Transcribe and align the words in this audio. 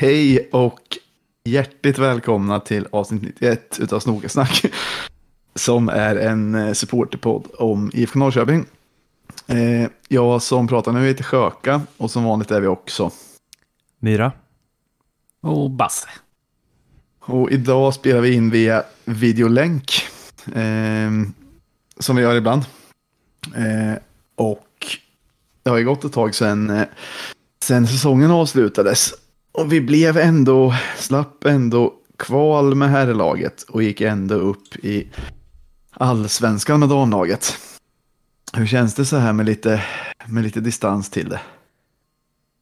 Hej 0.00 0.48
och 0.52 0.98
hjärtligt 1.44 1.98
välkomna 1.98 2.60
till 2.60 2.86
avsnitt 2.92 3.22
91 3.22 3.78
utav 3.80 4.00
Snokasnack. 4.00 4.64
Som 5.54 5.88
är 5.88 6.16
en 6.16 6.54
eh, 6.54 6.72
supporterpodd 6.72 7.46
om 7.58 7.90
IFK 7.94 8.18
Norrköping. 8.18 8.66
Eh, 9.46 9.88
jag 10.08 10.42
som 10.42 10.68
pratar 10.68 10.92
nu 10.92 11.06
heter 11.06 11.24
Sjöka 11.24 11.82
och 11.96 12.10
som 12.10 12.24
vanligt 12.24 12.50
är 12.50 12.60
vi 12.60 12.66
också. 12.66 13.10
Myra. 13.98 14.32
Och 15.40 15.70
Basse. 15.70 16.08
Och 17.20 17.50
idag 17.50 17.94
spelar 17.94 18.20
vi 18.20 18.34
in 18.34 18.50
via 18.50 18.84
videolänk. 19.04 19.92
Eh, 20.54 21.10
som 21.98 22.16
vi 22.16 22.22
gör 22.22 22.36
ibland. 22.36 22.62
Eh, 23.56 23.98
och 24.34 24.86
det 25.62 25.70
har 25.70 25.78
ju 25.78 25.84
gått 25.84 26.04
ett 26.04 26.12
tag 26.12 26.34
sedan, 26.34 26.84
sedan 27.64 27.86
säsongen 27.86 28.30
avslutades. 28.30 29.14
Och 29.60 29.72
vi 29.72 29.80
blev 29.80 30.16
ändå, 30.16 30.74
slapp 30.96 31.44
ändå 31.44 31.94
kval 32.16 32.74
med 32.74 32.90
herrlaget 32.90 33.62
och 33.62 33.82
gick 33.82 34.00
ändå 34.00 34.34
upp 34.34 34.76
i 34.76 35.08
allsvenskan 35.90 36.80
med 36.80 36.88
damlaget. 36.88 37.58
Hur 38.52 38.66
känns 38.66 38.94
det 38.94 39.04
så 39.04 39.16
här 39.16 39.32
med 39.32 39.46
lite, 39.46 39.84
med 40.26 40.44
lite 40.44 40.60
distans 40.60 41.10
till 41.10 41.28
det? 41.28 41.40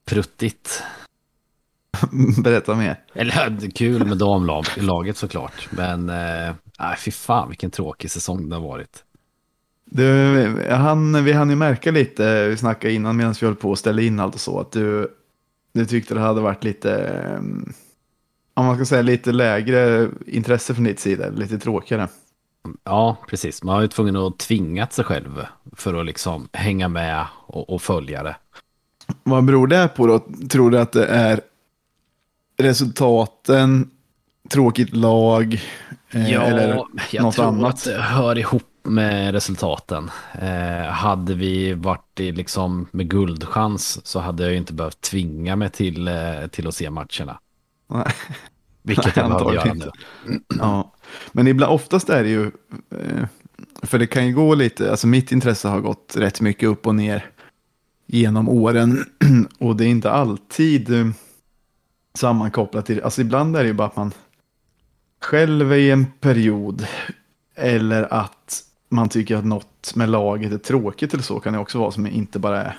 Pruttigt. 0.06 0.82
Berätta 2.42 2.74
mer. 2.74 3.00
Eller 3.12 3.70
kul 3.70 4.04
med 4.06 4.19
damlaget 4.19 5.16
såklart. 5.16 5.69
Men 5.70 6.08
äh, 6.08 6.94
fy 6.98 7.10
fan 7.10 7.48
vilken 7.48 7.70
tråkig 7.70 8.10
säsong 8.10 8.48
det 8.48 8.56
har 8.56 8.62
varit. 8.62 9.04
Du, 9.84 10.66
han, 10.70 11.24
vi 11.24 11.32
hann 11.32 11.50
ju 11.50 11.56
märka 11.56 11.91
lite, 11.91 12.48
vi 12.48 12.56
snackade 12.56 12.94
innan 12.94 13.16
medan 13.16 13.34
vi 13.41 13.46
höll 13.46 13.56
på 13.56 13.72
att 13.72 13.78
ställa 13.78 14.02
in 14.02 14.20
allt 14.20 14.34
och 14.34 14.41
så, 14.41 14.60
att 14.60 14.72
du, 14.72 15.10
du 15.72 15.86
tyckte 15.86 16.14
det 16.14 16.20
hade 16.20 16.41
varit 16.41 16.64
lite, 16.64 17.22
om 18.55 18.66
man 18.66 18.77
ska 18.77 18.84
säga 18.84 19.02
lite 19.02 19.33
lägre 19.33 20.08
intresse 20.27 20.75
från 20.75 20.84
ditt 20.84 21.00
sida, 21.00 21.28
lite 21.28 21.58
tråkigare. 21.58 22.08
Ja, 22.84 23.16
precis. 23.28 23.62
Man 23.62 23.75
har 23.75 23.83
ju 23.83 23.88
tvungen 23.88 24.16
att 24.16 24.38
tvinga 24.38 24.86
sig 24.86 25.05
själv 25.05 25.47
för 25.77 25.94
att 25.94 26.06
liksom 26.06 26.48
hänga 26.52 26.88
med 26.88 27.27
och, 27.47 27.70
och 27.70 27.83
följa 27.83 28.22
det. 28.22 28.36
Vad 29.22 29.44
beror 29.44 29.66
det 29.66 29.88
på 29.88 30.06
då? 30.06 30.25
Tror 30.48 30.70
du 30.70 30.78
att 30.78 30.92
det 30.92 31.06
är 31.06 31.41
resultaten, 32.58 33.91
tråkigt 34.48 34.97
lag, 34.97 35.60
eh, 36.10 36.32
ja, 36.32 36.42
eller 36.42 36.84
jag 37.10 37.22
något 37.22 37.34
tror 37.34 37.47
annat? 37.47 37.75
att 37.75 37.84
det 37.84 38.00
hör 38.03 38.38
ihop 38.38 38.62
med 38.89 39.33
resultaten. 39.33 40.11
Eh, 40.33 40.91
hade 40.91 41.34
vi 41.34 41.72
varit 41.72 42.20
i, 42.20 42.33
liksom 42.33 42.89
med 42.91 43.11
guldchans 43.11 44.06
så 44.06 44.20
hade 44.20 44.42
jag 44.42 44.53
ju 44.53 44.58
inte 44.58 44.72
behövt 44.72 45.00
tvinga 45.00 45.56
mig 45.56 45.70
till, 45.70 46.08
eh, 46.08 46.47
till 46.50 46.69
att 46.69 46.75
se 46.75 46.91
matcherna. 46.91 47.41
Nej. 47.86 48.12
Vilket 48.83 49.16
jag 49.16 49.28
behöver 49.31 49.53
göra 49.53 49.75
nu. 49.75 49.91
Ja. 50.59 50.94
Men 51.33 51.47
ibland, 51.47 51.72
oftast 51.72 52.09
är 52.09 52.22
det 52.22 52.31
ju, 52.31 52.44
eh, 52.91 53.27
för 53.83 53.98
det 53.98 54.06
kan 54.06 54.27
ju 54.27 54.34
gå 54.34 54.55
lite, 54.55 54.91
alltså 54.91 55.06
mitt 55.06 55.33
intresse 55.33 55.69
har 55.69 55.81
gått 55.81 56.14
rätt 56.16 56.41
mycket 56.41 56.69
upp 56.69 56.86
och 56.86 56.94
ner 56.94 57.31
genom 58.06 58.48
åren. 58.48 59.04
Och 59.59 59.77
det 59.77 59.84
är 59.84 59.88
inte 59.88 60.10
alltid 60.10 61.00
eh, 61.00 61.06
sammankopplat 62.15 62.87
till, 62.87 63.03
alltså 63.03 63.21
ibland 63.21 63.56
är 63.56 63.62
det 63.62 63.69
ju 63.69 63.75
bara 63.75 63.88
att 63.88 63.97
man 63.97 64.12
själv 65.21 65.72
är 65.72 65.77
i 65.77 65.91
en 65.91 66.06
period 66.06 66.87
eller 67.54 68.12
att 68.15 68.65
man 68.88 69.09
tycker 69.09 69.37
att 69.37 69.44
något 69.44 69.94
med 69.94 70.09
laget 70.09 70.53
är 70.53 70.59
tråkigt 70.59 71.15
eller 71.15 71.22
så 71.22 71.41
kan 71.41 71.53
det 71.53 71.59
också 71.59 71.78
vara 71.78 71.91
som 71.91 72.06
inte 72.06 72.38
bara 72.38 72.62
är. 72.62 72.78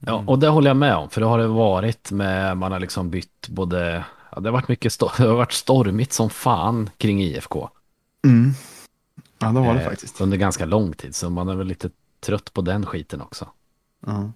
Ja, 0.00 0.24
och 0.26 0.38
det 0.38 0.48
håller 0.48 0.70
jag 0.70 0.76
med 0.76 0.96
om, 0.96 1.10
för 1.10 1.20
det 1.20 1.26
har 1.26 1.38
det 1.38 1.46
varit 1.46 2.10
med, 2.10 2.56
man 2.56 2.72
har 2.72 2.80
liksom 2.80 3.10
bytt 3.10 3.48
både, 3.48 4.04
ja, 4.30 4.40
det 4.40 4.48
har 4.48 4.52
varit 4.52 4.68
mycket, 4.68 4.98
det 5.00 5.06
har 5.06 5.36
varit 5.36 5.52
stormigt 5.52 6.12
som 6.12 6.30
fan 6.30 6.90
kring 6.98 7.22
IFK. 7.22 7.68
Mm. 8.24 8.52
Ja, 9.38 9.46
det 9.46 9.60
var 9.60 9.74
det 9.74 9.80
eh, 9.80 9.88
faktiskt. 9.88 10.20
Under 10.20 10.36
ganska 10.36 10.64
lång 10.64 10.92
tid, 10.92 11.14
så 11.14 11.30
man 11.30 11.48
är 11.48 11.54
väl 11.54 11.66
lite 11.66 11.90
trött 12.20 12.52
på 12.52 12.60
den 12.60 12.86
skiten 12.86 13.20
också. 13.20 13.48
Ja. 14.06 14.30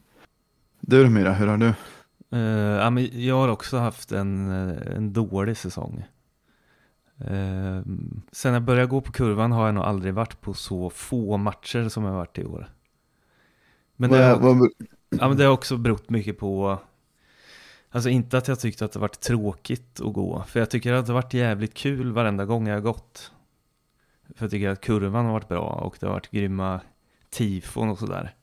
Du 0.80 1.08
Myra, 1.08 1.32
hur 1.32 1.46
har 1.46 1.56
du? 1.56 1.74
Uh, 2.36 2.80
ja, 2.80 2.90
men 2.90 3.26
jag 3.26 3.34
har 3.34 3.48
också 3.48 3.78
haft 3.78 4.12
en, 4.12 4.50
eh, 4.50 4.96
en 4.96 5.12
dålig 5.12 5.56
säsong. 5.56 6.04
Uh, 7.20 7.82
sen 8.32 8.52
jag 8.52 8.62
började 8.62 8.86
gå 8.86 9.00
på 9.00 9.12
kurvan 9.12 9.52
har 9.52 9.66
jag 9.66 9.74
nog 9.74 9.84
aldrig 9.84 10.14
varit 10.14 10.40
på 10.40 10.54
så 10.54 10.90
få 10.90 11.36
matcher 11.36 11.88
som 11.88 12.04
jag 12.04 12.12
varit 12.12 12.38
i 12.38 12.44
år. 12.44 12.70
Men 13.96 14.10
det, 14.10 14.24
har, 14.24 14.70
ja, 15.10 15.28
men 15.28 15.36
det 15.36 15.44
har 15.44 15.52
också 15.52 15.76
berott 15.76 16.10
mycket 16.10 16.38
på, 16.38 16.78
alltså 17.90 18.08
inte 18.08 18.38
att 18.38 18.48
jag 18.48 18.60
tyckte 18.60 18.84
att 18.84 18.92
det 18.92 18.98
varit 18.98 19.20
tråkigt 19.20 20.00
att 20.00 20.12
gå, 20.12 20.44
för 20.48 20.60
jag 20.60 20.70
tycker 20.70 20.92
att 20.92 21.06
det 21.06 21.12
har 21.12 21.22
varit 21.22 21.34
jävligt 21.34 21.74
kul 21.74 22.12
varenda 22.12 22.44
gång 22.44 22.68
jag 22.68 22.74
har 22.74 22.80
gått. 22.80 23.32
För 24.36 24.44
jag 24.44 24.50
tycker 24.50 24.68
att 24.68 24.80
kurvan 24.80 25.24
har 25.24 25.32
varit 25.32 25.48
bra 25.48 25.68
och 25.68 25.96
det 26.00 26.06
har 26.06 26.14
varit 26.14 26.30
grymma 26.30 26.80
tifon 27.30 27.88
och 27.88 27.98
sådär. 27.98 28.34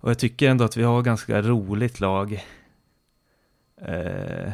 Och 0.00 0.10
jag 0.10 0.18
tycker 0.18 0.50
ändå 0.50 0.64
att 0.64 0.76
vi 0.76 0.82
har 0.82 1.02
ganska 1.02 1.42
roligt 1.42 2.00
lag. 2.00 2.44
Eh, 3.76 4.52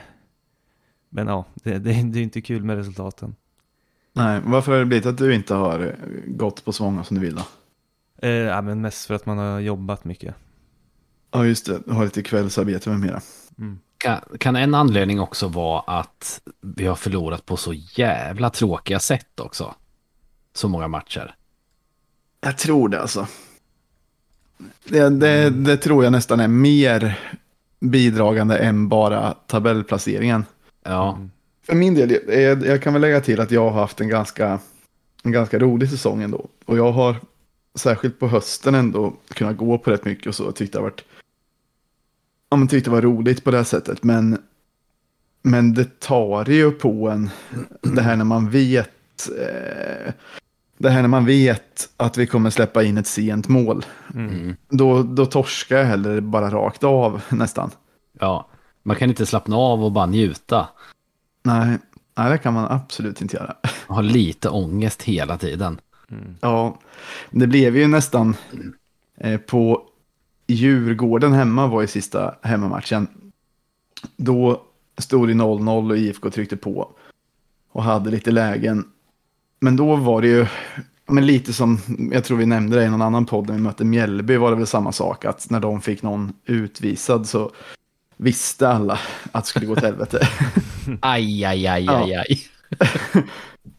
men 1.09 1.27
ja, 1.27 1.45
det, 1.55 1.79
det, 1.79 2.03
det 2.03 2.19
är 2.19 2.23
inte 2.23 2.41
kul 2.41 2.65
med 2.65 2.77
resultaten. 2.77 3.35
Nej, 4.13 4.41
varför 4.45 4.73
har 4.73 4.79
det 4.79 4.85
blivit 4.85 5.07
att 5.07 5.19
du 5.19 5.35
inte 5.35 5.55
har 5.55 5.97
gått 6.27 6.65
på 6.65 6.73
så 6.73 6.85
många 6.85 7.05
som 7.05 7.15
du 7.15 7.21
vill 7.21 7.35
då? 7.35 7.43
Eh, 8.23 8.31
ja, 8.31 8.63
men 8.63 8.81
mest 8.81 9.07
för 9.07 9.15
att 9.15 9.27
man 9.27 9.39
har 9.39 9.61
jobbat 9.61 10.05
mycket. 10.05 10.35
Ja, 11.31 11.47
just 11.47 11.67
det. 11.67 11.81
Du 11.87 11.93
har 11.93 12.05
lite 12.05 12.23
kvällsarbete 12.23 12.91
med 12.91 13.01
mera. 13.01 13.21
Mm. 13.59 13.79
Kan, 13.99 14.21
kan 14.39 14.57
en 14.57 14.75
anledning 14.75 15.21
också 15.21 15.49
vara 15.49 15.81
att 15.81 16.41
vi 16.61 16.87
har 16.87 16.95
förlorat 16.95 17.47
på 17.47 17.57
så 17.57 17.73
jävla 17.73 18.51
tråkiga 18.51 18.99
sätt 18.99 19.41
också? 19.41 19.75
Så 20.55 20.69
många 20.69 20.89
matcher. 20.89 21.35
Jag 22.41 22.59
tror 22.59 22.89
det 22.89 23.01
alltså. 23.01 23.27
Det, 24.85 25.09
det, 25.09 25.51
det 25.51 25.77
tror 25.77 26.05
jag 26.05 26.13
nästan 26.13 26.41
är 26.41 26.49
mer 26.49 27.19
bidragande 27.81 28.59
än 28.59 28.89
bara 28.89 29.35
tabellplaceringen. 29.47 30.45
Ja. 30.89 31.15
Mm. 31.17 31.31
För 31.63 31.75
min 31.75 31.95
del, 31.95 32.19
jag, 32.29 32.67
jag, 32.67 32.83
kan 32.83 32.93
väl 32.93 33.03
lägga 33.03 33.21
till 33.21 33.41
att 33.41 33.51
jag 33.51 33.71
har 33.71 33.81
haft 33.81 34.01
en 34.01 34.09
ganska, 34.09 34.59
en 35.23 35.33
ganska 35.33 35.59
rolig 35.59 35.91
säsong 35.91 36.23
ändå. 36.23 36.47
Och 36.65 36.79
jag 36.79 36.93
har 36.93 37.17
särskilt 37.75 38.19
på 38.19 38.29
hösten 38.29 38.75
ändå 38.75 39.13
kunnat 39.29 39.57
gå 39.57 39.79
på 39.79 39.91
rätt 39.91 40.05
mycket 40.05 40.27
och 40.27 40.35
så. 40.35 40.53
Tyckte 40.53 40.79
det 40.79 40.83
varit, 40.83 41.05
ja 42.51 42.57
men 42.57 42.69
tyckte 42.69 42.91
det 42.91 42.95
var 42.95 43.03
roligt 43.03 43.45
på 43.45 43.51
det 43.51 43.57
här 43.57 43.65
sättet. 43.65 44.03
Men, 44.03 44.39
men 45.43 45.75
det 45.75 46.01
tar 46.01 46.51
ju 46.51 46.71
på 46.71 47.09
en, 47.09 47.31
det 47.83 48.03
här 48.03 48.17
när 48.17 48.25
man 48.25 48.51
vet, 48.51 49.29
eh, 49.39 50.13
det 50.79 50.91
här 50.91 51.03
när 51.03 51.09
man 51.09 51.25
vet 51.25 51.89
att 51.97 52.17
vi 52.17 52.27
kommer 52.27 52.51
släppa 52.51 52.83
in 52.83 52.99
ett 52.99 53.07
sent 53.07 53.49
mål. 53.49 53.85
Mm. 54.15 54.57
Då, 54.69 55.03
då 55.03 55.27
torskar 55.27 55.77
jag 55.77 55.85
heller 55.85 56.21
bara 56.21 56.51
rakt 56.51 56.85
av 56.85 57.23
nästan. 57.29 57.71
Ja, 58.21 58.49
man 58.89 58.97
kan 58.97 59.09
inte 59.09 59.27
slappna 59.27 59.57
av 59.57 59.85
och 59.85 59.93
bara 59.93 60.07
njuta. 60.07 60.69
Nej, 61.43 61.79
nej 62.17 62.31
det 62.31 62.39
kan 62.39 62.55
man 62.55 62.65
absolut 62.71 63.21
inte 63.21 63.37
göra. 63.37 63.55
Ha 63.89 64.01
lite 64.01 64.49
ångest 64.49 65.03
hela 65.03 65.39
tiden. 65.39 65.81
Mm. 66.11 66.37
Ja, 66.41 66.79
det 67.31 67.47
blev 67.47 67.77
ju 67.77 67.87
nästan 67.87 68.37
eh, 69.17 69.41
på 69.41 69.83
Djurgården 70.47 71.33
hemma 71.33 71.67
var 71.67 71.83
i 71.83 71.87
sista 71.87 72.35
hemmamatchen. 72.43 73.09
Då 74.17 74.63
stod 74.99 75.29
det 75.29 75.35
0-0 75.35 75.91
och 75.91 75.99
IFK 75.99 76.31
tryckte 76.31 76.57
på 76.57 76.93
och 77.73 77.83
hade 77.83 78.11
lite 78.11 78.31
lägen. 78.31 78.85
Men 79.61 79.77
då 79.77 79.97
var 79.97 80.23
det 80.23 80.29
ju 80.29 80.47
men 81.07 81.27
lite 81.27 81.53
som, 81.53 81.79
jag 82.13 82.25
tror 82.25 82.37
vi 82.37 82.47
nämnde 82.47 82.77
det 82.77 82.85
i 82.85 82.91
någon 82.91 83.03
annan 83.03 83.27
podd 83.27 83.47
när 83.47 83.55
vi 83.55 83.61
mötte 83.61 83.85
Mjällby 83.85 84.37
var 84.37 84.51
det 84.51 84.57
väl 84.57 84.67
samma 84.67 84.93
sak. 84.93 85.25
Att 85.25 85.51
när 85.51 85.61
de 85.61 85.81
fick 85.81 86.03
någon 86.03 86.33
utvisad 86.45 87.29
så 87.29 87.51
visste 88.19 88.69
alla 88.69 88.99
att 89.33 89.45
det 89.45 89.49
skulle 89.49 89.67
gå 89.67 89.75
till 89.75 89.85
helvete. 89.85 90.29
aj, 91.01 91.45
aj, 91.45 91.67
aj, 91.67 91.89
aj, 91.89 92.15
aj. 92.15 92.39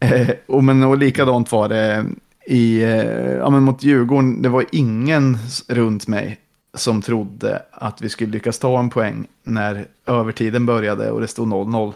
eh, 0.00 0.30
och, 0.46 0.64
men, 0.64 0.82
och 0.82 0.98
likadant 0.98 1.52
var 1.52 1.68
det 1.68 2.06
i, 2.46 2.82
eh, 2.82 3.32
ja, 3.32 3.50
men 3.50 3.62
mot 3.62 3.82
Djurgården. 3.82 4.42
Det 4.42 4.48
var 4.48 4.64
ingen 4.72 5.38
runt 5.68 6.06
mig 6.06 6.40
som 6.74 7.02
trodde 7.02 7.62
att 7.72 8.02
vi 8.02 8.08
skulle 8.08 8.32
lyckas 8.32 8.58
ta 8.58 8.78
en 8.78 8.90
poäng 8.90 9.26
när 9.42 9.86
övertiden 10.06 10.66
började 10.66 11.10
och 11.10 11.20
det 11.20 11.28
stod 11.28 11.48
0-0. 11.48 11.92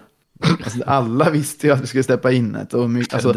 Alltså, 0.64 0.82
alla 0.86 1.30
visste 1.30 1.66
ju 1.66 1.72
att 1.72 1.82
vi 1.82 1.86
skulle 1.86 2.02
släppa 2.02 2.32
in 2.32 2.54
ett. 2.54 2.74
Och 2.74 2.90
alltså, 3.12 3.34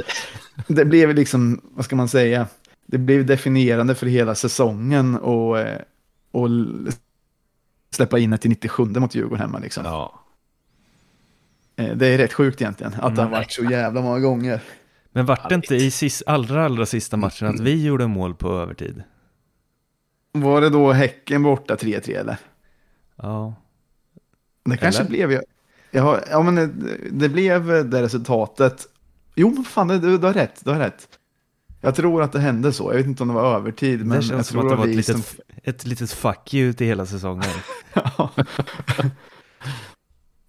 det 0.68 0.86
blev 0.86 1.16
liksom, 1.16 1.62
vad 1.64 1.86
ska 1.86 1.96
man 1.96 2.10
säga, 2.10 2.48
det 2.86 2.98
blev 2.98 3.26
definierande 3.26 3.96
för 3.96 4.06
hela 4.06 4.36
säsongen 4.36 5.16
och, 5.18 5.60
eh, 5.60 5.82
och 6.32 6.50
släppa 7.92 8.20
in 8.20 8.34
ett 8.34 8.46
i 8.46 8.50
97 8.50 8.86
mot 8.86 9.16
Djurgården 9.16 9.40
hemma. 9.40 9.60
Liksom. 9.60 9.86
Ja. 9.86 10.24
Eh, 11.76 11.96
det 11.96 12.08
är 12.08 12.18
rätt 12.18 12.34
sjukt 12.34 12.62
egentligen, 12.62 12.94
att 13.02 13.16
det 13.16 13.22
har 13.22 13.30
varit 13.30 13.52
så 13.52 13.64
jävla 13.64 14.02
många 14.02 14.20
gånger. 14.20 14.62
Men 15.12 15.26
vart 15.26 15.50
det 15.50 15.56
inte 15.56 15.76
i 15.76 15.92
sist, 15.92 16.24
allra, 16.26 16.66
allra 16.66 16.86
sista 16.86 17.18
matchen 17.18 17.48
att 17.48 17.60
vi 17.60 17.86
gjorde 17.86 18.08
mål 18.08 18.36
på 18.36 18.50
övertid? 18.50 19.04
Var 20.32 20.62
det 20.62 20.70
då 20.70 20.92
Häcken 20.92 21.44
borta 21.44 21.76
3-3 21.76 22.20
eller? 22.20 22.38
Ja. 23.16 23.56
Det 24.66 24.78
kanske 24.78 25.02
eller? 25.02 25.10
blev 25.10 25.32
ju. 25.32 25.42
Ja, 25.92 26.20
ja 26.30 26.42
men 26.42 26.56
det, 26.56 26.70
det 27.12 27.30
blev 27.30 27.90
det 27.90 28.02
resultatet. 28.02 28.88
Jo, 29.36 29.64
fan, 29.64 29.88
du, 29.88 30.18
du 30.18 30.26
har 30.26 30.34
rätt, 30.34 30.62
du 30.64 30.70
har 30.72 30.80
rätt. 30.80 31.08
Jag 31.82 31.96
tror 31.96 32.22
att 32.22 32.32
det 32.32 32.40
hände 32.40 32.74
så. 32.74 32.92
Jag 32.92 32.98
vet 32.98 33.06
inte 33.06 33.24
om 33.24 33.30
det 33.30 33.36
var 33.36 33.56
övertid. 33.56 34.06
Men 34.06 34.18
det 34.18 34.24
känns 34.24 34.32
jag 34.32 34.46
som 34.46 34.60
tror 34.60 34.66
att 34.66 34.70
det 34.70 34.88
var 34.88 35.00
ett 35.00 35.06
som... 35.06 35.16
litet, 35.16 35.40
ett 35.64 35.86
litet 35.86 36.12
fuck 36.12 36.54
you 36.54 36.74
till 36.74 36.88
hela 36.88 37.06
säsongen. 37.06 37.50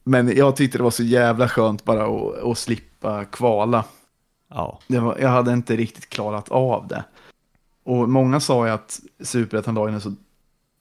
Men 0.04 0.36
jag 0.36 0.56
tyckte 0.56 0.78
det 0.78 0.84
var 0.84 0.90
så 0.90 1.02
jävla 1.02 1.48
skönt 1.48 1.84
bara 1.84 2.06
att, 2.06 2.42
att 2.44 2.58
slippa 2.58 3.24
kvala. 3.24 3.84
Ja. 4.50 4.80
Var, 4.86 5.18
jag 5.20 5.28
hade 5.28 5.52
inte 5.52 5.76
riktigt 5.76 6.08
klarat 6.08 6.48
av 6.48 6.88
det. 6.88 7.04
Och 7.84 8.08
många 8.08 8.40
sa 8.40 8.66
ju 8.66 8.72
att 8.72 9.00
superettanlagen 9.20 9.94
är 9.94 10.00
så, 10.00 10.14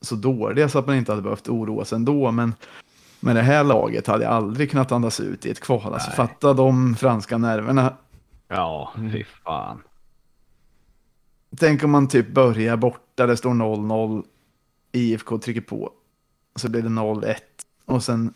så 0.02 0.16
dåliga 0.16 0.70
så 0.70 0.80
att 0.80 0.88
man 0.88 0.96
inte 0.96 1.12
hade 1.12 1.22
behövt 1.22 1.50
oroa 1.50 1.86
sig 1.86 1.96
ändå. 1.96 2.32
Men 2.32 2.54
med 3.20 3.36
det 3.36 3.42
här 3.42 3.64
laget 3.64 4.08
hade 4.08 4.24
jag 4.24 4.34
aldrig 4.34 4.72
kunnat 4.72 4.92
andas 4.92 5.20
ut 5.20 5.46
i 5.46 5.52
ett 5.52 5.60
kval. 5.60 5.94
Alltså, 5.94 6.12
fatta 6.12 6.54
de 6.54 6.96
franska 6.96 7.38
nerverna. 7.38 7.94
Ja, 8.48 8.94
fy 8.96 9.24
fan. 9.24 9.82
Tänk 11.56 11.84
om 11.84 11.92
man 11.92 12.08
typ 12.08 12.28
börjar 12.28 12.78
borta, 12.78 13.28
det 13.28 13.38
står 13.38 13.50
0-0, 13.50 14.24
IFK 14.92 15.38
trycker 15.38 15.62
på. 15.62 15.92
Så 16.56 16.70
blir 16.70 16.82
det 16.82 16.90
0-1. 16.90 17.36
Och 17.86 18.04
sen 18.04 18.34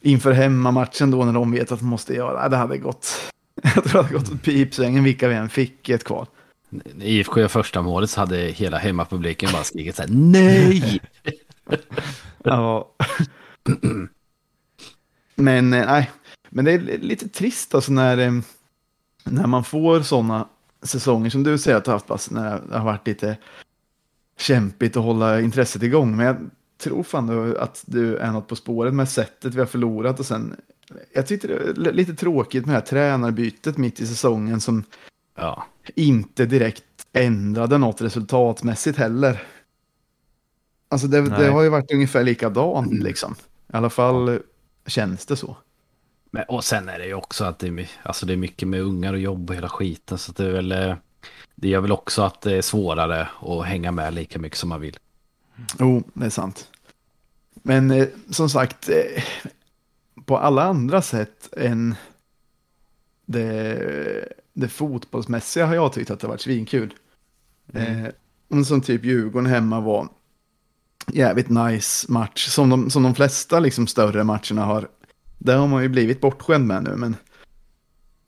inför 0.00 0.32
hemmamatchen 0.32 1.10
då 1.10 1.24
när 1.24 1.32
de 1.32 1.52
vet 1.52 1.72
att 1.72 1.78
de 1.78 1.88
måste 1.88 2.14
göra, 2.14 2.48
det 2.48 2.56
hade 2.56 2.78
gått. 2.78 3.32
Jag 3.62 3.84
tror 3.84 3.92
det 3.92 4.06
hade 4.06 4.14
gått 4.14 4.32
åt 4.32 4.42
pipsvängen 4.42 5.04
vilka 5.04 5.28
vi 5.28 5.34
än 5.34 5.48
fick 5.48 5.88
i 5.88 5.92
ett 5.92 6.04
kval. 6.04 6.26
När 6.68 7.06
IFK 7.06 7.40
gör 7.40 7.48
första 7.48 7.82
målet 7.82 8.10
så 8.10 8.20
hade 8.20 8.36
hela 8.36 8.78
hemmapubliken 8.78 9.50
bara 9.52 9.64
skrikit 9.64 9.96
så 9.96 10.02
här 10.02 10.10
nej! 10.12 11.00
ja. 12.42 12.94
men 15.34 15.72
eh, 15.72 15.86
nej, 15.86 16.10
men 16.48 16.64
det 16.64 16.72
är 16.72 16.98
lite 16.98 17.28
trist 17.28 17.74
alltså 17.74 17.92
när, 17.92 18.18
eh, 18.18 18.32
när 19.24 19.46
man 19.46 19.64
får 19.64 20.00
sådana 20.00 20.48
säsonger 20.82 21.30
som 21.30 21.42
du 21.42 21.58
säger 21.58 21.76
att 21.76 21.84
du 21.84 21.90
har 21.90 22.02
haft, 22.08 22.30
när 22.30 22.60
det 22.68 22.78
har 22.78 22.84
varit 22.84 23.06
lite 23.06 23.36
kämpigt 24.38 24.96
att 24.96 25.02
hålla 25.02 25.40
intresset 25.40 25.82
igång. 25.82 26.16
Men 26.16 26.26
jag 26.26 26.36
tror 26.78 27.02
fan 27.02 27.56
att 27.56 27.84
du 27.86 28.16
är 28.16 28.32
något 28.32 28.48
på 28.48 28.56
spåret 28.56 28.94
med 28.94 29.08
sättet 29.08 29.54
vi 29.54 29.58
har 29.58 29.66
förlorat 29.66 30.20
och 30.20 30.26
sen 30.26 30.56
jag 31.12 31.26
tyckte 31.26 31.46
det 31.48 31.88
är 31.88 31.92
lite 31.92 32.14
tråkigt 32.14 32.66
med 32.66 32.74
det 32.74 32.78
här 32.78 32.86
tränarbytet 32.86 33.76
mitt 33.76 34.00
i 34.00 34.06
säsongen 34.06 34.60
som 34.60 34.84
ja. 35.36 35.66
inte 35.94 36.46
direkt 36.46 36.84
ändrade 37.12 37.78
något 37.78 38.00
resultatmässigt 38.00 38.98
heller. 38.98 39.42
Alltså 40.88 41.06
det, 41.06 41.20
det 41.20 41.48
har 41.48 41.62
ju 41.62 41.68
varit 41.68 41.92
ungefär 41.92 42.22
likadant 42.24 43.02
liksom. 43.02 43.34
I 43.72 43.76
alla 43.76 43.90
fall 43.90 44.40
känns 44.86 45.26
det 45.26 45.36
så. 45.36 45.56
Men, 46.30 46.44
och 46.48 46.64
sen 46.64 46.88
är 46.88 46.98
det 46.98 47.06
ju 47.06 47.14
också 47.14 47.44
att 47.44 47.58
det 47.58 47.68
är, 47.68 47.90
alltså 48.02 48.26
det 48.26 48.32
är 48.32 48.36
mycket 48.36 48.68
med 48.68 48.80
ungar 48.80 49.12
och 49.12 49.18
jobb 49.18 49.50
och 49.50 49.56
hela 49.56 49.68
skiten. 49.68 50.18
Så 50.18 50.32
det 50.32 50.44
är 50.44 50.52
väl, 50.52 50.72
eh, 50.72 50.96
det 51.54 51.68
gör 51.68 51.80
väl 51.80 51.92
också 51.92 52.22
att 52.22 52.40
det 52.40 52.56
är 52.56 52.62
svårare 52.62 53.28
att 53.40 53.66
hänga 53.66 53.92
med 53.92 54.14
lika 54.14 54.38
mycket 54.38 54.58
som 54.58 54.68
man 54.68 54.80
vill. 54.80 54.98
Jo, 55.78 55.96
oh, 55.96 56.02
det 56.14 56.26
är 56.26 56.30
sant. 56.30 56.70
Men 57.54 57.90
eh, 57.90 58.08
som 58.30 58.50
sagt, 58.50 58.88
eh, 58.88 59.24
på 60.24 60.38
alla 60.38 60.62
andra 60.62 61.02
sätt 61.02 61.48
än 61.56 61.94
det, 63.26 64.28
det 64.52 64.68
fotbollsmässiga 64.68 65.66
har 65.66 65.74
jag 65.74 65.92
tyckt 65.92 66.10
att 66.10 66.20
det 66.20 66.26
har 66.26 66.32
varit 66.32 66.40
svinkul. 66.40 66.94
Mm. 67.72 68.04
Eh, 68.50 68.64
som 68.64 68.80
typ 68.80 69.04
Djurgården 69.04 69.46
hemma 69.46 69.80
var 69.80 70.08
jävligt 71.06 71.48
nice 71.48 72.12
match. 72.12 72.48
Som 72.48 72.70
de, 72.70 72.90
som 72.90 73.02
de 73.02 73.14
flesta 73.14 73.60
liksom 73.60 73.86
större 73.86 74.24
matcherna 74.24 74.64
har. 74.64 74.88
Där 75.38 75.56
har 75.56 75.66
man 75.66 75.82
ju 75.82 75.88
blivit 75.88 76.20
bortskämd 76.20 76.66
med 76.66 76.82
nu. 76.82 76.96
Men 76.96 77.16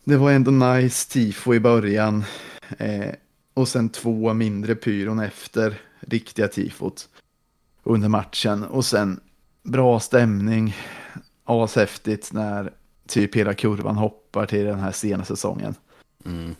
det 0.04 0.16
var 0.16 0.30
ändå 0.30 0.50
nice 0.50 1.10
tifo 1.10 1.54
i 1.54 1.60
början. 1.60 2.24
Eh, 2.78 3.14
och 3.54 3.68
sen 3.68 3.88
två 3.88 4.34
mindre 4.34 4.74
pyron 4.74 5.20
efter 5.20 5.80
riktiga 6.00 6.48
tifot 6.48 7.08
under 7.82 8.08
matchen. 8.08 8.64
Och 8.64 8.84
sen 8.84 9.20
bra 9.62 10.00
stämning 10.00 10.76
ashäftigt 11.44 12.32
när 12.32 12.72
typ 13.08 13.36
hela 13.36 13.54
kurvan 13.54 13.96
hoppar 13.96 14.46
till 14.46 14.64
den 14.64 14.80
här 14.80 14.92
sena 14.92 15.24
säsongen. 15.24 15.74
Mm. 16.24 16.54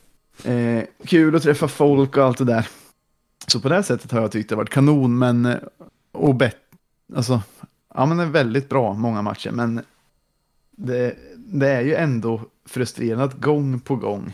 Eh, 0.45 0.85
kul 1.07 1.37
att 1.37 1.43
träffa 1.43 1.69
folk 1.69 2.17
och 2.17 2.25
allt 2.25 2.39
det 2.39 2.45
där. 2.45 2.69
Så 3.47 3.61
på 3.61 3.69
det 3.69 3.83
sättet 3.83 4.13
har 4.13 4.21
jag 4.21 4.33
tyckt 4.33 4.49
det 4.49 4.57
varit 4.57 4.71
kanon, 4.71 5.19
men 5.19 5.47
eh, 5.47 5.59
och 6.13 6.35
bett, 6.35 6.57
alltså, 7.17 7.41
ja 7.95 8.07
men 8.07 8.17
det 8.17 8.23
är 8.23 8.29
väldigt 8.29 8.69
bra 8.69 8.95
många 8.95 9.23
matcher, 9.23 9.51
men 9.51 9.83
det, 10.77 11.17
det 11.37 11.69
är 11.69 11.81
ju 11.81 11.95
ändå 11.95 12.41
frustrerande 12.67 13.25
att 13.25 13.41
gång 13.41 13.81
på 13.81 13.97
gång 13.97 14.33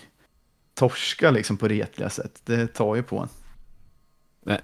torska 0.74 1.30
liksom 1.30 1.56
på 1.56 1.68
retliga 1.68 2.10
sätt. 2.10 2.40
Det 2.44 2.66
tar 2.66 2.94
ju 2.94 3.02
på 3.02 3.18
en. 3.18 3.28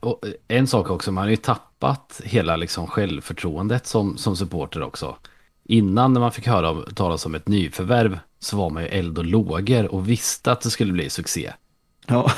Och 0.00 0.24
en 0.48 0.66
sak 0.66 0.90
också, 0.90 1.12
man 1.12 1.24
har 1.24 1.30
ju 1.30 1.36
tappat 1.36 2.20
hela 2.24 2.56
liksom 2.56 2.86
självförtroendet 2.86 3.86
som, 3.86 4.16
som 4.16 4.36
supporter 4.36 4.82
också 4.82 5.16
innan 5.64 6.12
när 6.12 6.20
man 6.20 6.32
fick 6.32 6.46
höra 6.46 6.82
talas 6.94 7.26
om 7.26 7.34
ett 7.34 7.48
nyförvärv 7.48 8.18
så 8.38 8.56
var 8.56 8.70
man 8.70 8.82
ju 8.82 8.88
eld 8.88 9.18
och 9.18 9.24
lågor 9.24 9.94
och 9.94 10.08
visste 10.08 10.52
att 10.52 10.60
det 10.60 10.70
skulle 10.70 10.92
bli 10.92 11.10
succé. 11.10 11.52
Ja. 12.06 12.32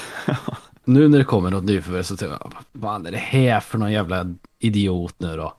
nu 0.84 1.08
när 1.08 1.18
det 1.18 1.24
kommer 1.24 1.50
något 1.50 1.64
nyförvärv 1.64 2.02
så 2.02 2.16
tänker 2.16 2.38
jag, 2.40 2.52
vad 2.72 3.06
är 3.06 3.10
det 3.10 3.18
här 3.18 3.60
för 3.60 3.78
någon 3.78 3.92
jävla 3.92 4.34
idiot 4.58 5.14
nu 5.18 5.36
då? 5.36 5.54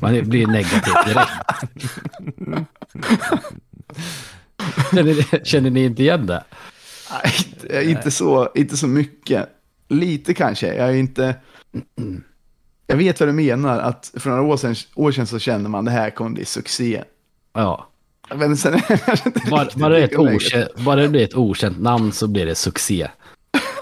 Man 0.00 0.28
blir 0.28 0.46
negativ 0.46 0.92
direkt. 1.06 1.30
känner, 4.90 5.14
ni, 5.14 5.44
känner 5.44 5.70
ni 5.70 5.84
inte 5.84 6.02
igen 6.02 6.26
det? 6.26 6.44
Nej, 7.70 7.90
inte 7.90 8.10
så, 8.10 8.48
inte 8.54 8.76
så 8.76 8.86
mycket. 8.86 9.48
Lite 9.88 10.34
kanske. 10.34 10.74
Jag 10.74 10.88
är 10.88 10.94
inte... 10.94 11.34
Jag 12.86 12.96
vet 12.96 13.20
vad 13.20 13.28
du 13.28 13.32
menar, 13.32 13.78
att 13.78 14.12
för 14.16 14.30
några 14.30 14.42
år 14.42 14.56
sedan, 14.56 14.74
år 14.94 15.12
sedan 15.12 15.26
så 15.26 15.38
kände 15.38 15.68
man 15.68 15.84
det 15.84 15.90
här 15.90 16.10
kommer 16.10 16.30
bli 16.30 16.44
succé. 16.44 17.02
Ja. 17.52 17.88
Men 18.34 18.56
sen 18.56 18.80
bara, 19.50 19.68
bara, 19.74 19.98
är 19.98 20.02
ett 20.02 20.18
okänt, 20.18 20.76
bara 20.76 21.02
det 21.02 21.08
blir 21.08 21.24
ett 21.24 21.34
okänt 21.34 21.80
namn 21.80 22.12
så 22.12 22.26
blir 22.26 22.46
det 22.46 22.54
succé. 22.54 23.08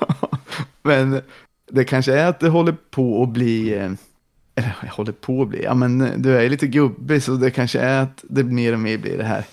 men 0.82 1.20
det 1.70 1.84
kanske 1.84 2.14
är 2.14 2.26
att 2.26 2.40
det 2.40 2.48
håller 2.48 2.76
på 2.90 3.22
att 3.22 3.28
bli, 3.28 3.74
eh, 3.74 3.90
eller 4.54 4.76
jag 4.82 4.90
håller 4.90 5.12
på 5.12 5.42
att 5.42 5.49
bli, 5.49 5.64
ja 5.64 5.75
men 5.75 6.23
du 6.23 6.37
är 6.37 6.50
lite 6.50 6.66
gubbig 6.66 7.23
så 7.23 7.34
det 7.34 7.50
kanske 7.50 7.80
är 7.80 8.02
att 8.02 8.25
det 8.28 8.44
mer 8.44 8.73
och 8.73 8.78
mer 8.78 8.99
blir 8.99 9.18
det 9.18 9.25
här 9.25 9.44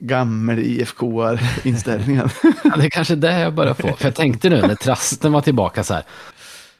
gammel 0.00 0.58
IFK-inställningen. 0.58 2.28
ja, 2.64 2.76
det 2.76 2.84
är 2.84 2.90
kanske 2.90 3.14
det 3.14 3.40
jag 3.40 3.54
börjar 3.54 3.74
få. 3.74 3.96
För 3.96 4.04
jag 4.04 4.14
tänkte 4.14 4.50
nu 4.50 4.60
när 4.60 4.74
Trasten 4.74 5.32
var 5.32 5.40
tillbaka 5.40 5.84
så 5.84 5.94
här, 5.94 6.04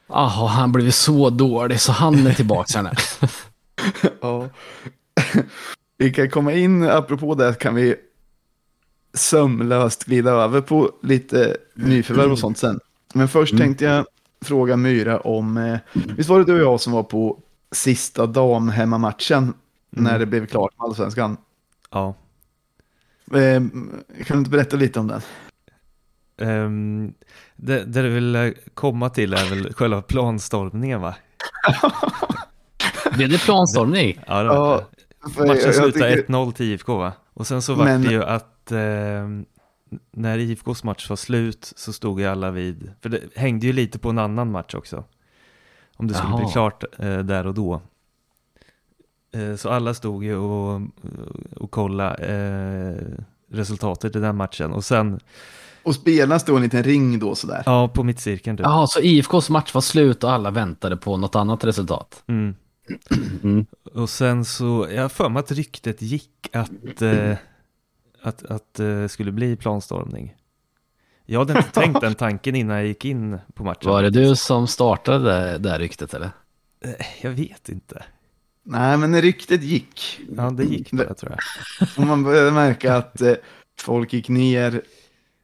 Jaha, 0.09 0.47
han 0.47 0.73
blivit 0.73 0.95
så 0.95 1.31
dålig 1.31 1.81
så 1.81 1.93
han 1.93 2.27
är 2.27 2.35
tillbaka 2.35 2.83
här 2.83 2.99
Ja. 4.21 4.49
Vi 5.99 6.11
kan 6.11 6.31
komma 6.31 6.53
in, 6.53 6.88
apropå 6.91 7.35
det 7.35 7.59
kan 7.59 7.75
vi 7.75 7.95
sömlöst 9.15 10.05
glida 10.05 10.31
över 10.31 10.61
på 10.61 10.93
lite 11.03 11.57
nyförvärv 11.75 12.33
och 12.33 12.38
sånt 12.38 12.59
sen. 12.59 12.81
Men 13.15 13.29
först 13.29 13.53
mm. 13.53 13.61
tänkte 13.62 13.85
jag 13.85 14.07
fråga 14.45 14.77
Myra 14.77 15.21
om, 15.21 15.57
eh, 15.57 15.79
visst 15.93 16.29
var 16.29 16.38
det 16.38 16.45
du 16.45 16.55
och 16.55 16.73
jag 16.73 16.81
som 16.81 16.93
var 16.93 17.03
på 17.03 17.38
sista 17.71 18.27
damhemmamatchen 18.27 19.43
mm. 19.43 19.55
när 19.91 20.19
det 20.19 20.27
blev 20.27 20.47
klart 20.47 20.79
med 20.79 20.85
allsvenskan? 20.85 21.37
Ja. 21.91 22.15
Eh, 23.33 23.61
kan 24.25 24.37
du 24.37 24.39
inte 24.39 24.51
berätta 24.51 24.77
lite 24.77 25.01
om 25.01 25.07
den? 25.07 25.21
Um, 26.41 27.15
det, 27.57 27.85
det 27.85 28.03
du 28.03 28.09
vill 28.09 28.55
komma 28.75 29.11
till 29.11 29.35
är 29.35 29.51
väl 29.51 29.75
själva 29.75 30.03
planstormningen 30.03 31.01
va? 31.01 31.15
Blev 33.13 33.29
det 33.29 33.39
planstormning? 33.39 34.21
Ja, 34.27 34.43
det 34.43 34.49
var 34.49 34.85
ja, 35.37 35.45
Matchen 35.47 35.75
slutade 35.75 36.17
tycker... 36.17 36.33
1-0 36.33 36.53
till 36.53 36.67
IFK 36.67 36.99
va? 36.99 37.13
Och 37.35 37.47
sen 37.47 37.63
så 37.63 37.75
var 37.75 37.85
Men... 37.85 38.03
det 38.03 38.11
ju 38.11 38.25
att 38.25 38.73
eh, 38.73 39.29
när 40.13 40.39
IFKs 40.39 40.85
match 40.85 41.11
var 41.11 41.17
slut 41.17 41.73
så 41.77 41.93
stod 41.93 42.21
ju 42.21 42.27
alla 42.27 42.51
vid, 42.51 42.93
för 43.03 43.09
det 43.09 43.21
hängde 43.37 43.67
ju 43.67 43.73
lite 43.73 43.99
på 43.99 44.11
en 44.11 44.19
annan 44.19 44.51
match 44.51 44.75
också. 44.75 45.05
Om 45.99 46.07
det 46.07 46.14
skulle 46.14 46.31
Jaha. 46.31 46.45
bli 46.45 46.52
klart 46.52 46.85
eh, 46.99 47.19
där 47.19 47.47
och 47.47 47.55
då. 47.55 47.81
Eh, 49.33 49.57
så 49.57 49.69
alla 49.69 49.95
stod 49.95 50.25
ju 50.25 50.37
och, 50.37 50.81
och 51.57 51.71
kollade 51.71 52.26
eh, 52.26 53.25
resultatet 53.57 54.17
i 54.17 54.21
den 54.21 54.37
matchen. 54.37 54.73
Och 54.73 54.85
sen 54.85 55.21
och 55.83 55.95
spelarna 55.95 56.38
stod 56.38 56.57
en 56.57 56.62
liten 56.62 56.83
ring 56.83 57.19
då 57.19 57.35
sådär. 57.35 57.62
Ja, 57.67 57.88
på 57.88 58.02
mittcirkeln. 58.02 58.57
Typ. 58.57 58.67
Jaha, 58.67 58.87
så 58.87 59.00
IFKs 59.00 59.50
match 59.50 59.75
var 59.75 59.81
slut 59.81 60.25
och 60.25 60.33
alla 60.33 60.50
väntade 60.50 60.97
på 60.97 61.17
något 61.17 61.35
annat 61.35 61.64
resultat? 61.64 62.23
Mm. 62.26 62.55
Mm. 63.43 63.67
Och 63.95 64.11
sen 64.11 64.45
så, 64.45 64.88
jag 64.90 65.02
har 65.02 65.09
för 65.09 65.28
mig 65.28 65.40
att 65.40 65.52
ryktet 65.52 66.02
gick 66.02 66.49
att, 66.52 67.02
eh, 67.02 67.37
att, 68.23 68.43
att 68.43 68.75
det 68.75 69.02
eh, 69.02 69.09
skulle 69.09 69.33
bli 69.33 69.57
planstormning. 69.57 70.35
Jag 71.30 71.38
hade 71.38 71.58
inte 71.58 71.70
tänkt 71.70 72.00
den 72.00 72.14
tanken 72.14 72.54
innan 72.54 72.76
jag 72.76 72.87
gick 72.87 73.04
in 73.04 73.38
på 73.54 73.64
matchen. 73.64 73.90
Var 73.90 74.02
det 74.02 74.11
du 74.11 74.37
som 74.37 74.66
startade 74.66 75.25
det 75.25 75.58
där 75.58 75.78
ryktet 75.78 76.14
eller? 76.14 76.30
Eh, 76.80 77.06
jag 77.20 77.30
vet 77.30 77.68
inte. 77.68 78.02
Nej, 78.62 78.97
men 78.97 79.23
ryktet 79.23 79.62
gick. 79.62 80.20
Ja, 80.37 80.50
det 80.50 80.64
gick 80.64 80.92
bara 80.92 81.14
tror 81.14 81.37
jag. 81.97 82.06
Man 82.06 82.25
började 82.25 82.50
märka 82.50 82.97
att 82.97 83.20
eh, 83.20 83.35
folk 83.78 84.12
gick 84.12 84.28
ner 84.28 84.82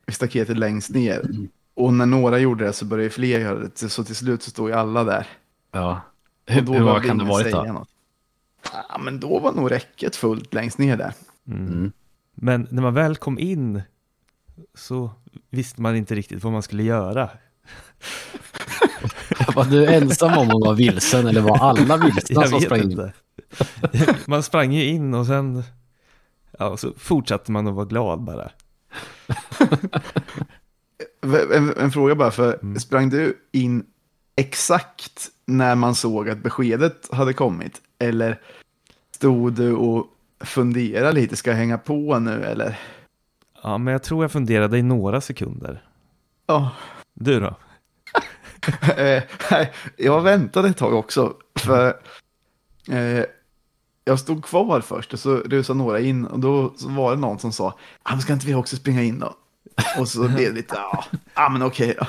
i 0.06 0.12
staketet 0.12 0.58
längst 0.58 0.90
ner. 0.90 1.30
Och 1.74 1.94
när 1.94 2.06
några 2.06 2.38
gjorde 2.38 2.64
det 2.64 2.72
så 2.72 2.84
började 2.84 3.10
fler 3.10 3.40
göra 3.40 3.58
det. 3.58 3.88
Så 3.90 4.04
till 4.04 4.16
slut 4.16 4.42
så 4.42 4.50
stod 4.50 4.68
ju 4.68 4.74
alla 4.74 5.04
där. 5.04 5.26
Ja. 5.72 6.00
Hur, 6.46 6.62
då 6.62 6.72
hur 6.72 6.84
behövde 6.84 7.08
kan 7.08 7.18
det 7.18 7.24
varit 7.24 7.44
säga 7.44 7.62
då? 7.62 7.72
något. 7.72 7.88
Ja, 8.88 8.98
men 8.98 9.20
då 9.20 9.38
var 9.38 9.52
nog 9.52 9.70
räcket 9.70 10.16
fullt 10.16 10.54
längst 10.54 10.78
ner 10.78 10.96
där. 10.96 11.12
Mm. 11.46 11.66
Mm. 11.66 11.92
Men 12.34 12.66
när 12.70 12.82
man 12.82 12.94
väl 12.94 13.16
kom 13.16 13.38
in 13.38 13.82
så 14.74 15.10
visste 15.50 15.82
man 15.82 15.96
inte 15.96 16.14
riktigt 16.14 16.44
vad 16.44 16.52
man 16.52 16.62
skulle 16.62 16.82
göra. 16.82 17.30
Var 19.54 19.64
du 19.64 19.86
ensam 19.86 20.38
om 20.38 20.48
att 20.50 20.60
vara 20.66 20.74
vilsen 20.74 21.26
eller 21.26 21.40
var 21.40 21.58
alla 21.58 21.96
vilsna 21.96 22.42
Jag 22.42 22.48
som 22.48 22.58
vet 22.58 22.66
sprang 22.66 22.80
in? 22.82 22.90
inte. 22.90 23.12
Man 24.26 24.42
sprang 24.42 24.72
ju 24.72 24.84
in 24.84 25.14
och 25.14 25.26
sen 25.26 25.62
ja, 26.58 26.68
och 26.68 26.80
så 26.80 26.92
fortsatte 26.98 27.52
man 27.52 27.66
att 27.66 27.74
vara 27.74 27.84
glad 27.86 28.20
bara. 28.24 28.50
En, 31.54 31.76
en 31.76 31.90
fråga 31.90 32.14
bara, 32.14 32.30
för 32.30 32.58
Mm. 32.62 32.80
sprang 32.80 33.10
du 33.10 33.38
in 33.52 33.84
exakt 34.36 35.28
när 35.46 35.74
man 35.74 35.94
såg 35.94 36.30
att 36.30 36.38
beskedet 36.38 37.08
hade 37.12 37.32
kommit? 37.32 37.80
Eller 37.98 38.40
stod 39.14 39.52
du 39.52 39.72
och 39.72 40.06
funderade 40.40 41.12
lite, 41.12 41.36
ska 41.36 41.50
jag 41.50 41.56
hänga 41.56 41.78
på 41.78 42.18
nu 42.18 42.44
eller? 42.44 42.78
Ja, 43.64 43.78
men 43.78 43.92
jag 43.92 44.02
tror 44.02 44.24
jag 44.24 44.32
funderade 44.32 44.78
i 44.78 44.82
några 44.82 45.20
sekunder. 45.20 45.82
Ja, 46.46 46.70
Du 47.14 47.40
då? 47.40 47.56
Eh, 48.96 49.22
jag 49.96 50.20
väntade 50.22 50.68
ett 50.68 50.76
tag 50.76 50.94
också. 50.94 51.34
För 51.58 51.86
eh, 52.90 53.24
jag 54.04 54.18
stod 54.18 54.44
kvar 54.44 54.80
först 54.80 55.12
och 55.12 55.18
så 55.18 55.36
rusade 55.36 55.78
några 55.78 56.00
in 56.00 56.24
och 56.26 56.40
då 56.40 56.74
var 56.78 57.14
det 57.14 57.20
någon 57.20 57.38
som 57.38 57.52
sa, 57.52 57.78
ah, 58.02 58.10
men 58.10 58.20
ska 58.20 58.32
inte 58.32 58.46
vi 58.46 58.54
också 58.54 58.76
springa 58.76 59.02
in 59.02 59.18
då? 59.18 59.34
Och 59.98 60.08
så 60.08 60.28
blev 60.28 60.36
det 60.36 60.52
lite, 60.52 60.74
ja, 60.74 61.04
ah, 61.34 61.48
men 61.48 61.62
okej 61.62 61.94
då. 61.98 62.06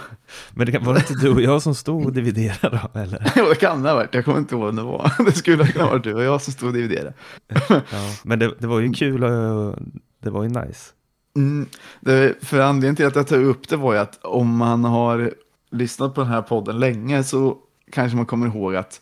Men 0.54 0.72
det 0.72 0.80
var 0.80 0.94
det 0.94 1.00
inte 1.00 1.14
du 1.14 1.34
och 1.34 1.42
jag 1.42 1.62
som 1.62 1.76
stod 1.76 2.06
och 2.06 2.14
dividerade 2.14 2.90
då, 2.94 3.00
eller? 3.00 3.32
Jo, 3.36 3.46
det 3.50 3.56
kan 3.56 3.84
det 3.84 3.90
ha 3.90 3.96
varit, 3.96 4.14
jag 4.14 4.26
kommer 4.26 4.38
inte 4.38 4.56
ihåg 4.56 4.66
vem 4.66 4.76
det 4.76 4.84
var. 4.84 5.12
Det 5.26 5.32
skulle 5.32 5.66
ha 5.66 5.90
varit 5.90 6.04
du 6.04 6.14
och 6.14 6.24
jag 6.24 6.42
som 6.42 6.54
stod 6.54 6.68
och 6.68 6.74
dividerade. 6.74 7.14
Ja, 7.70 7.82
men 8.24 8.40
det, 8.40 8.54
det 8.60 8.68
var 8.68 8.80
ju 8.80 8.94
kul 8.94 9.24
och 9.24 9.76
det 10.24 10.30
var 10.30 10.44
ju 10.44 10.50
nice. 10.50 10.92
Mm, 11.36 11.66
det, 12.00 12.36
för 12.46 12.60
anledningen 12.60 12.96
till 12.96 13.06
att 13.06 13.16
jag 13.16 13.28
tar 13.28 13.44
upp 13.44 13.70
det 13.70 13.78
var 13.78 13.94
ju 13.94 14.00
att 14.00 14.26
om 14.26 14.58
man 14.58 14.84
har 14.84 15.34
lyssnat 15.72 16.16
på 16.16 16.22
den 16.22 16.30
här 16.30 16.42
podden 16.42 16.80
länge 16.80 17.24
så 17.24 17.58
kanske 17.92 18.16
man 18.18 18.26
kommer 18.26 18.48
ihåg 18.48 18.76
att 18.76 19.02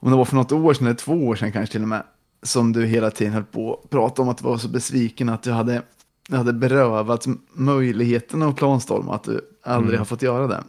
om 0.00 0.10
det 0.10 0.16
var 0.16 0.24
för 0.24 0.36
något 0.36 0.52
år 0.52 0.74
sedan 0.74 0.86
eller 0.86 0.96
två 0.96 1.12
år 1.12 1.36
sedan 1.36 1.52
kanske 1.52 1.72
till 1.72 1.82
och 1.82 1.88
med 1.88 2.02
som 2.42 2.72
du 2.72 2.86
hela 2.86 3.10
tiden 3.10 3.32
höll 3.32 3.44
på 3.44 3.74
att 3.84 3.90
prata 3.90 4.22
om 4.22 4.28
att 4.28 4.38
du 4.38 4.44
var 4.44 4.56
så 4.58 4.68
besviken 4.68 5.28
att 5.28 5.42
du 5.42 5.50
hade, 5.52 5.82
du 6.28 6.36
hade 6.36 6.52
berövat 6.52 7.26
möjligheten 7.52 8.42
att 8.42 8.56
planstorma 8.56 9.14
att 9.14 9.24
du 9.24 9.40
aldrig 9.62 9.88
Mm. 9.94 9.98
har 9.98 10.04
fått 10.04 10.22
göra 10.22 10.46
det. 10.46 10.64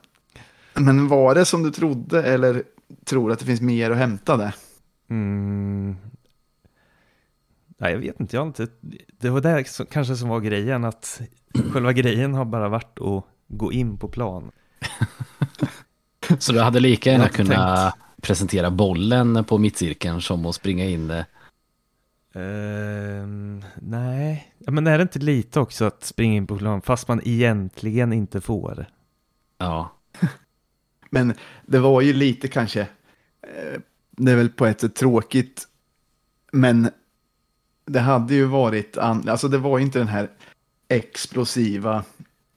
Men 0.73 1.07
var 1.07 1.35
det 1.35 1.45
som 1.45 1.63
du 1.63 1.71
trodde 1.71 2.23
eller 2.23 2.63
tror 3.05 3.31
att 3.31 3.39
det 3.39 3.45
finns 3.45 3.61
mer 3.61 3.91
att 3.91 3.97
hämta 3.97 4.37
där? 4.37 4.55
Mm. 5.09 5.95
Nej, 7.77 7.91
jag 7.91 7.99
vet 7.99 8.19
inte, 8.19 8.35
jag 8.35 8.47
inte. 8.47 8.67
Det 9.19 9.29
var 9.29 9.41
det 9.41 9.67
som, 9.67 9.85
kanske 9.85 10.15
som 10.15 10.29
var 10.29 10.39
grejen, 10.39 10.83
att 10.83 11.21
själva 11.73 11.93
grejen 11.93 12.33
har 12.33 12.45
bara 12.45 12.69
varit 12.69 12.99
att 13.01 13.23
gå 13.47 13.71
in 13.71 13.97
på 13.97 14.07
plan. 14.07 14.51
Så 16.39 16.53
du 16.53 16.59
hade 16.59 16.79
lika 16.79 17.11
gärna 17.11 17.29
kunnat 17.29 17.95
presentera 18.21 18.71
bollen 18.71 19.43
på 19.43 19.57
mittcirkeln 19.57 20.21
som 20.21 20.45
att 20.45 20.55
springa 20.55 20.85
in. 20.85 21.23
Ehm, 22.33 23.63
nej, 23.75 24.53
ja, 24.57 24.71
men 24.71 24.87
är 24.87 24.97
det 24.97 25.01
inte 25.01 25.19
lite 25.19 25.59
också 25.59 25.85
att 25.85 26.03
springa 26.03 26.35
in 26.35 26.47
på 26.47 26.57
plan 26.57 26.81
fast 26.81 27.07
man 27.07 27.21
egentligen 27.23 28.13
inte 28.13 28.41
får? 28.41 28.85
Ja, 29.57 29.97
Men 31.09 31.33
det 31.65 31.79
var 31.79 32.01
ju 32.01 32.13
lite 32.13 32.47
kanske, 32.47 32.81
eh, 33.41 33.79
det 34.11 34.31
är 34.31 34.35
väl 34.35 34.49
på 34.49 34.65
ett 34.65 34.81
sätt 34.81 34.95
tråkigt, 34.95 35.67
men 36.51 36.89
det 37.87 37.99
hade 37.99 38.35
ju 38.35 38.45
varit, 38.45 38.97
an, 38.97 39.29
alltså 39.29 39.47
det 39.47 39.57
var 39.57 39.79
inte 39.79 39.99
den 39.99 40.07
här 40.07 40.29
explosiva 40.87 42.03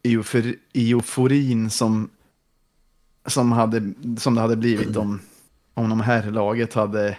eufor, 0.02 0.54
euforin 0.74 1.70
som, 1.70 2.10
som, 3.26 3.52
hade, 3.52 3.92
som 4.18 4.34
det 4.34 4.40
hade 4.40 4.56
blivit 4.56 4.96
om, 4.96 5.20
om 5.74 5.88
de 5.88 6.00
herrlaget 6.00 6.74
hade 6.74 7.18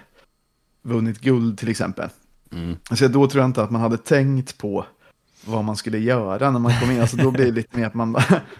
vunnit 0.81 1.19
guld 1.21 1.57
till 1.57 1.69
exempel. 1.69 2.09
mm. 2.51 2.75
Alltså 2.89 3.07
då 3.07 3.27
tror 3.27 3.41
jag 3.41 3.49
inte 3.49 3.63
att 3.63 3.71
man 3.71 3.81
hade 3.81 3.97
tänkt 3.97 4.57
på 4.57 4.85
vad 5.45 5.63
man 5.63 5.75
skulle 5.75 5.97
göra 5.97 6.51
när 6.51 6.59
man 6.59 6.79
kom 6.79 6.91
in. 6.91 7.01
Alltså 7.01 7.17
då 7.17 7.31
blir 7.31 7.45
det 7.45 7.51
lite 7.51 7.77
mer 7.77 7.85
att 7.85 7.93
man 7.93 8.15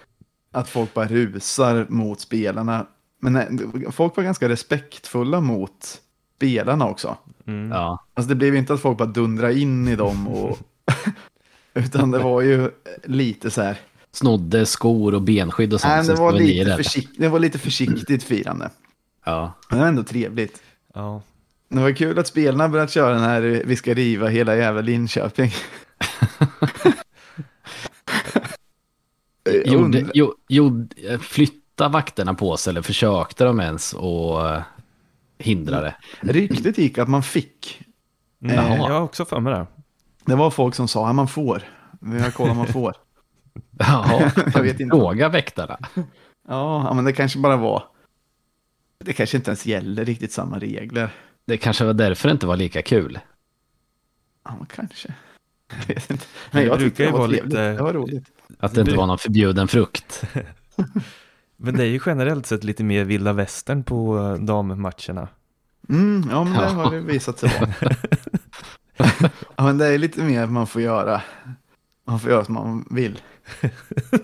att 0.51 0.69
folk 0.69 0.93
bara 0.93 1.07
rusar 1.07 1.85
mot 1.89 2.19
spelarna. 2.19 2.87
Men 3.19 3.33
nej, 3.33 3.49
folk 3.91 4.15
var 4.15 4.23
ganska 4.23 4.49
respektfulla 4.49 5.41
mot 5.41 6.01
spelarna 6.37 6.87
också. 6.87 7.17
Mm. 7.51 7.71
ja. 7.71 8.05
Alltså 8.13 8.29
det 8.29 8.35
blev 8.35 8.55
inte 8.55 8.73
att 8.73 8.81
folk 8.81 8.97
bara 8.97 9.07
dundra 9.07 9.51
in 9.51 9.87
i 9.87 9.95
dem 9.95 10.27
och 10.27 10.59
utan 11.73 12.11
det 12.11 12.19
var 12.19 12.41
ju 12.41 12.71
lite 13.03 13.51
så 13.51 13.61
här. 13.61 13.77
snodde 14.11 14.65
skor 14.65 15.13
och 15.13 15.21
benskydd 15.21 15.73
och 15.73 15.81
sånt. 15.81 15.93
Nej, 15.93 16.07
det, 16.07 16.15
var 16.15 16.31
lite 16.31 16.75
försikt, 16.75 17.11
det 17.17 17.29
var 17.29 17.39
lite 17.39 17.59
försiktigt 17.59 18.23
firande. 18.23 18.69
Ja, 19.25 19.53
Men 19.69 19.77
det 19.77 19.83
var 19.83 19.89
ändå 19.89 20.03
trevligt. 20.03 20.61
Ja. 20.93 21.21
Det 21.69 21.79
var 21.79 21.91
kul 21.91 22.19
att 22.19 22.27
spelarna 22.27 22.69
börjat 22.69 22.91
köra 22.91 23.13
den 23.13 23.23
här 23.23 23.63
vi 23.65 23.75
ska 23.75 23.93
riva 23.93 24.27
hela 24.27 24.55
jävla 24.55 24.81
Linköping. 24.81 25.51
Gjorde, 29.65 30.09
jo, 30.13 30.33
jo, 30.47 30.87
flytta 31.21 31.89
vakterna 31.89 32.33
på 32.33 32.57
sig 32.57 32.71
eller 32.71 32.81
försökte 32.81 33.43
de 33.43 33.59
ens 33.59 33.93
och 33.93 34.41
hindra 35.41 35.81
det? 35.81 35.95
Ryktet 36.21 36.77
gick 36.77 36.97
att 36.97 37.09
man 37.09 37.23
fick. 37.23 37.81
Mm. 38.43 38.55
Jaha. 38.55 38.75
Jag 38.77 38.93
har 38.93 39.01
också 39.01 39.25
för 39.25 39.39
mig 39.39 39.53
det. 39.53 39.67
Det 40.25 40.35
var 40.35 40.51
folk 40.51 40.75
som 40.75 40.87
sa 40.87 41.07
att 41.09 41.15
man 41.15 41.27
får. 41.27 41.63
Vi 42.01 42.19
har 42.21 42.31
kollat 42.31 42.51
om 42.51 42.57
man 42.57 42.67
får. 42.67 42.95
Jaha, 43.79 44.31
Jag 44.53 44.61
vet 44.63 44.79
inte. 44.79 44.95
fråga 44.97 45.29
väktarna. 45.29 45.77
Ja, 46.47 46.83
ja, 46.87 46.93
men 46.93 47.05
det 47.05 47.13
kanske 47.13 47.39
bara 47.39 47.57
var. 47.57 47.83
Det 49.03 49.13
kanske 49.13 49.37
inte 49.37 49.49
ens 49.51 49.65
gäller 49.65 50.05
riktigt 50.05 50.31
samma 50.31 50.59
regler. 50.59 51.09
Det 51.47 51.57
kanske 51.57 51.85
var 51.85 51.93
därför 51.93 52.27
det 52.27 52.31
inte 52.31 52.47
var 52.47 52.57
lika 52.57 52.81
kul. 52.81 53.19
Ja, 54.45 54.55
men 54.57 54.65
kanske. 54.65 55.13
Jag 55.69 55.95
vet 55.95 56.11
inte. 56.11 56.25
Det 56.51 56.57
Men 56.57 56.65
jag 56.65 56.77
brukar 56.77 56.85
tyckte 56.89 57.03
ju 57.03 57.07
det 57.07 57.11
var 57.11 57.19
vara 57.19 57.27
lite- 57.31 57.47
Det 57.73 57.81
var 57.81 57.93
roligt. 57.93 58.23
Att 58.59 58.73
det 58.75 58.81
inte 58.81 58.95
var 58.95 59.07
någon 59.07 59.17
förbjuden 59.17 59.67
frukt. 59.67 60.23
Men 61.63 61.77
det 61.77 61.83
är 61.83 61.87
ju 61.87 61.99
generellt 62.05 62.45
sett 62.45 62.63
lite 62.63 62.83
mer 62.83 63.03
vilda 63.03 63.33
västern 63.33 63.83
på 63.83 64.17
eh, 64.17 64.33
dammatcherna. 64.45 65.27
Mm, 65.89 66.27
ja, 66.31 66.43
men 66.43 66.53
det 66.53 66.59
Ja. 66.59 66.69
har 66.69 66.91
det 66.91 66.99
visat 67.01 67.39
sig 67.39 67.49
vara. 67.59 67.95
ja, 69.55 69.63
men 69.63 69.77
det 69.77 69.85
är 69.87 69.97
lite 69.97 70.21
mer 70.23 70.45
man 70.47 70.67
får 70.67 70.81
göra. 70.81 71.21
Man 72.07 72.19
får 72.19 72.31
göra 72.31 72.45
som 72.45 72.53
man 72.53 72.85
vill. 72.89 73.21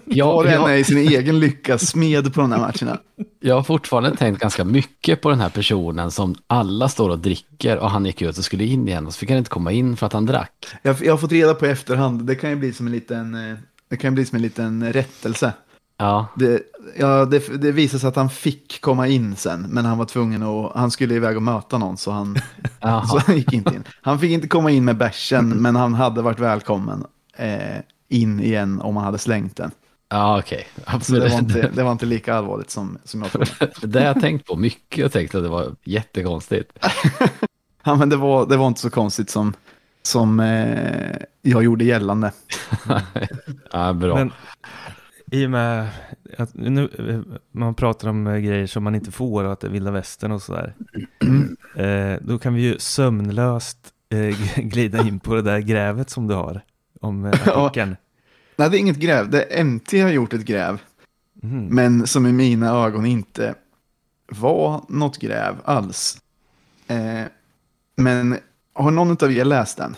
Jag, 0.06 0.25
Var 0.25 0.34
och 0.44 0.50
en 0.51 0.62
är 0.62 0.75
i 0.75 0.84
sin 0.84 0.98
egen 0.98 1.39
lyckas 1.39 1.88
smed 1.88 2.34
på 2.34 2.41
de 2.41 2.51
här 2.51 2.60
matcherna. 2.60 3.00
jag 3.39 3.56
har 3.56 3.63
fortfarande 3.63 4.15
tänkt 4.15 4.41
ganska 4.41 4.63
mycket 4.65 5.22
på 5.22 5.29
den 5.29 5.39
här 5.39 5.50
personen 5.50 6.12
som 6.12 6.36
alla 6.48 6.89
står 6.89 7.10
och 7.10 7.20
dricker 7.20 7.77
och 7.77 7.89
han 7.91 8.06
gick 8.06 8.22
ut 8.22 8.38
och 8.38 8.44
skulle 8.44 8.63
in 8.65 8.88
igen 8.88 9.08
och 9.08 9.13
så 9.13 9.20
fick 9.20 9.29
han 9.29 9.38
inte 9.38 9.50
komma 9.50 9.72
in 9.72 9.98
för 9.98 10.06
att 10.06 10.13
han 10.13 10.25
drack. 10.25 10.67
Jag, 10.82 10.96
jag 11.06 11.13
har 11.13 11.17
fått 11.17 11.32
reda 11.32 11.53
på 11.53 11.65
i 11.65 11.70
efterhand, 11.70 12.25
det 12.25 12.36
kan 12.36 12.50
ju 12.50 12.56
bli 12.56 12.74
som 12.74 12.86
en 12.86 12.91
liten, 12.94 13.36
eh, 13.51 13.58
det 13.89 13.98
kan 13.98 14.13
bli 14.13 14.25
som 14.25 14.36
en 14.36 14.41
liten 14.41 14.94
rättelse. 14.94 15.53
Ja, 15.98 16.27
Det, 16.36 16.62
ja, 16.98 17.25
det, 17.25 17.58
det 17.62 17.72
visade 17.72 18.00
sig 18.00 18.08
att 18.08 18.16
han 18.16 18.30
fick 18.30 18.82
komma 18.82 19.08
in 19.08 19.36
sen, 19.36 19.62
men 19.70 19.86
han 19.86 19.98
var 19.98 20.06
tvungen 20.06 20.44
att, 20.44 20.72
han 20.75 20.92
skulle 20.92 21.16
iväg 21.16 21.36
och 21.36 21.44
möta 21.44 21.77
någon 21.77 21.98
så 21.98 22.12
han, 22.12 22.36
så 22.82 23.20
han 23.25 23.36
gick 23.38 23.54
inte 23.54 23.75
in. 23.75 23.84
Han 24.01 24.20
fick 24.20 24.32
inte 24.32 24.48
komma 24.48 24.72
in 24.72 24.86
med 24.86 24.98
bärsen, 24.98 25.50
men 25.50 25.75
han 25.75 25.94
hade 25.94 26.22
varit 26.22 26.39
välkommen 26.39 27.06
eh, 27.38 27.77
in 28.10 28.39
igen 28.39 28.82
om 28.82 28.96
han 28.96 29.06
hade 29.06 29.18
slängt 29.18 29.56
den. 29.58 29.72
ja 30.10 30.39
okej. 30.39 30.68
Absolut. 30.86 31.24
det 31.24 31.30
var 31.30 31.39
inte, 31.39 31.70
det 31.75 31.84
var 31.84 31.92
inte 31.92 32.06
lika 32.06 32.36
allvarligt 32.36 32.70
som, 32.72 32.98
som 33.04 33.22
jag 33.22 33.32
trodde. 33.32 33.48
Det 33.82 33.88
där 33.88 34.00
har 34.00 34.08
jag 34.08 34.22
tänkt 34.22 34.48
på 34.48 34.56
mycket 34.56 35.06
och 35.06 35.12
tänkt 35.12 35.36
att 35.36 35.44
det 35.44 35.50
var 35.50 35.75
jättekonstigt. 35.84 36.72
Ja, 37.84 37.96
men 37.96 38.10
det 38.10 38.16
var, 38.16 38.46
det 38.46 38.58
var 38.58 38.68
inte 38.68 38.82
så 38.82 38.89
konstigt 38.89 39.30
som, 39.30 39.54
som 40.04 40.39
eh, 40.39 41.16
jag 41.42 41.63
gjorde 41.63 41.86
gällande. 41.86 42.32
Ja, 43.72 43.94
bra. 43.94 44.16
Men 44.16 44.32
i 45.31 45.46
och 45.46 45.50
med 45.51 45.89
att 46.38 46.53
nu, 46.53 46.89
eh, 47.10 47.38
man 47.51 47.74
pratar 47.75 48.07
om 48.10 48.27
eh, 48.27 48.38
grejer 48.38 48.67
som 48.67 48.84
man 48.84 48.96
inte 48.96 49.12
får 49.12 49.43
och 49.43 49.53
att 49.53 49.60
det 49.60 49.67
är 49.67 49.72
vilda 49.72 49.91
västern 49.91 50.31
och 50.31 50.41
sådär. 50.41 50.74
Eh, 51.75 52.15
då 52.22 52.39
kan 52.39 52.53
vi 52.53 52.62
ju 52.62 52.79
sömnlöst 52.79 53.77
eh, 54.10 54.38
glida 54.63 55.01
in 55.07 55.19
på 55.19 55.36
det 55.36 55.41
där 55.41 55.60
grävet 55.60 56.10
som 56.10 56.27
du 56.27 56.34
har 56.36 56.62
om 57.01 57.25
eh, 57.25 57.39
Ja. 57.46 57.65
artikeln. 57.65 57.96
Nej, 58.55 58.69
det 58.69 58.77
är 58.77 58.79
inget 58.79 58.98
gräv. 58.98 59.29
Det 59.29 59.60
är 59.60 59.63
MT 59.63 59.93
har 60.01 60.10
gjort 60.10 60.34
ett 60.34 60.46
gräv, 60.46 60.81
Mhm. 61.41 61.65
men 61.65 62.07
som 62.07 62.25
i 62.25 62.31
mina 62.34 62.69
ögon 62.86 63.05
inte 63.05 63.55
var 64.27 64.81
något 64.89 65.17
gräv 65.17 65.55
alls. 65.63 66.22
Eh, 66.88 67.22
Men 67.96 68.38
har 68.74 68.91
någon 68.91 69.12
av 69.24 69.31
er 69.31 69.46
läst 69.46 69.77
den? 69.77 69.96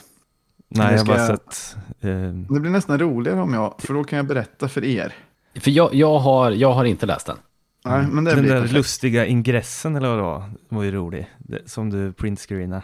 Nej, 0.69 0.91
jag 0.91 0.97
har 0.99 1.05
bara 1.05 1.27
sett... 1.27 1.75
Eh... 2.01 2.09
Det 2.49 2.59
blir 2.59 2.71
nästan 2.71 2.99
roligare 2.99 3.41
om 3.41 3.53
jag, 3.53 3.75
för 3.79 3.93
då 3.93 4.03
kan 4.03 4.17
jag 4.17 4.25
berätta 4.25 4.67
för 4.67 4.85
er. 4.85 5.13
För 5.55 5.71
jag, 5.71 5.93
jag, 5.93 6.19
har, 6.19 6.51
jag 6.51 6.71
har 6.73 6.85
inte 6.85 7.05
läst 7.05 7.25
den. 7.25 7.37
Nej, 7.85 8.07
men 8.07 8.23
det 8.23 8.31
Den 8.31 8.39
blir 8.41 8.51
där 8.51 8.59
perfekt. 8.59 8.73
lustiga 8.73 9.25
ingressen 9.25 9.95
eller 9.95 10.07
vad 10.07 10.17
det 10.17 10.21
var, 10.23 10.43
var 10.69 10.83
ju 10.83 10.91
rolig. 10.91 11.29
Det, 11.37 11.69
som 11.69 11.89
du 11.89 12.13
printscreenade. 12.13 12.81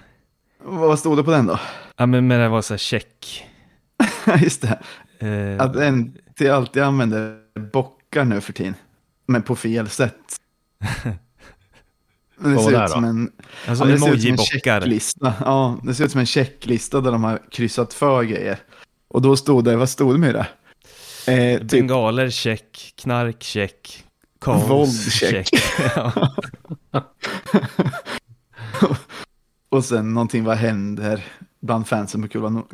Vad 0.64 1.00
stod 1.00 1.18
det 1.18 1.24
på 1.24 1.32
den 1.32 1.46
då? 1.46 1.60
Ja, 1.98 2.06
men 2.06 2.28
men 2.28 2.40
det 2.40 2.50
var 2.50 2.62
så 2.62 2.74
här 2.74 2.78
check. 2.78 3.46
Just 4.42 4.62
det. 4.62 4.80
Eh, 5.28 5.62
Att 5.62 5.94
NT 5.94 6.50
alltid 6.52 6.84
använder 6.84 7.38
bockar 7.72 8.26
nu 8.26 8.42
för 8.42 8.54
tiden. 8.54 8.76
Men 9.28 9.42
på 9.42 9.56
fel 9.56 9.90
sätt. 9.90 10.16
Men 12.38 12.56
det 12.56 12.60
ser 12.64 12.84
ut 12.84 12.90
som 12.90 13.02
då? 13.02 13.08
en, 13.08 13.32
alltså 13.68 13.86
ja, 13.86 13.92
det 13.92 14.00
ser 14.00 14.14
ut 14.14 14.22
som 14.22 14.32
en 14.32 14.38
checklista. 14.38 15.34
Ja, 15.40 15.80
det 15.84 15.94
ser 15.94 16.06
ut 16.06 16.12
som 16.12 16.20
en 16.20 16.26
checklista 16.26 17.02
där 17.02 17.12
de 17.12 17.24
har 17.24 17.42
kryssat 17.52 17.94
för 17.94 18.24
grejer. 18.24 18.60
Och 19.16 19.22
då 19.22 19.38
stod 19.38 19.64
det, 19.64 19.76
vad 19.76 19.90
stod 19.90 20.14
det 20.14 20.18
med 20.18 20.36
det? 20.36 20.48
Eh, 21.32 21.60
typ 21.60 21.70
Bengaler 21.70 22.30
check, 22.30 22.94
knark 22.96 23.44
check, 23.44 24.04
kaos 24.42 24.70
Våld, 24.70 25.12
check. 25.12 25.50
Och 29.70 29.86
sen 29.86 30.14
någonting, 30.14 30.44
vad 30.44 30.58
händer 30.58 31.26
bland 31.60 31.88
fansen 31.88 32.22
på 32.22 32.28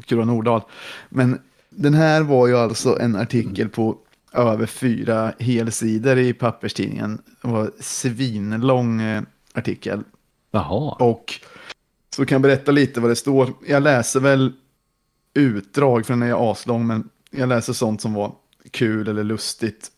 Kura 0.05 0.25
Nordahl. 0.25 0.61
Men 1.09 1.39
den 1.69 1.93
här 1.93 2.21
var 2.21 2.47
ju 2.47 2.57
alltså 2.57 2.99
en 2.99 3.15
artikel 3.15 3.69
på 3.69 3.97
över 4.33 4.65
fyra 4.65 5.33
helsidor 5.39 6.17
i 6.17 6.33
papperstidningen. 6.33 7.21
Det 7.41 7.47
var 7.47 7.61
en 7.61 7.71
svinlång 7.79 9.01
eh, 9.01 9.23
artikel. 9.53 10.03
Jaha. 10.51 10.95
Och 10.99 11.33
så 12.15 12.25
kan 12.25 12.35
jag 12.35 12.41
berätta 12.41 12.71
lite 12.71 12.99
vad 12.99 13.11
det 13.11 13.15
står. 13.15 13.53
Jag 13.67 13.83
läser 13.83 14.19
väl 14.19 14.53
utdrag, 15.33 16.05
för 16.05 16.13
den 16.13 16.23
är 16.23 16.51
aslång, 16.51 16.87
men 16.87 17.09
jag 17.29 17.49
läser 17.49 17.73
sånt 17.73 18.01
som 18.01 18.13
var 18.13 18.35
kul 18.71 19.07
eller 19.07 19.23
lustigt. 19.23 19.91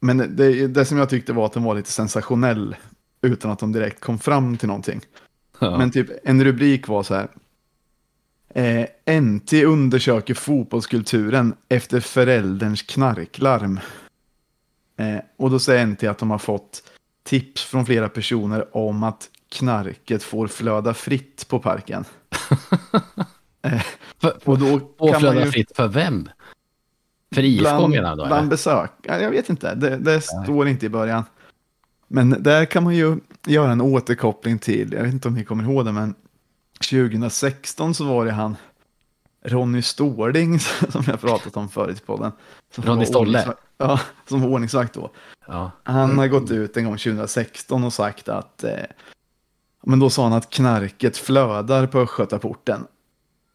Men 0.00 0.36
det, 0.36 0.66
det 0.66 0.84
som 0.84 0.98
jag 0.98 1.08
tyckte 1.08 1.32
var 1.32 1.46
att 1.46 1.52
den 1.52 1.62
var 1.62 1.74
lite 1.74 1.90
sensationell, 1.90 2.76
utan 3.22 3.50
att 3.50 3.58
de 3.58 3.72
direkt 3.72 4.00
kom 4.00 4.18
fram 4.18 4.56
till 4.56 4.68
någonting. 4.68 5.00
Ja. 5.58 5.78
Men 5.78 5.90
typ 5.90 6.08
en 6.24 6.44
rubrik 6.44 6.88
var 6.88 7.02
så 7.02 7.14
här. 7.14 7.28
Eh, 8.54 9.20
NT 9.20 9.52
undersöker 9.52 10.34
fotbollskulturen 10.34 11.54
efter 11.68 12.00
förälderns 12.00 12.82
knarklarm. 12.82 13.80
Eh, 14.96 15.18
och 15.36 15.50
då 15.50 15.58
säger 15.58 15.86
NT 15.86 16.04
att 16.04 16.18
de 16.18 16.30
har 16.30 16.38
fått 16.38 16.82
tips 17.24 17.64
från 17.64 17.86
flera 17.86 18.08
personer 18.08 18.76
om 18.76 19.02
att 19.02 19.30
knarket 19.48 20.22
får 20.22 20.46
flöda 20.46 20.94
fritt 20.94 21.48
på 21.48 21.58
parken. 21.58 22.04
och 24.44 24.58
då 24.58 24.78
kan 25.12 25.22
man 25.22 25.36
ju 25.36 25.50
fritt 25.50 25.76
för 25.76 25.88
vem? 25.88 26.28
För 27.34 27.42
IFK 27.42 27.88
menar 27.88 28.10
du 28.10 28.22
då? 28.22 28.26
bland 28.26 28.32
eller? 28.32 28.50
besök. 28.50 28.90
Ja, 29.02 29.18
Jag 29.20 29.30
vet 29.30 29.48
inte, 29.48 29.74
det, 29.74 29.96
det 29.96 30.20
står 30.20 30.68
inte 30.68 30.86
i 30.86 30.88
början. 30.88 31.24
Men 32.08 32.42
där 32.42 32.64
kan 32.64 32.84
man 32.84 32.94
ju 32.94 33.18
göra 33.46 33.72
en 33.72 33.80
återkoppling 33.80 34.58
till, 34.58 34.92
jag 34.92 35.02
vet 35.02 35.12
inte 35.12 35.28
om 35.28 35.34
ni 35.34 35.44
kommer 35.44 35.64
ihåg 35.64 35.84
det, 35.84 35.92
men 35.92 36.14
2016 36.90 37.94
så 37.94 38.04
var 38.04 38.24
det 38.24 38.32
han 38.32 38.56
Ronny 39.44 39.82
Stårding 39.82 40.60
som 40.88 41.04
jag 41.06 41.20
pratat 41.20 41.56
om 41.56 41.68
förut 41.68 41.98
i 41.98 42.04
podden. 42.06 42.32
Ronny 42.76 43.06
Stolle? 43.06 43.54
Ja, 43.78 44.00
som 44.28 44.40
var 44.40 44.48
ordningsvakt 44.48 44.94
då. 44.94 45.10
Ja. 45.46 45.70
Han 45.82 46.18
har 46.18 46.28
gått 46.28 46.50
ut 46.50 46.76
en 46.76 46.84
gång 46.84 46.96
2016 46.96 47.84
och 47.84 47.92
sagt 47.92 48.28
att, 48.28 48.64
eh, 48.64 48.72
men 49.82 49.98
då 49.98 50.10
sa 50.10 50.22
han 50.22 50.32
att 50.32 50.50
knarket 50.50 51.16
flödar 51.16 51.86
på 51.86 51.98
Östgötaporten. 51.98 52.86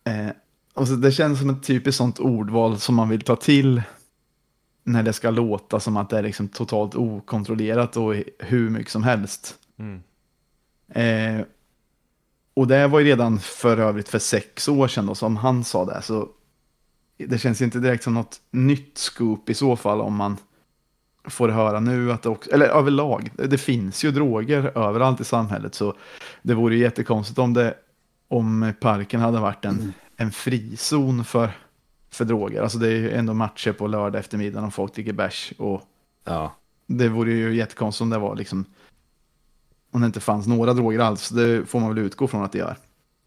Eh, 0.10 0.32
och 0.74 0.88
så 0.88 0.96
det 0.96 1.12
känns 1.12 1.40
som 1.40 1.50
ett 1.50 1.64
typiskt 1.64 1.98
sånt 1.98 2.20
ordval 2.20 2.80
som 2.80 2.96
man 2.96 3.10
vill 3.10 3.22
ta 3.22 3.36
till 3.36 3.82
när 4.84 5.04
det 5.04 5.14
ska 5.14 5.30
låta 5.30 5.80
som 5.80 5.98
att 5.98 6.10
det 6.10 6.18
är 6.18 6.24
liksom 6.24 6.48
totalt 6.48 6.96
okontrollerat 6.96 7.98
och 7.98 8.16
hur 8.40 8.70
mycket 8.70 8.92
som 8.92 9.04
helst. 9.04 9.56
Mm. 9.80 10.02
Eh, 10.90 11.46
och 12.54 12.68
det 12.68 12.88
var 12.88 13.00
ju 13.00 13.06
redan 13.06 13.40
för 13.40 13.78
övrigt 13.78 14.10
för 14.10 14.20
sex 14.20 14.68
år 14.68 14.88
sedan 14.88 15.06
då, 15.06 15.16
som 15.16 15.36
han 15.36 15.64
sa 15.64 15.86
det. 15.86 16.02
Så 16.02 16.30
det 17.18 17.38
känns 17.38 17.62
inte 17.62 17.80
direkt 17.80 18.04
som 18.04 18.14
något 18.14 18.42
nytt 18.52 18.98
scoop 18.98 19.50
i 19.50 19.54
så 19.54 19.76
fall 19.76 20.02
om 20.02 20.16
man 20.16 20.38
får 21.24 21.50
höra 21.50 21.80
nu 21.80 22.12
att 22.12 22.22
det 22.22 22.30
också, 22.30 22.52
eller 22.52 22.66
överlag, 22.66 23.32
det 23.36 23.58
finns 23.58 24.04
ju 24.04 24.12
droger 24.12 24.78
överallt 24.78 25.22
i 25.22 25.24
samhället 25.24 25.76
så 25.76 25.96
det 26.42 26.54
vore 26.54 26.76
ju 26.76 26.82
jättekonstigt 26.82 27.40
om 27.40 27.54
det, 27.54 27.76
om 28.30 28.74
parken 28.80 29.20
hade 29.20 29.40
varit 29.40 29.66
en, 29.66 29.94
en 30.16 30.32
frizon 30.32 31.26
för, 31.26 31.52
för 32.10 32.26
droger. 32.26 32.62
Alltså 32.62 32.78
det 32.78 32.88
är 32.88 32.96
ju 32.96 33.12
ändå 33.12 33.34
matcher 33.34 33.72
på 33.72 33.88
lördag 33.88 34.20
eftermiddag 34.20 34.66
och 34.66 34.74
folk 34.74 34.96
dricker 34.96 35.14
bärs 35.14 35.54
och 35.58 35.82
ja. 36.26 36.56
det 36.88 37.10
vore 37.10 37.32
ju 37.32 37.56
jättekonstigt 37.56 38.02
om 38.02 38.10
det 38.10 38.18
var 38.18 38.36
liksom 38.36 38.66
om 39.92 40.02
det 40.02 40.08
inte 40.08 40.20
fanns 40.20 40.48
några 40.48 40.74
droger 40.74 41.00
alls. 41.00 41.30
Det 41.30 41.66
får 41.66 41.80
man 41.80 41.90
väl 41.90 42.06
utgå 42.06 42.28
från 42.28 42.44
att 42.44 42.52
det 42.52 42.58
gör. 42.58 42.76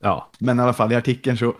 Ja. 0.01 0.31
Men 0.39 0.59
i 0.59 0.63
alla 0.63 0.73
fall 0.73 0.93
i 0.93 0.97
artikeln 0.97 1.39
så 1.39 1.55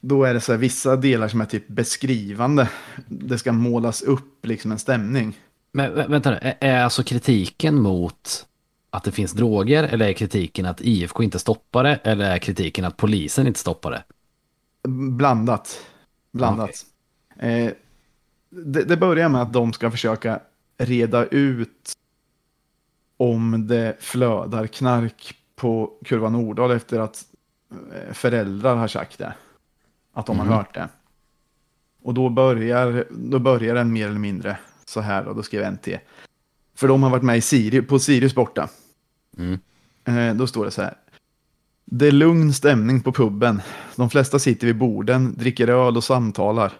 då 0.00 0.24
är 0.24 0.34
det 0.34 0.40
så 0.40 0.52
här 0.52 0.58
vissa 0.58 0.96
delar 0.96 1.28
som 1.28 1.40
är 1.40 1.44
typ 1.44 1.68
beskrivande. 1.68 2.68
Det 3.08 3.38
ska 3.38 3.52
målas 3.52 4.02
upp 4.02 4.46
liksom 4.46 4.72
en 4.72 4.78
stämning. 4.78 5.38
Men 5.72 5.92
vä- 5.92 6.10
vänta 6.10 6.30
nu, 6.30 6.54
är 6.60 6.84
alltså 6.84 7.02
kritiken 7.02 7.82
mot 7.82 8.46
att 8.90 9.04
det 9.04 9.12
finns 9.12 9.32
droger 9.32 9.82
eller 9.84 10.08
är 10.08 10.12
kritiken 10.12 10.66
att 10.66 10.80
IFK 10.80 11.22
inte 11.22 11.38
stoppar 11.38 11.84
det 11.84 12.00
eller 12.04 12.30
är 12.30 12.38
kritiken 12.38 12.84
att 12.84 12.96
polisen 12.96 13.46
inte 13.46 13.58
stoppar 13.60 13.90
det? 13.90 14.02
Blandat. 14.88 15.86
Blandat. 16.32 16.86
Eh, 17.38 17.70
det, 18.50 18.84
det 18.84 18.96
börjar 18.96 19.28
med 19.28 19.42
att 19.42 19.52
de 19.52 19.72
ska 19.72 19.90
försöka 19.90 20.40
reda 20.78 21.26
ut 21.26 21.92
om 23.16 23.66
det 23.66 23.96
flödar 24.00 24.66
knark 24.66 25.34
på 25.56 25.92
Kurva 26.04 26.28
Nordahl 26.28 26.70
efter 26.70 26.98
att 27.00 27.24
eh, 27.70 28.12
föräldrar 28.12 28.76
har 28.76 28.88
sagt 28.88 29.18
det. 29.18 29.34
Att 30.12 30.26
de 30.26 30.36
Mhm. 30.36 30.48
har 30.48 30.56
hört 30.56 30.74
det. 30.74 30.88
Och 32.02 32.14
då 32.14 32.28
börjar, 32.28 33.04
då 33.10 33.38
börjar 33.38 33.74
den 33.74 33.92
mer 33.92 34.08
eller 34.08 34.18
mindre 34.18 34.58
så 34.84 35.00
här 35.00 35.26
och 35.28 35.36
då 35.36 35.42
skrev 35.42 35.72
NT. 35.72 35.88
För 36.80 36.88
de 36.88 37.02
har 37.02 37.10
varit 37.10 37.22
med 37.22 37.36
i 37.36 37.40
Sirius, 37.40 37.86
på 37.86 37.98
Sirius 37.98 38.34
borta. 38.34 38.68
Mm. 39.38 39.58
Eh, 40.04 40.36
då 40.36 40.46
står 40.46 40.64
det 40.64 40.70
så 40.70 40.82
här. 40.82 40.96
Det 41.84 42.06
är 42.06 42.12
lugn 42.12 42.52
stämning 42.52 43.00
på 43.00 43.12
puben. 43.12 43.62
De 43.96 44.10
flesta 44.10 44.38
sitter 44.38 44.66
vid 44.66 44.78
borden, 44.78 45.34
dricker 45.38 45.68
öl 45.68 45.96
och 45.96 46.04
samtalar. 46.04 46.72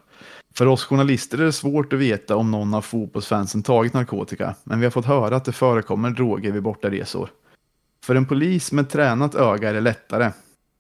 För 0.55 0.67
oss 0.67 0.85
journalister 0.85 1.39
är 1.39 1.45
det 1.45 1.53
svårt 1.53 1.93
att 1.93 1.99
veta 1.99 2.37
om 2.37 2.51
någon 2.51 2.75
av 2.75 2.83
fotbollsfansen 2.83 3.63
tagit 3.63 3.95
narkotika, 3.95 4.55
men 4.65 4.81
vi 4.81 4.87
har 4.87 4.91
fått 4.91 5.05
höra 5.05 5.37
att 5.37 5.45
det 5.45 5.53
förekommer 5.53 6.11
droger 6.11 6.53
vid 6.53 6.63
bortaresor. 6.63 7.31
För 8.05 8.15
en 8.15 8.27
polis 8.27 8.73
med 8.73 8.91
tränat 8.91 9.35
öga 9.35 9.71
är 9.71 9.75
det 9.75 9.81
lättare. 9.81 10.33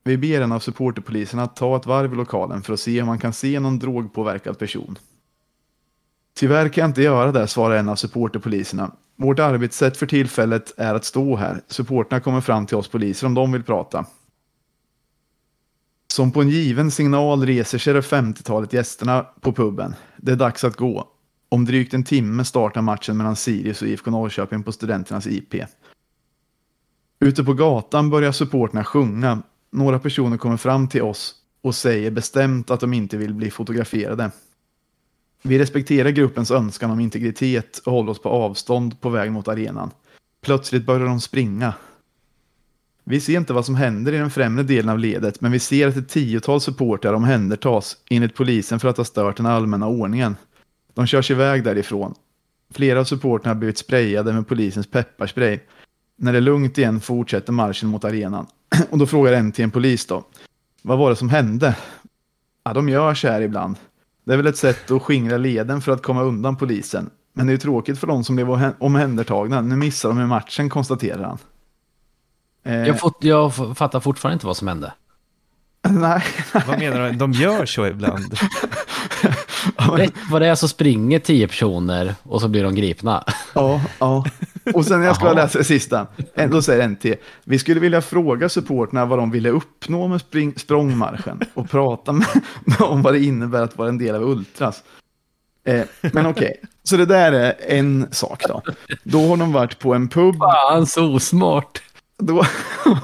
Vi 0.04 0.16
ber 0.16 0.40
en 0.40 0.52
av 0.52 0.60
supporterpoliserna 0.60 1.42
att 1.42 1.56
ta 1.56 1.76
ett 1.76 1.86
varv 1.86 2.12
i 2.12 2.16
lokalen 2.16 2.62
för 2.62 2.72
att 2.72 2.80
se 2.80 3.00
om 3.00 3.06
man 3.06 3.18
kan 3.18 3.32
se 3.32 3.60
någon 3.60 3.78
drogpåverkad 3.78 4.58
person. 4.58 4.98
Tyvärr 6.36 6.68
kan 6.68 6.82
jag 6.82 6.90
inte 6.90 7.02
göra 7.02 7.32
det, 7.32 7.46
svarar 7.46 7.76
en 7.76 7.88
av 7.88 7.96
supporterpoliserna. 7.96 8.90
Vårt 9.20 9.38
arbetssätt 9.38 9.96
för 9.96 10.06
tillfället 10.06 10.74
är 10.76 10.94
att 10.94 11.04
stå 11.04 11.36
här. 11.36 11.60
Supporterna 11.66 12.20
kommer 12.20 12.40
fram 12.40 12.66
till 12.66 12.76
oss 12.76 12.88
poliser 12.88 13.26
om 13.26 13.34
de 13.34 13.52
vill 13.52 13.62
prata. 13.62 14.06
Som 16.12 16.32
på 16.32 16.42
en 16.42 16.48
given 16.48 16.90
signal 16.90 17.46
reser 17.46 17.78
sig 17.78 17.94
det 17.94 18.00
50-talet 18.00 18.72
gästerna 18.72 19.26
på 19.40 19.52
puben. 19.52 19.94
Det 20.16 20.32
är 20.32 20.36
dags 20.36 20.64
att 20.64 20.76
gå. 20.76 21.08
Om 21.48 21.64
drygt 21.64 21.94
en 21.94 22.04
timme 22.04 22.44
startar 22.44 22.82
matchen 22.82 23.16
mellan 23.16 23.36
Sirius 23.36 23.82
och 23.82 23.88
IFK 23.88 24.10
Norrköping 24.10 24.62
på 24.62 24.72
Studenternas 24.72 25.26
IP. 25.26 25.54
Ute 27.20 27.44
på 27.44 27.52
gatan 27.52 28.10
börjar 28.10 28.32
supporterna 28.32 28.84
sjunga. 28.84 29.42
Några 29.72 29.98
personer 29.98 30.36
kommer 30.36 30.56
fram 30.56 30.88
till 30.88 31.02
oss 31.02 31.34
och 31.62 31.74
säger 31.74 32.10
bestämt 32.10 32.70
att 32.70 32.80
de 32.80 32.92
inte 32.92 33.16
vill 33.16 33.34
bli 33.34 33.50
fotograferade. 33.50 34.30
Vi 35.42 35.58
respekterar 35.58 36.10
gruppens 36.10 36.50
önskan 36.50 36.90
om 36.90 37.00
integritet 37.00 37.78
och 37.78 37.92
håller 37.92 38.10
oss 38.10 38.22
på 38.22 38.28
avstånd 38.28 39.00
på 39.00 39.08
väg 39.08 39.32
mot 39.32 39.48
arenan. 39.48 39.90
Plötsligt 40.42 40.86
börjar 40.86 41.06
de 41.06 41.20
springa. 41.20 41.74
Vi 43.04 43.20
ser 43.20 43.36
inte 43.36 43.52
vad 43.52 43.66
som 43.66 43.74
händer 43.74 44.12
i 44.12 44.18
den 44.18 44.30
främre 44.30 44.62
delen 44.62 44.88
av 44.88 44.98
ledet, 44.98 45.40
men 45.40 45.52
vi 45.52 45.58
ser 45.58 45.88
att 45.88 45.96
ett 45.96 46.08
tiotal 46.08 46.60
supportrar 46.60 47.12
omhändertas 47.12 47.96
enligt 48.10 48.34
polisen 48.34 48.80
för 48.80 48.88
att 48.88 48.96
ha 48.96 49.04
stört 49.04 49.36
den 49.36 49.46
allmänna 49.46 49.86
ordningen. 49.86 50.36
De 50.94 51.06
körs 51.06 51.30
iväg 51.30 51.64
därifrån. 51.64 52.14
Flera 52.74 53.00
av 53.00 53.04
supportrarna 53.04 53.54
har 53.54 53.58
blivit 53.58 53.78
sprayade 53.78 54.32
med 54.32 54.48
polisens 54.48 54.86
pepparspray. 54.86 55.58
När 56.16 56.32
det 56.32 56.38
är 56.38 56.42
lugnt 56.42 56.78
igen 56.78 57.00
fortsätter 57.00 57.52
marschen 57.52 57.88
mot 57.88 58.04
arenan. 58.04 58.46
Och 58.90 58.98
då 58.98 59.06
frågar 59.06 59.32
en 59.32 59.52
till 59.52 59.64
en 59.64 59.70
polis 59.70 60.06
då. 60.06 60.24
Vad 60.82 60.98
var 60.98 61.10
det 61.10 61.16
som 61.16 61.28
hände? 61.28 61.76
Ja, 62.64 62.72
de 62.72 62.88
gör 62.88 63.14
så 63.14 63.28
här 63.28 63.40
ibland. 63.40 63.76
Det 64.30 64.34
är 64.34 64.36
väl 64.36 64.46
ett 64.46 64.56
sätt 64.56 64.90
att 64.90 65.02
skingra 65.02 65.36
leden 65.36 65.80
för 65.80 65.92
att 65.92 66.02
komma 66.02 66.22
undan 66.22 66.56
polisen. 66.56 67.10
Men 67.34 67.46
det 67.46 67.50
är 67.50 67.54
ju 67.54 67.58
tråkigt 67.58 67.98
för 67.98 68.06
de 68.06 68.24
som 68.24 68.36
blev 68.36 68.72
omhändertagna. 68.78 69.60
Nu 69.60 69.76
missar 69.76 70.08
de 70.08 70.18
ju 70.18 70.26
matchen, 70.26 70.68
konstaterar 70.68 71.22
han. 71.22 71.38
Eh, 72.64 72.86
jag, 72.86 73.00
fått, 73.00 73.16
jag 73.20 73.76
fattar 73.76 74.00
fortfarande 74.00 74.34
inte 74.34 74.46
vad 74.46 74.56
som 74.56 74.68
hände. 74.68 74.92
Nej. 75.88 76.22
Vad 76.66 76.78
menar 76.78 77.08
du? 77.08 77.16
De 77.16 77.32
gör 77.32 77.66
så 77.66 77.86
ibland. 77.86 78.38
Rätt 79.76 80.14
vad 80.30 80.42
det 80.42 80.48
är 80.48 80.54
så 80.54 80.68
springer 80.68 81.18
tio 81.18 81.48
personer 81.48 82.14
och 82.22 82.40
så 82.40 82.48
blir 82.48 82.64
de 82.64 82.74
gripna. 82.74 83.24
Ja, 83.54 83.80
ja. 83.98 84.24
Och 84.74 84.86
sen 84.86 85.00
när 85.00 85.06
jag 85.06 85.16
ska 85.16 85.32
läsa 85.32 85.58
det 85.58 85.64
sista, 85.64 86.06
då 86.50 86.62
säger 86.62 86.88
NT, 86.88 87.04
vi 87.44 87.58
skulle 87.58 87.80
vilja 87.80 88.02
fråga 88.02 88.48
supporterna 88.48 89.06
vad 89.06 89.18
de 89.18 89.30
ville 89.30 89.50
uppnå 89.50 90.08
med 90.08 90.20
spring, 90.20 90.54
språngmarschen 90.56 91.40
och 91.54 91.70
prata 91.70 92.12
med, 92.12 92.28
om 92.80 93.02
vad 93.02 93.14
det 93.14 93.24
innebär 93.24 93.62
att 93.62 93.78
vara 93.78 93.88
en 93.88 93.98
del 93.98 94.14
av 94.14 94.22
Ultras. 94.22 94.82
Eh, 95.64 95.82
men 96.00 96.26
okej, 96.26 96.54
okay. 96.56 96.68
så 96.82 96.96
det 96.96 97.06
där 97.06 97.32
är 97.32 97.54
en 97.78 98.06
sak 98.10 98.42
då. 98.48 98.62
Då 99.02 99.28
har 99.28 99.36
de 99.36 99.52
varit 99.52 99.78
på 99.78 99.94
en 99.94 100.08
pub. 100.08 100.36
Fan, 100.38 100.86
så 100.86 101.18
smart. 101.18 101.82
Då, 102.18 102.44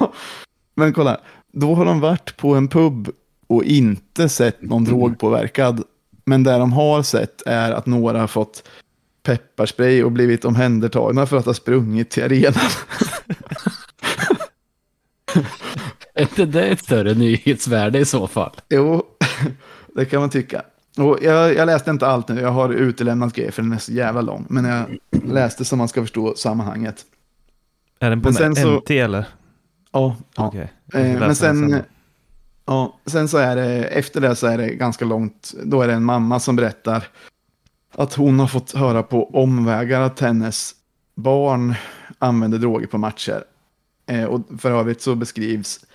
men 0.75 0.93
kolla, 0.93 1.21
då 1.53 1.75
har 1.75 1.85
de 1.85 2.01
varit 2.01 2.37
på 2.37 2.55
en 2.55 2.69
pub 2.69 3.11
och 3.47 3.65
inte 3.65 4.29
sett 4.29 4.63
någon 4.63 4.85
drogpåverkad. 4.85 5.83
Men 6.25 6.43
det 6.43 6.59
de 6.59 6.73
har 6.73 7.03
sett 7.03 7.43
är 7.47 7.73
att 7.73 7.87
några 7.87 8.21
har 8.21 8.27
fått 8.27 8.69
pepparspray 9.27 10.05
och 10.05 10.13
blivit 10.13 10.45
omhändertagna 10.45 11.27
för 11.27 11.37
att 11.37 11.47
ha 11.47 11.55
sprungit 11.55 12.11
till 12.11 12.25
arenan. 12.25 12.55
är 16.15 16.23
inte 16.23 16.47
det 16.47 16.67
ett 16.67 16.85
större 16.85 17.15
nyhetsvärde 17.15 17.99
i 17.99 18.05
så 18.05 18.27
fall? 18.27 18.53
Jo, 18.69 19.03
det 19.95 20.05
kan 20.05 20.21
man 20.21 20.31
tycka. 20.31 20.63
Och 20.99 21.19
jag, 21.23 21.55
jag, 21.55 21.67
läste 21.67 21.91
inte 21.91 22.07
allt 22.07 22.29
nu, 22.29 22.41
jag 22.41 22.51
har 22.51 22.69
utelämnat 22.69 23.35
grejer 23.35 23.51
för 23.51 23.63
den 23.63 23.73
är 23.73 23.79
så 23.79 23.93
jävla 23.93 24.21
lång. 24.21 24.47
Men 24.49 24.65
jag 24.65 24.99
läste 25.11 25.65
så 25.65 25.77
man 25.77 25.89
ska 25.89 26.01
förstå 26.01 26.35
sammanhanget. 26.35 27.05
Är 28.01 28.11
den 28.11 28.23
på 28.23 28.33
sen 28.33 28.51
NT 28.53 28.59
så, 28.59 28.83
eller? 28.89 29.27
Ja. 29.93 30.17
ja. 30.37 30.49
Okay. 30.49 30.67
Eh, 30.93 31.19
men 31.19 31.37
sen, 31.37 31.71
sen, 31.71 31.83
ja, 32.67 32.99
sen 33.07 33.29
så 33.29 33.39
är 33.39 33.57
det, 33.57 33.85
efter 33.85 34.21
det 34.21 34.37
så 34.37 34.47
är 34.47 34.59
det 34.59 34.75
ganska 34.75 35.05
långt, 35.05 35.55
då 35.65 35.83
är 35.83 35.89
det 35.89 35.95
en 35.95 36.05
mamma 36.05 36.41
som 36.41 36.57
berättar 36.57 37.09
att 37.99 38.15
hon 38.15 38.39
har 38.39 38.47
fått 38.47 38.73
höra 38.73 39.03
på 39.03 39.31
omvägar 39.31 40.01
att 40.01 40.21
hennes 40.21 40.75
barn 41.15 41.75
använder 42.19 42.59
droger 42.59 42.87
på 42.87 42.99
matcher. 42.99 43.45
Eh, 44.07 44.25
och 44.25 44.61
för 44.61 44.71
övrigt 44.71 45.01
så 45.01 45.15
beskrivs 45.15 45.87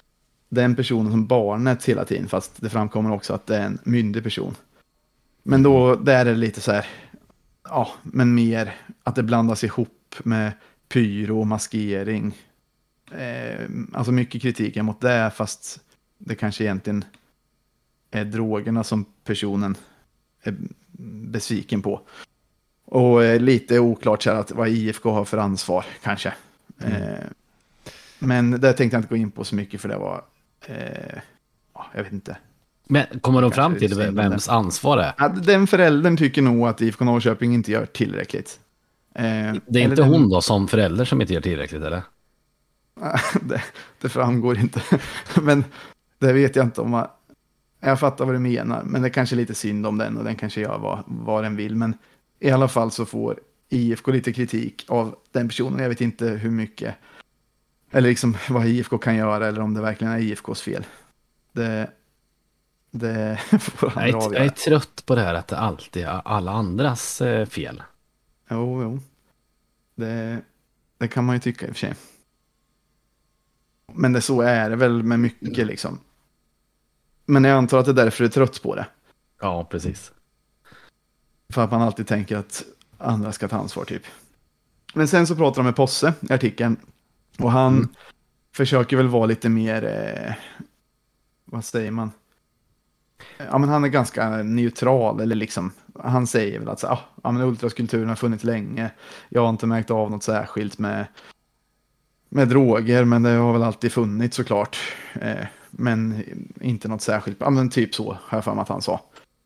den 0.49 0.75
personen 0.75 1.11
som 1.11 1.27
barnet 1.27 1.85
hela 1.85 2.05
tiden, 2.05 2.27
fast 2.27 2.61
det 2.61 2.69
framkommer 2.69 3.11
också 3.11 3.33
att 3.33 3.47
det 3.47 3.57
är 3.57 3.65
en 3.65 3.79
myndig 3.83 4.23
person. 4.23 4.55
Men 5.43 5.63
då, 5.63 5.95
där 5.95 6.25
är 6.25 6.25
det 6.25 6.35
lite 6.35 6.61
så 6.61 6.71
här, 6.71 6.85
ja, 7.63 7.91
men 8.03 8.35
mer 8.35 8.75
att 9.03 9.15
det 9.15 9.23
blandas 9.23 9.63
ihop 9.63 10.15
med 10.23 10.51
pyro 10.89 11.39
och 11.39 11.47
maskering. 11.47 12.37
Eh, 13.11 13.69
alltså 13.93 14.11
mycket 14.11 14.41
kritik 14.41 14.75
mot 14.75 15.01
det, 15.01 15.31
fast 15.35 15.79
det 16.17 16.35
kanske 16.35 16.63
egentligen 16.63 17.05
är 18.11 18.25
drogerna 18.25 18.83
som 18.83 19.05
personen 19.23 19.75
besviken 21.07 21.81
på. 21.81 22.01
Och 22.85 23.23
eh, 23.23 23.39
lite 23.39 23.79
oklart 23.79 24.23
så 24.23 24.31
att 24.31 24.51
vad 24.51 24.67
IFK 24.67 25.11
har 25.11 25.25
för 25.25 25.37
ansvar 25.37 25.85
kanske. 26.03 26.33
Mm. 26.81 26.93
Eh, 26.93 27.19
men 28.19 28.51
det 28.51 28.73
tänkte 28.73 28.95
jag 28.95 28.99
inte 28.99 29.09
gå 29.09 29.15
in 29.15 29.31
på 29.31 29.43
så 29.43 29.55
mycket 29.55 29.81
för 29.81 29.89
det 29.89 29.97
var, 29.97 30.23
eh, 30.65 31.19
jag 31.93 32.03
vet 32.03 32.13
inte. 32.13 32.37
Men 32.87 33.19
kommer 33.21 33.41
de 33.41 33.51
fram 33.51 33.75
till 33.75 33.95
vems 33.95 34.49
ansvar 34.49 34.97
det 34.97 35.03
är? 35.03 35.13
Ja, 35.17 35.27
den 35.27 35.67
föräldern 35.67 36.17
tycker 36.17 36.41
nog 36.41 36.67
att 36.67 36.81
IFK 36.81 37.05
Norrköping 37.05 37.53
inte 37.53 37.71
gör 37.71 37.85
tillräckligt. 37.85 38.59
Eh, 39.15 39.23
det 39.67 39.79
är 39.79 39.83
inte 39.83 39.95
den... 39.95 40.09
hon 40.09 40.29
då 40.29 40.41
som 40.41 40.67
förälder 40.67 41.05
som 41.05 41.21
inte 41.21 41.33
gör 41.33 41.41
tillräckligt 41.41 41.83
eller? 41.83 42.01
det, 43.41 43.61
det 44.01 44.09
framgår 44.09 44.59
inte. 44.59 44.81
Men 45.41 45.63
det 46.19 46.33
vet 46.33 46.55
jag 46.55 46.65
inte 46.65 46.81
om. 46.81 46.91
Man, 46.91 47.07
jag 47.81 47.99
fattar 47.99 48.25
vad 48.25 48.35
du 48.35 48.39
menar, 48.39 48.83
men 48.83 49.01
det 49.01 49.07
är 49.07 49.13
kanske 49.13 49.35
lite 49.35 49.55
synd 49.55 49.85
om 49.85 49.97
den 49.97 50.17
och 50.17 50.23
den 50.23 50.35
kanske 50.35 50.61
gör 50.61 50.77
vad, 50.77 51.03
vad 51.05 51.43
den 51.43 51.55
vill. 51.55 51.75
Men 51.75 51.97
i 52.39 52.51
alla 52.51 52.67
fall 52.67 52.91
så 52.91 53.05
får 53.05 53.39
IFK 53.69 54.11
lite 54.11 54.33
kritik 54.33 54.85
av 54.87 55.15
den 55.31 55.47
personen. 55.47 55.79
Jag 55.79 55.89
vet 55.89 56.01
inte 56.01 56.27
hur 56.27 56.51
mycket, 56.51 56.95
eller 57.91 58.09
liksom 58.09 58.37
vad 58.49 58.67
IFK 58.67 58.97
kan 58.97 59.15
göra 59.15 59.47
eller 59.47 59.61
om 59.61 59.73
det 59.73 59.81
verkligen 59.81 60.13
är 60.13 60.19
IFKs 60.19 60.61
fel. 60.61 60.85
Det, 61.51 61.91
det 62.91 63.39
får 63.59 63.89
han 63.89 64.09
jag, 64.09 64.35
är, 64.35 64.37
jag 64.37 64.45
är 64.45 64.49
trött 64.49 65.03
på 65.05 65.15
det 65.15 65.21
här 65.21 65.33
att 65.33 65.47
det 65.47 65.57
alltid 65.57 66.03
är 66.03 66.21
alla 66.27 66.51
andras 66.51 67.21
eh, 67.21 67.45
fel. 67.45 67.83
Jo, 68.49 68.81
jo. 68.83 68.99
Det, 69.95 70.41
det 70.97 71.07
kan 71.07 71.25
man 71.25 71.35
ju 71.35 71.39
tycka 71.39 71.67
i 71.67 71.71
och 71.71 71.75
för 71.75 71.79
sig. 71.79 71.93
Men 73.93 74.13
det 74.13 74.21
så 74.21 74.41
är 74.41 74.69
det 74.69 74.75
väl 74.75 75.03
med 75.03 75.19
mycket 75.19 75.67
liksom. 75.67 75.99
Men 77.25 77.43
jag 77.43 77.57
antar 77.57 77.79
att 77.79 77.85
det 77.85 77.91
är 77.91 77.95
därför 77.95 78.23
du 78.23 78.27
är 78.27 78.31
trött 78.31 78.61
på 78.61 78.75
det. 78.75 78.85
Ja, 79.41 79.67
precis. 79.71 80.11
För 81.53 81.63
att 81.63 81.71
man 81.71 81.81
alltid 81.81 82.07
tänker 82.07 82.37
att 82.37 82.63
andra 82.97 83.31
ska 83.31 83.47
ta 83.47 83.57
ansvar 83.57 83.85
typ. 83.85 84.03
Men 84.93 85.07
sen 85.07 85.27
så 85.27 85.35
pratar 85.35 85.61
de 85.61 85.65
med 85.65 85.75
Posse 85.75 86.13
i 86.29 86.33
artikeln. 86.33 86.77
Och 87.39 87.51
han 87.51 87.73
mm. 87.73 87.89
försöker 88.55 88.97
väl 88.97 89.07
vara 89.07 89.25
lite 89.25 89.49
mer, 89.49 89.83
eh, 89.83 90.33
vad 91.45 91.65
säger 91.65 91.91
man? 91.91 92.11
Ja, 93.37 93.57
men 93.57 93.69
han 93.69 93.83
är 93.83 93.87
ganska 93.87 94.29
neutral, 94.29 95.19
eller 95.19 95.35
liksom, 95.35 95.71
han 95.99 96.27
säger 96.27 96.59
väl 96.59 96.69
att 96.69 96.79
så, 96.79 96.87
ah, 96.87 96.99
ja, 97.23 97.31
men 97.31 97.41
ultraskulturen 97.41 98.09
har 98.09 98.15
funnits 98.15 98.43
länge. 98.43 98.91
Jag 99.29 99.41
har 99.41 99.49
inte 99.49 99.67
märkt 99.67 99.91
av 99.91 100.11
något 100.11 100.23
särskilt 100.23 100.77
med, 100.77 101.05
med 102.29 102.47
droger, 102.47 103.05
men 103.05 103.23
det 103.23 103.29
har 103.29 103.53
väl 103.53 103.63
alltid 103.63 103.91
funnits 103.91 104.37
såklart. 104.37 104.77
Eh, 105.13 105.45
men 105.71 106.23
inte 106.61 106.87
något 106.87 107.01
särskilt, 107.01 107.37
ja 107.39 107.49
men 107.49 107.69
typ 107.69 107.95
så 107.95 108.17
har 108.21 108.37
jag 108.37 108.43
för 108.43 108.53
mig 108.53 108.61
att 108.61 108.69
han 108.69 108.81
sa. 108.81 109.01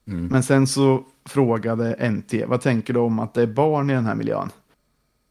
Mm. 0.07 0.27
Men 0.27 0.43
sen 0.43 0.67
så 0.67 1.03
frågade 1.25 2.09
NT, 2.09 2.33
vad 2.47 2.61
tänker 2.61 2.93
du 2.93 2.99
om 2.99 3.19
att 3.19 3.33
det 3.33 3.41
är 3.41 3.47
barn 3.47 3.89
i 3.89 3.93
den 3.93 4.05
här 4.05 4.15
miljön? 4.15 4.49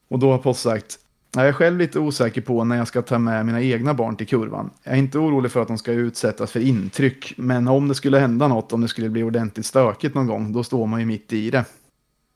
Och 0.08 0.18
då 0.18 0.30
har 0.30 0.38
Post 0.38 0.60
sagt, 0.60 0.98
jag 1.34 1.48
är 1.48 1.52
själv 1.52 1.78
lite 1.78 1.98
osäker 1.98 2.40
på 2.40 2.64
när 2.64 2.76
jag 2.76 2.88
ska 2.88 3.02
ta 3.02 3.18
med 3.18 3.46
mina 3.46 3.62
egna 3.62 3.94
barn 3.94 4.16
till 4.16 4.26
kurvan. 4.26 4.70
Jag 4.82 4.94
är 4.94 4.98
inte 4.98 5.18
orolig 5.18 5.52
för 5.52 5.62
att 5.62 5.68
de 5.68 5.78
ska 5.78 5.92
utsättas 5.92 6.52
för 6.52 6.60
intryck, 6.60 7.34
men 7.36 7.68
om 7.68 7.88
det 7.88 7.94
skulle 7.94 8.18
hända 8.18 8.48
något, 8.48 8.72
om 8.72 8.80
det 8.80 8.88
skulle 8.88 9.08
bli 9.08 9.22
ordentligt 9.22 9.66
stökigt 9.66 10.14
någon 10.14 10.26
gång, 10.26 10.52
då 10.52 10.64
står 10.64 10.86
man 10.86 11.00
ju 11.00 11.06
mitt 11.06 11.32
i 11.32 11.50
det. 11.50 11.64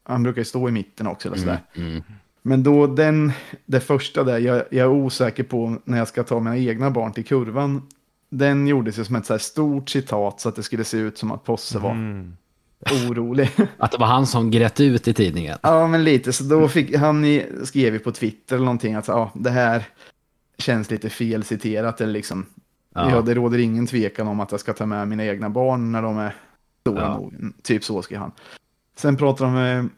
Han 0.02 0.22
brukar 0.22 0.40
ju 0.40 0.44
stå 0.44 0.68
i 0.68 0.72
mitten 0.72 1.06
också. 1.06 1.28
Eller 1.28 1.38
sådär. 1.38 1.60
Mm, 1.74 1.90
mm. 1.90 2.02
Men 2.42 2.62
då 2.62 2.86
den, 2.86 3.32
det 3.66 3.80
första 3.80 4.24
där, 4.24 4.38
jag, 4.38 4.56
jag, 4.56 4.72
är 4.72 4.88
osäker 4.88 5.42
på 5.42 5.76
när 5.84 5.98
jag 5.98 6.08
ska 6.08 6.22
ta 6.22 6.40
mina 6.40 6.56
egna 6.56 6.90
barn 6.90 7.12
till 7.12 7.24
kurvan, 7.24 7.82
den 8.30 8.66
gjordes 8.66 8.98
ju 8.98 9.04
som 9.04 9.16
ett 9.16 9.26
så 9.26 9.32
här 9.32 9.38
stort 9.38 9.90
citat 9.90 10.40
så 10.40 10.48
att 10.48 10.56
det 10.56 10.62
skulle 10.62 10.84
se 10.84 10.96
ut 10.96 11.18
som 11.18 11.32
att 11.32 11.44
Posse 11.44 11.78
var 11.78 11.90
mm. 11.90 12.36
orolig. 13.08 13.50
Att 13.78 13.92
det 13.92 13.98
var 13.98 14.06
han 14.06 14.26
som 14.26 14.50
grät 14.50 14.80
ut 14.80 15.08
i 15.08 15.14
tidningen. 15.14 15.58
Ja, 15.62 15.86
men 15.86 16.04
lite. 16.04 16.32
Så 16.32 16.44
då 16.44 16.68
fick 16.68 16.96
han 16.96 17.24
skrev 17.64 17.92
ju 17.94 17.98
på 17.98 18.12
Twitter 18.12 18.56
eller 18.56 18.64
någonting 18.64 18.94
att 18.94 19.08
ja, 19.08 19.30
det 19.34 19.50
här 19.50 19.84
känns 20.58 20.90
lite 20.90 21.10
fel 21.10 21.44
citerat. 21.44 22.00
Eller 22.00 22.12
liksom, 22.12 22.46
ja. 22.94 23.10
ja. 23.10 23.20
det 23.20 23.34
råder 23.34 23.58
ingen 23.58 23.86
tvekan 23.86 24.28
om 24.28 24.40
att 24.40 24.50
jag 24.50 24.60
ska 24.60 24.72
ta 24.72 24.86
med 24.86 25.08
mina 25.08 25.24
egna 25.24 25.50
barn 25.50 25.92
när 25.92 26.02
de 26.02 26.18
är 26.18 26.34
stora 26.80 27.00
ja. 27.00 27.14
nog. 27.14 27.34
Typ 27.62 27.84
så 27.84 28.02
skrev 28.02 28.20
han. 28.20 28.32
Sen 28.96 29.16
pratar 29.16 29.44
de 29.44 29.54
med 29.54 29.88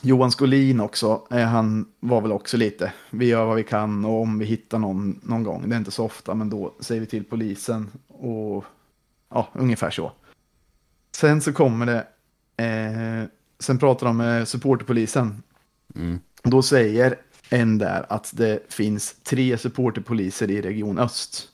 Johan 0.00 0.32
Skolin 0.32 0.80
också, 0.80 1.26
eh, 1.30 1.46
han 1.46 1.86
var 2.00 2.20
väl 2.20 2.32
också 2.32 2.56
lite, 2.56 2.92
vi 3.10 3.26
gör 3.26 3.44
vad 3.44 3.56
vi 3.56 3.64
kan 3.64 4.04
och 4.04 4.20
om 4.22 4.38
vi 4.38 4.44
hittar 4.44 4.78
någon 4.78 5.20
någon 5.22 5.42
gång, 5.42 5.68
det 5.68 5.74
är 5.74 5.78
inte 5.78 5.90
så 5.90 6.04
ofta, 6.04 6.34
men 6.34 6.50
då 6.50 6.74
säger 6.80 7.00
vi 7.00 7.06
till 7.06 7.24
polisen 7.24 7.90
och 8.08 8.64
ja, 9.30 9.48
ungefär 9.52 9.90
så. 9.90 10.12
Sen 11.16 11.40
så 11.40 11.52
kommer 11.52 11.86
det, 11.86 12.06
eh, 12.64 13.28
sen 13.58 13.78
pratar 13.78 14.06
de 14.06 14.16
med 14.16 14.48
supporterpolisen. 14.48 15.42
Mm. 15.94 16.20
Då 16.42 16.62
säger 16.62 17.16
en 17.48 17.78
där 17.78 18.06
att 18.08 18.30
det 18.36 18.72
finns 18.72 19.14
tre 19.22 19.58
supporterpoliser 19.58 20.50
i 20.50 20.62
Region 20.62 20.98
Öst. 20.98 21.48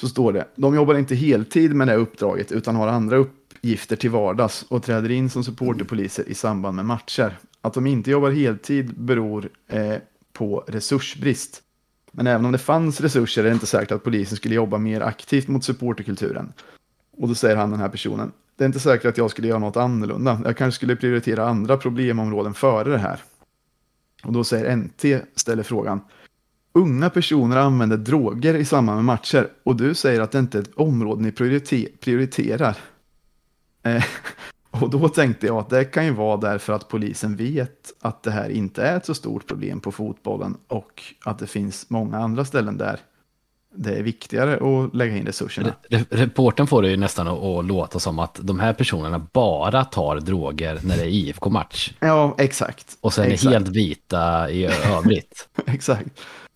Så 0.00 0.08
står 0.08 0.32
det, 0.32 0.48
de 0.54 0.74
jobbar 0.74 0.94
inte 0.94 1.14
heltid 1.14 1.74
med 1.74 1.88
det 1.88 1.94
uppdraget 1.94 2.52
utan 2.52 2.76
har 2.76 2.88
andra 2.88 3.16
upp 3.16 3.41
gifter 3.62 3.96
till 3.96 4.10
vardags 4.10 4.62
och 4.68 4.82
träder 4.82 5.10
in 5.10 5.30
som 5.30 5.44
supporterpoliser 5.44 6.28
i 6.28 6.34
samband 6.34 6.76
med 6.76 6.84
matcher. 6.84 7.38
Att 7.60 7.74
de 7.74 7.86
inte 7.86 8.10
jobbar 8.10 8.30
heltid 8.30 8.94
beror 8.94 9.48
eh, 9.68 9.96
på 10.32 10.64
resursbrist. 10.66 11.62
Men 12.12 12.26
även 12.26 12.44
om 12.44 12.52
det 12.52 12.58
fanns 12.58 13.00
resurser 13.00 13.44
är 13.44 13.48
det 13.48 13.54
inte 13.54 13.66
säkert 13.66 13.92
att 13.92 14.04
polisen 14.04 14.36
skulle 14.36 14.54
jobba 14.54 14.78
mer 14.78 15.00
aktivt 15.00 15.48
mot 15.48 15.64
supporterkulturen. 15.64 16.52
Och 17.16 17.28
då 17.28 17.34
säger 17.34 17.56
han 17.56 17.70
den 17.70 17.80
här 17.80 17.88
personen, 17.88 18.32
det 18.56 18.64
är 18.64 18.66
inte 18.66 18.80
säkert 18.80 19.06
att 19.06 19.18
jag 19.18 19.30
skulle 19.30 19.48
göra 19.48 19.58
något 19.58 19.76
annorlunda. 19.76 20.40
Jag 20.44 20.56
kanske 20.56 20.76
skulle 20.76 20.96
prioritera 20.96 21.48
andra 21.48 21.76
problemområden 21.76 22.54
före 22.54 22.90
det 22.90 22.98
här. 22.98 23.20
Och 24.24 24.32
då 24.32 24.44
säger 24.44 24.76
NT, 24.76 25.04
ställer 25.34 25.62
frågan, 25.62 26.00
unga 26.72 27.10
personer 27.10 27.56
använder 27.56 27.96
droger 27.96 28.54
i 28.54 28.64
samband 28.64 28.96
med 28.96 29.04
matcher 29.04 29.48
och 29.62 29.76
du 29.76 29.94
säger 29.94 30.20
att 30.20 30.30
det 30.30 30.38
inte 30.38 30.58
är 30.58 30.62
ett 30.62 30.74
område 30.74 31.22
ni 31.22 31.32
prioriterar. 32.00 32.76
Eh, 33.82 34.04
och 34.70 34.90
då 34.90 35.08
tänkte 35.08 35.46
jag 35.46 35.56
att 35.56 35.70
det 35.70 35.84
kan 35.84 36.04
ju 36.04 36.10
vara 36.10 36.36
därför 36.36 36.72
att 36.72 36.88
polisen 36.88 37.36
vet 37.36 37.92
att 38.00 38.22
det 38.22 38.30
här 38.30 38.48
inte 38.48 38.82
är 38.82 38.96
ett 38.96 39.06
så 39.06 39.14
stort 39.14 39.46
problem 39.46 39.80
på 39.80 39.92
fotbollen 39.92 40.56
och 40.68 41.02
att 41.24 41.38
det 41.38 41.46
finns 41.46 41.90
många 41.90 42.18
andra 42.18 42.44
ställen 42.44 42.78
där 42.78 43.00
det 43.74 43.94
är 43.94 44.02
viktigare 44.02 44.54
att 44.54 44.94
lägga 44.94 45.16
in 45.16 45.26
resurserna. 45.26 45.74
Reporten 46.10 46.66
får 46.66 46.82
det 46.82 46.90
ju 46.90 46.96
nästan 46.96 47.28
att 47.28 47.64
låta 47.64 47.98
som 47.98 48.18
att 48.18 48.38
de 48.42 48.60
här 48.60 48.72
personerna 48.72 49.26
bara 49.32 49.84
tar 49.84 50.20
droger 50.20 50.80
när 50.82 50.96
det 50.96 51.02
är 51.02 51.08
IFK-match. 51.08 51.92
Ja, 52.00 52.34
exakt. 52.38 52.96
Och 53.00 53.12
sen 53.12 53.24
exakt. 53.24 53.46
är 53.46 53.50
helt 53.50 53.68
vita 53.68 54.50
i 54.50 54.64
övrigt. 54.64 55.48
exakt. 55.66 56.08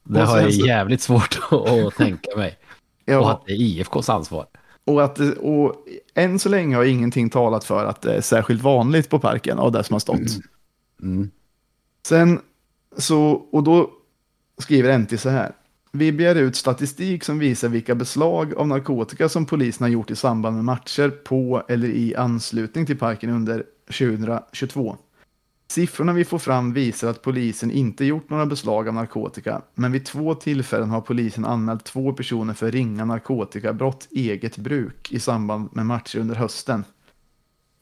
Det 0.04 0.20
har 0.20 0.40
jag 0.40 0.50
jävligt 0.50 1.00
svårt 1.00 1.38
att 1.50 1.94
tänka 1.96 2.36
mig. 2.36 2.58
Ja. 3.04 3.18
Och 3.18 3.30
att 3.30 3.46
det 3.46 3.52
är 3.52 3.56
IFKs 3.56 4.08
ansvar. 4.08 4.46
Och, 4.86 5.04
att, 5.04 5.18
och 5.20 5.86
än 6.14 6.38
så 6.38 6.48
länge 6.48 6.76
har 6.76 6.84
ingenting 6.84 7.30
talat 7.30 7.64
för 7.64 7.84
att 7.84 8.02
det 8.02 8.14
är 8.14 8.20
särskilt 8.20 8.62
vanligt 8.62 9.10
på 9.10 9.18
parken 9.18 9.58
av 9.58 9.72
det 9.72 9.84
som 9.84 9.94
har 9.94 10.00
stått. 10.00 10.18
Mm. 10.18 10.42
Mm. 11.02 11.30
Sen 12.06 12.40
så, 12.96 13.30
och 13.30 13.62
då 13.62 13.90
skriver 14.58 14.98
NT 14.98 15.20
så 15.20 15.28
här. 15.28 15.52
Vi 15.92 16.12
begär 16.12 16.34
ut 16.34 16.56
statistik 16.56 17.24
som 17.24 17.38
visar 17.38 17.68
vilka 17.68 17.94
beslag 17.94 18.54
av 18.54 18.68
narkotika 18.68 19.28
som 19.28 19.46
polisen 19.46 19.84
har 19.84 19.88
gjort 19.88 20.10
i 20.10 20.16
samband 20.16 20.56
med 20.56 20.64
matcher 20.64 21.08
på 21.08 21.62
eller 21.68 21.88
i 21.88 22.14
anslutning 22.16 22.86
till 22.86 22.98
parken 22.98 23.30
under 23.30 23.64
2022. 23.86 24.96
Siffrorna 25.68 26.12
vi 26.12 26.24
får 26.24 26.38
fram 26.38 26.72
visar 26.72 27.08
att 27.08 27.22
polisen 27.22 27.70
inte 27.70 28.04
gjort 28.04 28.30
några 28.30 28.46
beslag 28.46 28.88
av 28.88 28.94
narkotika, 28.94 29.62
men 29.74 29.92
vid 29.92 30.04
två 30.04 30.34
tillfällen 30.34 30.90
har 30.90 31.00
polisen 31.00 31.44
anmält 31.44 31.84
två 31.84 32.12
personer 32.12 32.54
för 32.54 32.70
ringa 32.70 33.04
narkotikabrott 33.04 34.08
eget 34.10 34.56
bruk 34.56 35.12
i 35.12 35.20
samband 35.20 35.68
med 35.72 35.86
matcher 35.86 36.18
under 36.18 36.34
hösten. 36.34 36.84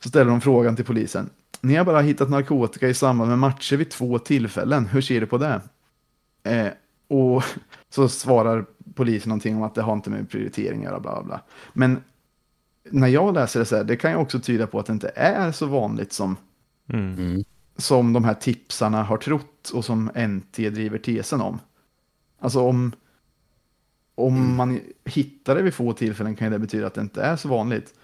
Så 0.02 0.08
ställer 0.08 0.30
de 0.30 0.40
frågan 0.40 0.76
till 0.76 0.84
polisen. 0.84 1.30
Ni 1.60 1.74
har 1.74 1.84
bara 1.84 2.00
hittat 2.00 2.30
narkotika 2.30 2.88
i 2.88 2.94
samband 2.94 3.30
med 3.30 3.38
matcher 3.38 3.76
vid 3.76 3.90
två 3.90 4.18
tillfällen. 4.18 4.86
Hur 4.86 5.00
ser 5.00 5.20
du 5.20 5.26
på 5.26 5.38
det? 5.38 5.60
Eh, 6.42 6.68
och 7.08 7.44
så 7.90 8.08
svarar 8.08 8.64
polisen 8.94 9.28
någonting 9.28 9.56
om 9.56 9.62
att 9.62 9.74
det 9.74 9.82
har 9.82 9.92
inte 9.92 10.10
med 10.10 10.30
prioriteringar 10.30 10.92
och 10.92 11.02
bla 11.02 11.22
bla. 11.22 11.40
Men 11.72 12.02
när 12.90 13.08
jag 13.08 13.34
läser 13.34 13.60
det 13.60 13.66
så 13.66 13.76
här, 13.76 13.84
det 13.84 13.96
kan 13.96 14.10
ju 14.10 14.16
också 14.16 14.40
tyda 14.40 14.66
på 14.66 14.78
att 14.78 14.86
det 14.86 14.92
inte 14.92 15.12
är 15.14 15.52
så 15.52 15.66
vanligt 15.66 16.12
som, 16.12 16.36
mm. 16.88 17.44
Som 17.76 18.12
de 18.12 18.24
här 18.24 18.34
tipsarna 18.34 19.02
har 19.02 19.16
trott 19.16 19.70
och 19.70 19.84
som 19.84 20.10
NT 20.14 20.56
driver 20.56 20.98
tesen 20.98 21.40
om. 21.40 21.58
Alltså 22.38 22.60
om, 22.60 22.92
om 24.14 24.36
mm. 24.36 24.56
man 24.56 24.80
hittar 25.04 25.54
det 25.54 25.62
vid 25.62 25.74
få 25.74 25.92
tillfällen 25.92 26.36
kan 26.36 26.52
det 26.52 26.58
betyda 26.58 26.86
att 26.86 26.94
det 26.94 27.00
inte 27.00 27.22
är 27.22 27.36
så 27.36 27.48
vanligt. 27.48 27.94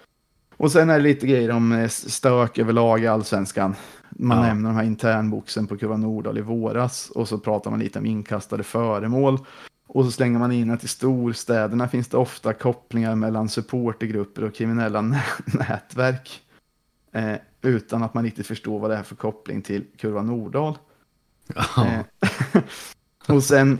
Och 0.56 0.72
sen 0.72 0.90
är 0.90 0.96
det 0.96 1.02
lite 1.02 1.26
grejer 1.26 1.50
om 1.50 1.72
eh, 1.72 1.88
stök 1.88 2.58
överlag 2.58 3.02
i 3.02 3.06
allsvenskan. 3.06 3.74
Man 4.08 4.38
ja. 4.38 4.42
nämner 4.44 4.68
de 4.68 4.76
här 4.76 4.84
internboxen 4.84 5.66
på 5.66 5.76
Kuva 5.76 5.96
Nordahl 5.96 6.38
i 6.38 6.40
våras 6.40 7.10
och 7.10 7.28
så 7.28 7.38
pratar 7.38 7.70
man 7.70 7.80
lite 7.80 7.98
om 7.98 8.06
inkastade 8.06 8.62
föremål. 8.62 9.38
Och 9.86 10.04
så 10.04 10.10
slänger 10.10 10.38
man 10.38 10.52
in 10.52 10.70
att 10.70 10.84
i 10.84 10.88
storstäderna 10.88 11.88
finns 11.88 12.08
det 12.08 12.16
ofta 12.16 12.52
kopplingar 12.52 13.14
mellan 13.14 13.48
supportergrupper 13.48 14.44
och 14.44 14.54
kriminella 14.54 15.00
nätverk. 15.46 16.42
Eh, 17.12 17.34
utan 17.62 18.02
att 18.02 18.14
man 18.14 18.24
riktigt 18.24 18.46
förstår 18.46 18.78
vad 18.78 18.90
det 18.90 18.96
är 18.96 19.02
för 19.02 19.16
koppling 19.16 19.62
till 19.62 19.84
Kurva 19.96 20.22
Nordahl. 20.22 20.78
Eh, 21.56 22.00
och 23.36 23.44
sen 23.44 23.78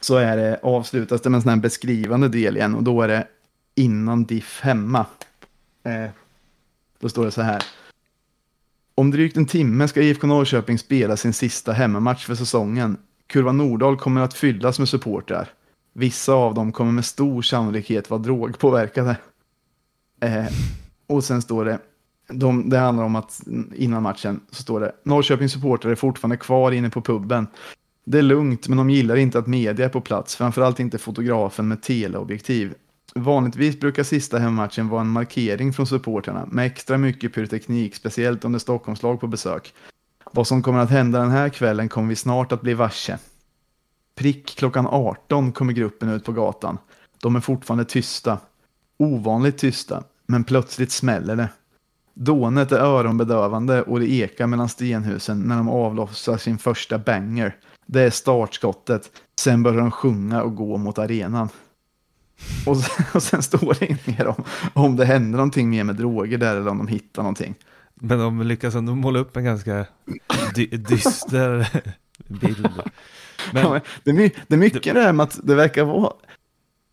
så 0.00 0.16
är 0.16 0.36
det, 0.36 0.60
avslutas 0.62 1.20
det 1.20 1.30
med 1.30 1.36
en 1.36 1.42
sån 1.42 1.48
här 1.48 1.56
beskrivande 1.56 2.28
del 2.28 2.56
igen 2.56 2.74
och 2.74 2.82
då 2.82 3.02
är 3.02 3.08
det 3.08 3.26
innan 3.74 4.24
diff 4.24 4.60
hemma. 4.60 5.06
Eh, 5.82 6.10
då 6.98 7.08
står 7.08 7.24
det 7.24 7.30
så 7.30 7.42
här. 7.42 7.62
Om 8.94 9.10
drygt 9.10 9.36
en 9.36 9.46
timme 9.46 9.88
ska 9.88 10.02
IFK 10.02 10.26
Norrköping 10.26 10.78
spela 10.78 11.16
sin 11.16 11.32
sista 11.32 11.72
hemmamatch 11.72 12.26
för 12.26 12.34
säsongen. 12.34 12.96
Kurva 13.26 13.52
Nordahl 13.52 13.96
kommer 13.96 14.20
att 14.20 14.34
fyllas 14.34 14.78
med 14.78 14.88
supportrar. 14.88 15.48
Vissa 15.92 16.32
av 16.32 16.54
dem 16.54 16.72
kommer 16.72 16.92
med 16.92 17.04
stor 17.04 17.42
sannolikhet 17.42 18.10
vara 18.10 18.20
drogpåverkade. 18.20 19.16
Eh, 20.20 20.46
och 21.06 21.24
sen 21.24 21.42
står 21.42 21.64
det, 21.64 21.78
de, 22.28 22.70
det 22.70 22.78
handlar 22.78 23.04
om 23.04 23.16
att 23.16 23.40
innan 23.74 24.02
matchen 24.02 24.40
så 24.50 24.62
står 24.62 24.80
det 24.80 24.92
Norrköpings 25.02 25.52
supportrar 25.52 25.92
är 25.92 25.94
fortfarande 25.94 26.36
kvar 26.36 26.72
inne 26.72 26.90
på 26.90 27.00
puben. 27.00 27.46
Det 28.04 28.18
är 28.18 28.22
lugnt, 28.22 28.68
men 28.68 28.78
de 28.78 28.90
gillar 28.90 29.16
inte 29.16 29.38
att 29.38 29.46
media 29.46 29.84
är 29.84 29.90
på 29.90 30.00
plats, 30.00 30.36
framförallt 30.36 30.80
inte 30.80 30.98
fotografen 30.98 31.68
med 31.68 31.82
teleobjektiv. 31.82 32.74
Vanligtvis 33.14 33.80
brukar 33.80 34.02
sista 34.02 34.38
hemmatchen 34.38 34.88
vara 34.88 35.00
en 35.00 35.08
markering 35.08 35.72
från 35.72 35.86
supporterna 35.86 36.46
med 36.50 36.66
extra 36.66 36.98
mycket 36.98 37.34
pyroteknik, 37.34 37.94
speciellt 37.94 38.44
om 38.44 38.52
det 38.52 38.56
är 38.56 38.60
Stockholmslag 38.60 39.20
på 39.20 39.26
besök. 39.26 39.74
Vad 40.32 40.46
som 40.46 40.62
kommer 40.62 40.78
att 40.78 40.90
hända 40.90 41.18
den 41.18 41.30
här 41.30 41.48
kvällen 41.48 41.88
kommer 41.88 42.08
vi 42.08 42.16
snart 42.16 42.52
att 42.52 42.62
bli 42.62 42.74
varse. 42.74 43.18
Prick 44.16 44.56
klockan 44.58 44.86
18 44.86 45.52
kommer 45.52 45.72
gruppen 45.72 46.08
ut 46.08 46.24
på 46.24 46.32
gatan. 46.32 46.78
De 47.22 47.36
är 47.36 47.40
fortfarande 47.40 47.84
tysta. 47.84 48.38
Ovanligt 48.98 49.58
tysta, 49.58 50.04
men 50.26 50.44
plötsligt 50.44 50.92
smäller 50.92 51.36
det. 51.36 51.48
Dånet 52.18 52.72
är 52.72 52.78
öronbedövande 52.78 53.82
och 53.82 54.00
det 54.00 54.10
ekar 54.10 54.46
mellan 54.46 54.68
stenhusen 54.68 55.40
när 55.40 55.56
de 55.56 55.68
avlossar 55.68 56.36
sin 56.36 56.58
första 56.58 56.98
banger. 56.98 57.56
Det 57.86 58.00
är 58.00 58.10
startskottet. 58.10 59.10
Sen 59.40 59.62
börjar 59.62 59.80
de 59.80 59.90
sjunga 59.90 60.42
och 60.42 60.56
gå 60.56 60.76
mot 60.76 60.98
arenan. 60.98 61.48
Och 62.66 62.76
sen, 62.76 63.04
och 63.14 63.22
sen 63.22 63.42
står 63.42 63.76
det 63.78 63.86
inget 63.86 64.06
mer 64.06 64.26
om, 64.26 64.44
om 64.72 64.96
det 64.96 65.04
händer 65.04 65.36
någonting 65.36 65.70
mer 65.70 65.84
med 65.84 65.96
droger 65.96 66.38
där 66.38 66.56
eller 66.56 66.70
om 66.70 66.78
de 66.78 66.88
hittar 66.88 67.22
någonting. 67.22 67.54
Men 67.94 68.18
de 68.18 68.42
lyckas 68.42 68.74
ändå 68.74 68.94
måla 68.94 69.18
upp 69.18 69.36
en 69.36 69.44
ganska 69.44 69.86
dy 70.54 70.66
dyster 70.66 71.82
bild. 72.26 72.68
Men, 73.52 73.62
ja, 73.62 73.80
det, 74.04 74.10
är, 74.10 74.30
det 74.46 74.54
är 74.54 74.58
mycket 74.58 74.84
det, 74.84 74.92
det 74.92 75.00
här 75.00 75.12
med 75.12 75.24
att 75.24 75.40
det 75.42 75.54
verkar 75.54 75.84
vara 75.84 76.12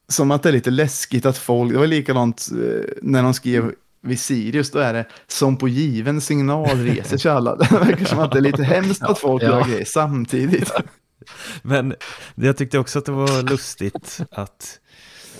som 0.07 0.31
att 0.31 0.43
det 0.43 0.49
är 0.49 0.53
lite 0.53 0.71
läskigt 0.71 1.25
att 1.25 1.37
folk, 1.37 1.73
det 1.73 1.79
var 1.79 1.87
likadant 1.87 2.49
eh, 2.51 2.93
när 3.01 3.23
de 3.23 3.33
skrev 3.33 3.73
vid 4.03 4.19
Sirius, 4.19 4.71
då 4.71 4.79
är 4.79 4.93
det 4.93 5.05
som 5.27 5.57
på 5.57 5.67
given 5.67 6.21
signal 6.21 6.77
reser 6.77 7.17
sig 7.17 7.31
alla. 7.31 7.55
Det 7.69 7.71
verkar 7.71 8.05
som 8.05 8.19
att 8.19 8.31
det 8.31 8.37
är 8.37 8.41
lite 8.41 8.63
hemskt 8.63 9.03
att 9.03 9.19
folk 9.19 9.43
ja. 9.43 9.47
gör 9.47 9.63
grejer 9.65 9.85
samtidigt. 9.85 10.71
Men 11.61 11.95
jag 12.35 12.57
tyckte 12.57 12.79
också 12.79 12.99
att 12.99 13.05
det 13.05 13.11
var 13.11 13.43
lustigt 13.49 14.19
att 14.31 14.79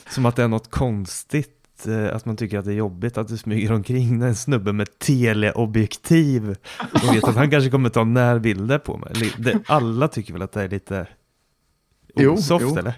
som 0.09 0.25
att 0.25 0.35
det 0.35 0.43
är 0.43 0.47
något 0.47 0.71
konstigt 0.71 1.87
eh, 1.87 2.15
att 2.15 2.25
man 2.25 2.37
tycker 2.37 2.59
att 2.59 2.65
det 2.65 2.71
är 2.71 2.75
jobbigt 2.75 3.17
att 3.17 3.27
du 3.27 3.37
smyger 3.37 3.71
omkring 3.71 4.21
en 4.21 4.35
snubbe 4.35 4.73
med 4.73 4.99
teleobjektiv 4.99 6.55
och 6.93 7.15
vet 7.15 7.23
att 7.23 7.35
han 7.35 7.51
kanske 7.51 7.69
kommer 7.69 7.89
ta 7.89 8.03
närbilder 8.03 8.79
på 8.79 8.97
mig. 8.97 9.33
Alla 9.65 10.07
tycker 10.07 10.33
väl 10.33 10.41
att 10.41 10.51
det 10.51 10.63
är 10.63 10.69
lite 10.69 11.07
osoft 12.15 12.65
jo, 12.69 12.77
eller? 12.77 12.93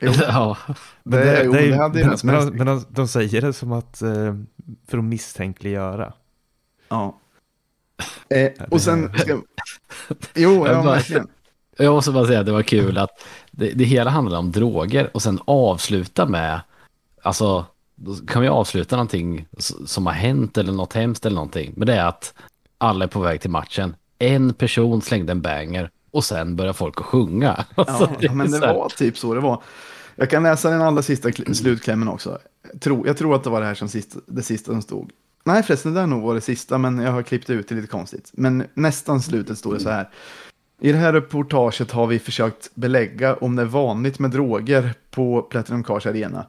Jo. 0.00 0.12
Ja, 0.28 0.56
men, 1.02 1.20
det, 1.20 1.24
det, 1.24 1.52
det, 1.52 1.68
det 1.68 1.76
hade 1.76 2.06
men, 2.06 2.18
men, 2.24 2.34
de, 2.34 2.56
men 2.56 2.66
de, 2.66 2.84
de, 2.88 3.08
säger 3.08 3.40
det 3.40 3.52
som 3.52 3.72
att 3.72 4.02
eh, 4.02 4.34
för 4.88 4.98
att 4.98 5.04
misstänkliggöra. 5.04 6.12
Ja. 6.88 7.18
Eh, 8.28 8.52
och 8.70 8.80
sen 8.80 9.12
ska... 9.18 9.32
Jo, 10.34 10.66
ja, 10.66 10.82
verkligen. 10.82 11.28
Jag 11.80 11.94
måste 11.94 12.10
bara 12.10 12.26
säga 12.26 12.40
att 12.40 12.46
det 12.46 12.52
var 12.52 12.62
kul 12.62 12.98
att 12.98 13.10
det, 13.50 13.70
det 13.70 13.84
hela 13.84 14.10
handlar 14.10 14.38
om 14.38 14.52
droger 14.52 15.10
och 15.14 15.22
sen 15.22 15.40
avsluta 15.44 16.26
med, 16.26 16.60
alltså, 17.22 17.66
då 17.94 18.14
kan 18.14 18.42
vi 18.42 18.48
avsluta 18.48 18.96
någonting 18.96 19.46
som 19.86 20.06
har 20.06 20.12
hänt 20.12 20.58
eller 20.58 20.72
något 20.72 20.92
hemskt 20.92 21.26
eller 21.26 21.34
någonting. 21.34 21.72
Men 21.76 21.86
det 21.86 21.94
är 21.94 22.06
att 22.06 22.34
alla 22.78 23.04
är 23.04 23.08
på 23.08 23.20
väg 23.20 23.40
till 23.40 23.50
matchen. 23.50 23.94
En 24.18 24.54
person 24.54 25.02
slängde 25.02 25.32
en 25.32 25.40
banger 25.40 25.90
och 26.10 26.24
sen 26.24 26.56
börjar 26.56 26.72
folk 26.72 27.00
att 27.00 27.06
sjunga. 27.06 27.64
Ja, 27.76 27.84
alltså, 27.84 28.10
det 28.20 28.30
men 28.30 28.50
det 28.50 28.60
var 28.60 28.88
typ 28.88 29.18
så 29.18 29.34
det 29.34 29.40
var. 29.40 29.62
Jag 30.16 30.30
kan 30.30 30.42
läsa 30.42 30.70
den 30.70 30.82
allra 30.82 31.02
sista 31.02 31.32
slutklämmen 31.32 32.08
också. 32.08 32.38
Jag 32.72 32.80
tror, 32.80 33.06
jag 33.06 33.16
tror 33.16 33.34
att 33.34 33.44
det 33.44 33.50
var 33.50 33.60
det 33.60 33.66
här 33.66 33.74
som 33.74 33.88
sista, 33.88 34.20
det 34.26 34.42
sista 34.42 34.72
som 34.72 34.82
stod. 34.82 35.10
Nej 35.44 35.62
förresten, 35.62 35.94
det 35.94 36.00
där 36.00 36.06
nog 36.06 36.22
var 36.22 36.34
det 36.34 36.40
sista, 36.40 36.78
men 36.78 36.98
jag 36.98 37.12
har 37.12 37.22
klippt 37.22 37.50
ut 37.50 37.68
det 37.68 37.74
lite 37.74 37.86
konstigt. 37.86 38.30
Men 38.32 38.64
nästan 38.74 39.22
slutet 39.22 39.58
står 39.58 39.74
det 39.74 39.80
så 39.80 39.90
här. 39.90 40.08
I 40.80 40.92
det 40.92 40.98
här 40.98 41.12
reportaget 41.12 41.90
har 41.90 42.06
vi 42.06 42.18
försökt 42.18 42.70
belägga 42.74 43.34
om 43.34 43.56
det 43.56 43.62
är 43.62 43.66
vanligt 43.66 44.18
med 44.18 44.30
droger 44.30 44.94
på 45.10 45.42
Platinum 45.42 45.84
Cars 45.84 46.06
Arena. 46.06 46.46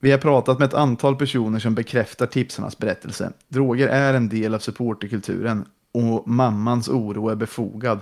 Vi 0.00 0.10
har 0.10 0.18
pratat 0.18 0.58
med 0.58 0.66
ett 0.66 0.74
antal 0.74 1.16
personer 1.16 1.58
som 1.58 1.74
bekräftar 1.74 2.26
tipsarnas 2.26 2.78
berättelse. 2.78 3.32
Droger 3.48 3.88
är 3.88 4.14
en 4.14 4.28
del 4.28 4.54
av 4.54 4.58
supporterkulturen 4.58 5.64
och 5.94 6.28
mammans 6.28 6.88
oro 6.88 7.28
är 7.28 7.34
befogad. 7.34 8.00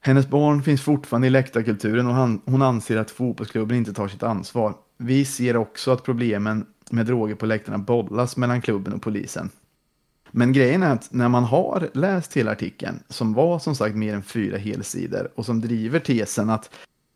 Hennes 0.00 0.28
barn 0.28 0.62
finns 0.62 0.82
fortfarande 0.82 1.26
i 1.26 1.30
läktarkulturen 1.30 2.06
och 2.06 2.14
han, 2.14 2.42
hon 2.44 2.62
anser 2.62 2.96
att 2.96 3.10
fotbollsklubben 3.10 3.76
inte 3.76 3.92
tar 3.92 4.08
sitt 4.08 4.22
ansvar. 4.22 4.74
Vi 4.96 5.24
ser 5.24 5.56
också 5.56 5.90
att 5.90 6.04
problemen 6.04 6.66
med 6.90 7.06
droger 7.06 7.34
på 7.34 7.46
läktarna 7.46 7.78
bollas 7.78 8.36
mellan 8.36 8.62
klubben 8.62 8.92
och 8.92 9.02
polisen. 9.02 9.50
Men 10.30 10.52
grejen 10.52 10.82
är 10.82 10.92
att 10.92 11.12
när 11.12 11.28
man 11.28 11.44
har 11.44 11.90
läst 11.94 12.36
hela 12.36 12.52
artikeln, 12.52 13.02
som 13.08 13.34
var 13.34 13.58
som 13.58 13.74
sagt 13.74 13.96
mer 13.96 14.14
än 14.14 14.22
fyra 14.22 14.58
helsidor 14.58 15.30
och 15.34 15.46
som 15.46 15.60
driver 15.60 16.00
tesen 16.00 16.50
att 16.50 16.70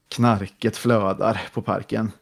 knarket 0.08 0.76
flödar 0.76 1.42
på 1.54 1.62
parken, 1.62 2.12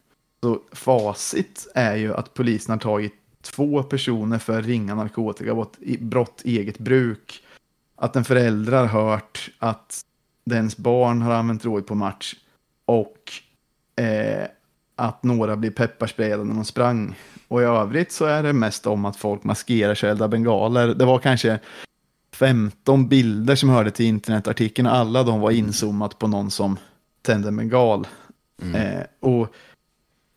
så 0.43 0.61
facit 0.71 1.67
är 1.75 1.95
ju 1.95 2.13
att 2.13 2.33
polisen 2.33 2.71
har 2.71 2.79
tagit 2.79 3.13
två 3.41 3.83
personer 3.83 4.39
för 4.39 4.61
ringa 4.61 4.95
narkotikabrott 4.95 6.41
eget 6.43 6.79
bruk, 6.79 7.43
att 7.95 8.15
en 8.15 8.23
förälder 8.23 8.71
har 8.71 8.85
hört 8.85 9.51
att 9.59 10.05
dens 10.43 10.77
barn 10.77 11.21
har 11.21 11.33
använt 11.33 11.61
droger 11.61 11.81
på 11.81 11.95
match 11.95 12.35
och 12.85 13.31
eh, 14.03 14.47
att 14.95 15.23
några 15.23 15.55
blir 15.55 15.71
pepparsprayade 15.71 16.43
när 16.43 16.55
de 16.55 16.65
sprang. 16.65 17.15
Och 17.47 17.61
i 17.61 17.63
övrigt 17.63 18.11
så 18.11 18.25
är 18.25 18.43
det 18.43 18.53
mest 18.53 18.87
om 18.87 19.05
att 19.05 19.17
folk 19.17 19.43
maskerar 19.43 19.95
sig 19.95 20.09
eldar 20.09 20.27
bengaler. 20.27 20.87
Det 20.87 21.05
var 21.05 21.19
kanske 21.19 21.59
15 22.33 23.07
bilder 23.07 23.55
som 23.55 23.69
hörde 23.69 23.91
till 23.91 24.05
internetartikeln. 24.05 24.87
Alla 24.87 25.23
de 25.23 25.39
var 25.39 25.51
inzoomat 25.51 26.19
på 26.19 26.27
någon 26.27 26.51
som 26.51 26.77
tände 27.21 27.47
en 27.47 27.57
bengal. 27.57 28.07
Mm. 28.61 28.75
Eh, 28.75 29.03
och 29.19 29.55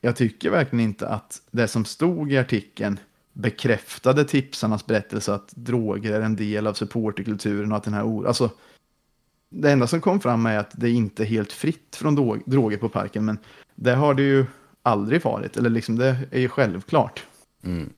jag 0.01 0.17
tycker 0.17 0.51
verkligen 0.51 0.85
inte 0.85 1.09
att 1.09 1.43
det 1.51 1.69
som 1.69 1.85
stod 1.85 2.33
i 2.33 2.39
artikeln 2.39 2.99
bekräftade 3.33 4.25
tipsarnas 4.25 4.87
berättelse 4.87 5.35
att 5.35 5.49
droger 5.55 6.13
är 6.13 6.21
en 6.21 6.37
del 6.37 6.67
av 6.67 6.73
supporterkulturen 6.73 7.73
och 7.73 7.79
att 7.79 7.85
den 7.85 7.95
här 7.95 8.27
alltså, 8.27 8.51
det 9.55 9.73
enda 9.73 9.87
som 9.87 10.01
kom 10.01 10.21
fram 10.21 10.47
är 10.47 10.59
att 10.59 10.71
det 10.73 10.91
inte 10.91 11.23
är 11.23 11.27
helt 11.27 11.53
fritt 11.53 11.97
från 11.97 12.15
droger 12.47 12.77
på 12.77 12.89
parken, 12.89 13.25
men 13.25 13.39
det 13.75 13.95
har 13.95 14.15
det 14.15 14.23
ju 14.23 14.47
aldrig 14.83 15.25
varit, 15.25 15.57
eller 15.57 15.71
liksom 15.71 15.97
det 15.97 16.19
är 16.31 16.41
ju 16.41 16.49
självklart. 16.49 17.25
Mm. 17.65 17.93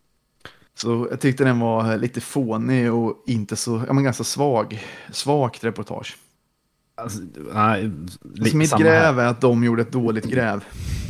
Så 0.75 1.07
jag 1.11 1.21
tyckte 1.21 1.45
den 1.45 1.61
var 1.61 1.97
lite 1.97 2.21
fånig 2.21 2.93
och 2.93 3.25
inte 3.27 3.57
så, 3.57 3.83
ja 3.87 3.93
men 3.93 4.05
ganska 4.05 4.25
svag, 4.25 4.85
svagt 5.13 5.65
reportage. 5.65 6.17
Alltså, 6.95 7.21
nej, 7.53 7.91
alltså 8.39 8.57
mitt 8.57 8.77
gräv 8.77 9.19
är 9.19 9.27
att 9.27 9.41
de 9.41 9.65
gjorde 9.65 9.83
ett 9.83 9.93
dåligt 9.93 10.25
gräv. 10.25 10.65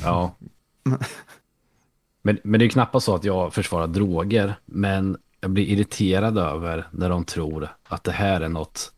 Ja. 0.04 0.36
men, 2.22 2.38
men 2.44 2.60
det 2.60 2.66
är 2.66 2.68
knappast 2.68 3.06
så 3.06 3.14
att 3.14 3.24
jag 3.24 3.54
försvarar 3.54 3.86
droger, 3.86 4.54
men 4.64 5.16
jag 5.40 5.50
blir 5.50 5.64
irriterad 5.64 6.38
över 6.38 6.88
när 6.90 7.10
de 7.10 7.24
tror 7.24 7.68
att 7.88 8.04
det 8.04 8.12
här 8.12 8.40
är 8.40 8.48
något 8.48 8.92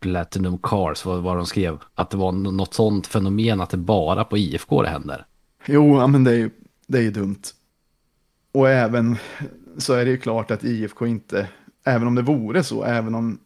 Platinum 0.00 0.58
Cars, 0.58 1.04
vad 1.04 1.22
var 1.22 1.36
de 1.36 1.46
skrev, 1.46 1.78
att 1.94 2.10
det 2.10 2.16
var 2.16 2.32
något 2.32 2.74
sånt 2.74 3.06
fenomen 3.06 3.60
att 3.60 3.70
det 3.70 3.76
bara 3.76 4.24
på 4.24 4.38
IFK 4.38 4.82
det 4.82 4.88
händer. 4.88 5.26
Jo, 5.66 6.06
men 6.06 6.24
det 6.24 6.30
är 6.30 6.36
ju, 6.36 6.50
det 6.86 6.98
är 6.98 7.02
ju 7.02 7.10
dumt. 7.10 7.42
Och 8.52 8.70
även 8.70 9.16
så 9.78 9.92
är 9.92 10.04
det 10.04 10.10
ju 10.10 10.16
klart 10.18 10.50
att 10.50 10.64
IFK 10.64 11.06
inte, 11.06 11.48
även 11.84 12.08
om 12.08 12.14
det 12.14 12.22
vore 12.22 12.64
så, 12.64 12.84
även 12.84 13.14
om, 13.14 13.38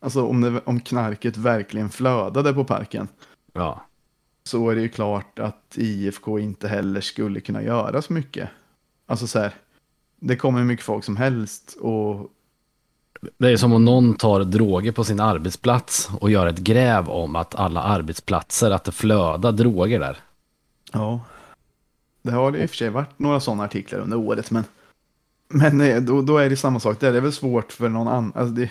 alltså 0.00 0.26
om, 0.26 0.40
det, 0.40 0.60
om 0.64 0.80
knarket 0.80 1.36
verkligen 1.36 1.90
flödade 1.90 2.52
på 2.52 2.64
parken. 2.64 3.08
Ja. 3.52 3.86
Så 4.44 4.70
är 4.70 4.74
det 4.74 4.80
ju 4.80 4.88
klart 4.88 5.38
att 5.38 5.74
IFK 5.74 6.38
inte 6.38 6.68
heller 6.68 7.00
skulle 7.00 7.40
kunna 7.40 7.62
göra 7.62 8.02
så 8.02 8.12
mycket. 8.12 8.48
Alltså 9.06 9.26
så 9.26 9.38
här, 9.38 9.54
det 10.20 10.36
kommer 10.36 10.58
hur 10.58 10.66
mycket 10.66 10.84
folk 10.84 11.04
som 11.04 11.16
helst 11.16 11.76
och 11.80 12.30
det 13.38 13.52
är 13.52 13.56
som 13.56 13.72
om 13.72 13.84
någon 13.84 14.14
tar 14.14 14.44
droger 14.44 14.92
på 14.92 15.04
sin 15.04 15.20
arbetsplats 15.20 16.10
och 16.20 16.30
gör 16.30 16.46
ett 16.46 16.58
gräv 16.58 17.08
om 17.08 17.36
att 17.36 17.54
alla 17.54 17.82
arbetsplatser, 17.82 18.70
att 18.70 18.84
det 18.84 18.92
flödar 18.92 19.52
droger 19.52 20.00
där. 20.00 20.18
Ja, 20.92 21.20
det 22.22 22.32
har 22.32 22.52
det 22.52 22.62
i 22.62 22.66
och 22.66 22.70
för 22.70 22.76
sig 22.76 22.90
varit 22.90 23.18
några 23.18 23.40
sådana 23.40 23.64
artiklar 23.64 23.98
under 23.98 24.16
året, 24.16 24.50
men, 24.50 24.64
men 25.48 25.80
eh, 25.80 26.02
då, 26.02 26.22
då 26.22 26.38
är 26.38 26.50
det 26.50 26.56
samma 26.56 26.80
sak 26.80 27.00
där. 27.00 27.12
Det 27.12 27.18
är 27.18 27.22
väl 27.22 27.32
svårt 27.32 27.72
för 27.72 27.88
någon 27.88 28.08
annan. 28.08 28.32
Alltså 28.34 28.54
det, 28.54 28.70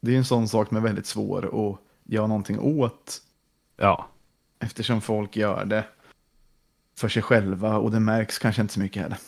det 0.00 0.14
är 0.14 0.18
en 0.18 0.24
sån 0.24 0.48
sak 0.48 0.68
som 0.68 0.76
är 0.76 0.80
väldigt 0.80 1.06
svår 1.06 1.70
att 1.70 1.78
göra 2.04 2.26
någonting 2.26 2.58
åt. 2.60 3.22
Ja. 3.76 4.08
Eftersom 4.58 5.00
folk 5.00 5.36
gör 5.36 5.64
det 5.64 5.84
för 6.98 7.08
sig 7.08 7.22
själva 7.22 7.76
och 7.76 7.90
det 7.90 8.00
märks 8.00 8.38
kanske 8.38 8.62
inte 8.62 8.74
så 8.74 8.80
mycket 8.80 9.02
heller. 9.02 9.18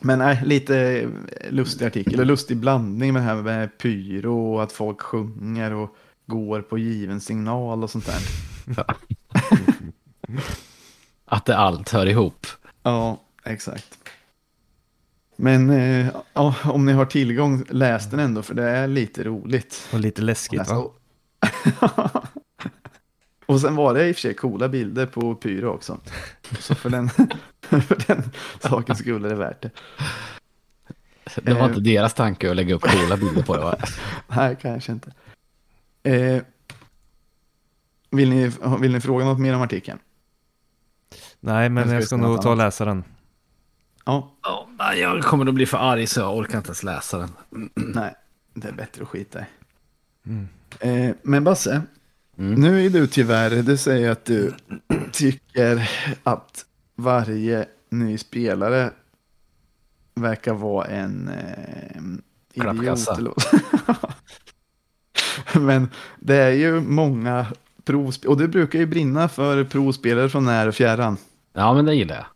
Men 0.00 0.18
nej, 0.18 0.42
lite 0.44 1.08
lustig 1.50 1.86
artikel 1.86 2.20
och 2.20 2.26
lustig 2.26 2.56
blandning 2.56 3.12
med 3.12 3.22
det 3.22 3.26
här 3.26 3.34
med 3.36 3.78
pyro 3.78 4.54
och 4.54 4.62
att 4.62 4.72
folk 4.72 5.02
sjunger 5.02 5.74
och 5.74 5.96
går 6.26 6.60
på 6.62 6.78
given 6.78 7.20
signal 7.20 7.82
och 7.82 7.90
sånt 7.90 8.06
där. 8.06 8.20
Ja. 8.76 8.94
att 11.24 11.44
det 11.44 11.56
allt 11.56 11.90
hör 11.90 12.06
ihop. 12.06 12.46
Ja, 12.82 13.20
exakt. 13.44 13.98
Men 15.36 15.70
eh, 15.70 16.08
ja, 16.32 16.54
om 16.64 16.86
ni 16.86 16.92
har 16.92 17.04
tillgång, 17.04 17.64
läs 17.70 18.10
den 18.10 18.20
ändå 18.20 18.42
för 18.42 18.54
det 18.54 18.68
är 18.68 18.88
lite 18.88 19.24
roligt. 19.24 19.88
Och 19.92 20.00
lite 20.00 20.22
läskigt 20.22 20.68
va? 20.68 20.90
och 23.46 23.60
sen 23.60 23.74
var 23.74 23.94
det 23.94 24.08
i 24.08 24.12
och 24.12 24.16
för 24.16 24.20
sig 24.20 24.34
coola 24.34 24.68
bilder 24.68 25.06
på 25.06 25.34
pyro 25.34 25.68
också. 25.68 26.00
Så 26.58 26.74
för 26.74 26.90
den, 26.90 27.08
för 27.60 28.06
den 28.06 28.22
saken 28.60 28.96
skulle 28.96 29.28
det 29.28 29.34
värt 29.34 29.62
det. 29.62 29.70
Det 31.42 31.54
var 31.54 31.68
inte 31.68 31.80
deras 31.80 32.14
tanke 32.14 32.50
att 32.50 32.56
lägga 32.56 32.74
upp 32.74 32.82
coola 32.82 33.16
bilder 33.26 33.42
på 33.42 33.56
det 33.56 33.62
va? 33.62 33.76
Nej, 34.28 34.56
kanske 34.62 34.92
inte. 34.92 35.12
Eh, 36.02 36.42
vill, 38.10 38.30
ni, 38.30 38.52
vill 38.80 38.92
ni 38.92 39.00
fråga 39.00 39.24
något 39.24 39.40
mer 39.40 39.54
om 39.54 39.62
artikeln? 39.62 39.98
Nej, 41.40 41.68
men 41.68 41.90
jag 41.90 42.04
ska 42.04 42.16
nog 42.16 42.42
ta 42.42 42.50
och 42.50 42.56
läsa 42.56 42.84
den. 42.84 43.04
Ja. 44.04 44.32
Oh, 44.78 44.98
jag 44.98 45.22
kommer 45.22 45.46
att 45.46 45.54
bli 45.54 45.66
för 45.66 45.78
arg 45.78 46.06
så 46.06 46.20
jag 46.20 46.36
orkar 46.36 46.58
inte 46.58 46.68
ens 46.68 46.82
läsa 46.82 47.18
den. 47.18 47.30
Nej, 47.74 48.14
det 48.54 48.68
är 48.68 48.72
bättre 48.72 49.02
att 49.02 49.08
skita 49.08 49.40
i. 49.40 49.44
Mm. 50.26 50.48
Eh, 50.80 51.14
men 51.22 51.44
Basse, 51.44 51.82
mm. 52.38 52.60
nu 52.60 52.86
är 52.86 52.90
du 52.90 53.06
tyvärr, 53.06 53.62
du 53.62 53.76
säger 53.76 54.10
att 54.10 54.24
du 54.24 54.54
tycker 55.12 55.90
att 56.22 56.64
varje 56.96 57.66
ny 57.90 58.18
spelare 58.18 58.90
verkar 60.14 60.54
vara 60.54 60.86
en 60.86 61.28
eh, 61.28 62.70
idiot. 62.70 63.08
Men 65.54 65.88
det 66.20 66.36
är 66.36 66.50
ju 66.50 66.80
många 66.80 67.46
provspelare, 67.84 68.32
och 68.32 68.38
du 68.38 68.48
brukar 68.48 68.78
ju 68.78 68.86
brinna 68.86 69.28
för 69.28 69.64
provspelare 69.64 70.28
från 70.28 70.44
när 70.44 70.68
och 70.68 70.74
fjärran. 70.74 71.16
Ja, 71.52 71.74
men 71.74 71.84
det 71.84 71.94
gillar 71.94 72.16
jag. 72.16 72.26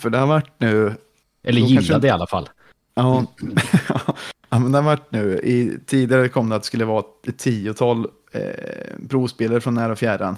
För 0.00 0.10
det 0.10 0.18
har 0.18 0.26
varit 0.26 0.52
nu... 0.58 0.94
Eller 1.42 1.60
gillade 1.60 1.86
kanske... 1.86 2.08
i 2.08 2.10
alla 2.10 2.26
fall. 2.26 2.48
Ja, 2.94 3.26
ja, 4.48 4.58
men 4.58 4.72
det 4.72 4.78
har 4.78 4.82
varit 4.82 5.12
nu. 5.12 5.38
I, 5.38 5.78
tidigare 5.86 6.28
kom 6.28 6.48
det 6.48 6.56
att 6.56 6.62
det 6.62 6.66
skulle 6.66 6.84
vara 6.84 7.04
ett 7.26 7.38
tiotal 7.38 8.06
eh, 8.32 9.08
provspelare 9.08 9.60
från 9.60 9.74
när 9.74 9.90
och 9.90 9.98
fjärran. 9.98 10.36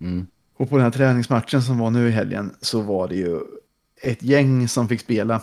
Mm. 0.00 0.26
Och 0.56 0.70
på 0.70 0.76
den 0.76 0.84
här 0.84 0.90
träningsmatchen 0.90 1.62
som 1.62 1.78
var 1.78 1.90
nu 1.90 2.08
i 2.08 2.10
helgen 2.10 2.54
så 2.60 2.80
var 2.80 3.08
det 3.08 3.14
ju 3.14 3.40
ett 4.02 4.22
gäng 4.22 4.68
som 4.68 4.88
fick 4.88 5.00
spela. 5.00 5.40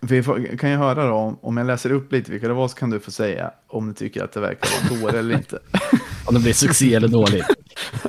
Vi 0.00 0.22
får, 0.22 0.56
kan 0.56 0.70
jag 0.70 0.78
höra 0.78 1.06
då, 1.06 1.38
om 1.42 1.56
jag 1.56 1.66
läser 1.66 1.92
upp 1.92 2.12
lite 2.12 2.32
vilka 2.32 2.48
det 2.48 2.54
var 2.54 2.68
så 2.68 2.76
kan 2.76 2.90
du 2.90 3.00
få 3.00 3.10
säga 3.10 3.50
om 3.66 3.86
du 3.88 3.94
tycker 3.94 4.24
att 4.24 4.32
det 4.32 4.40
verkar 4.40 4.90
vara 4.90 5.00
dåligt 5.00 5.14
eller 5.14 5.34
inte. 5.34 5.58
om 6.26 6.34
det 6.34 6.40
blir 6.40 6.52
succé 6.52 6.94
eller 6.94 7.08
dåligt. 7.08 7.46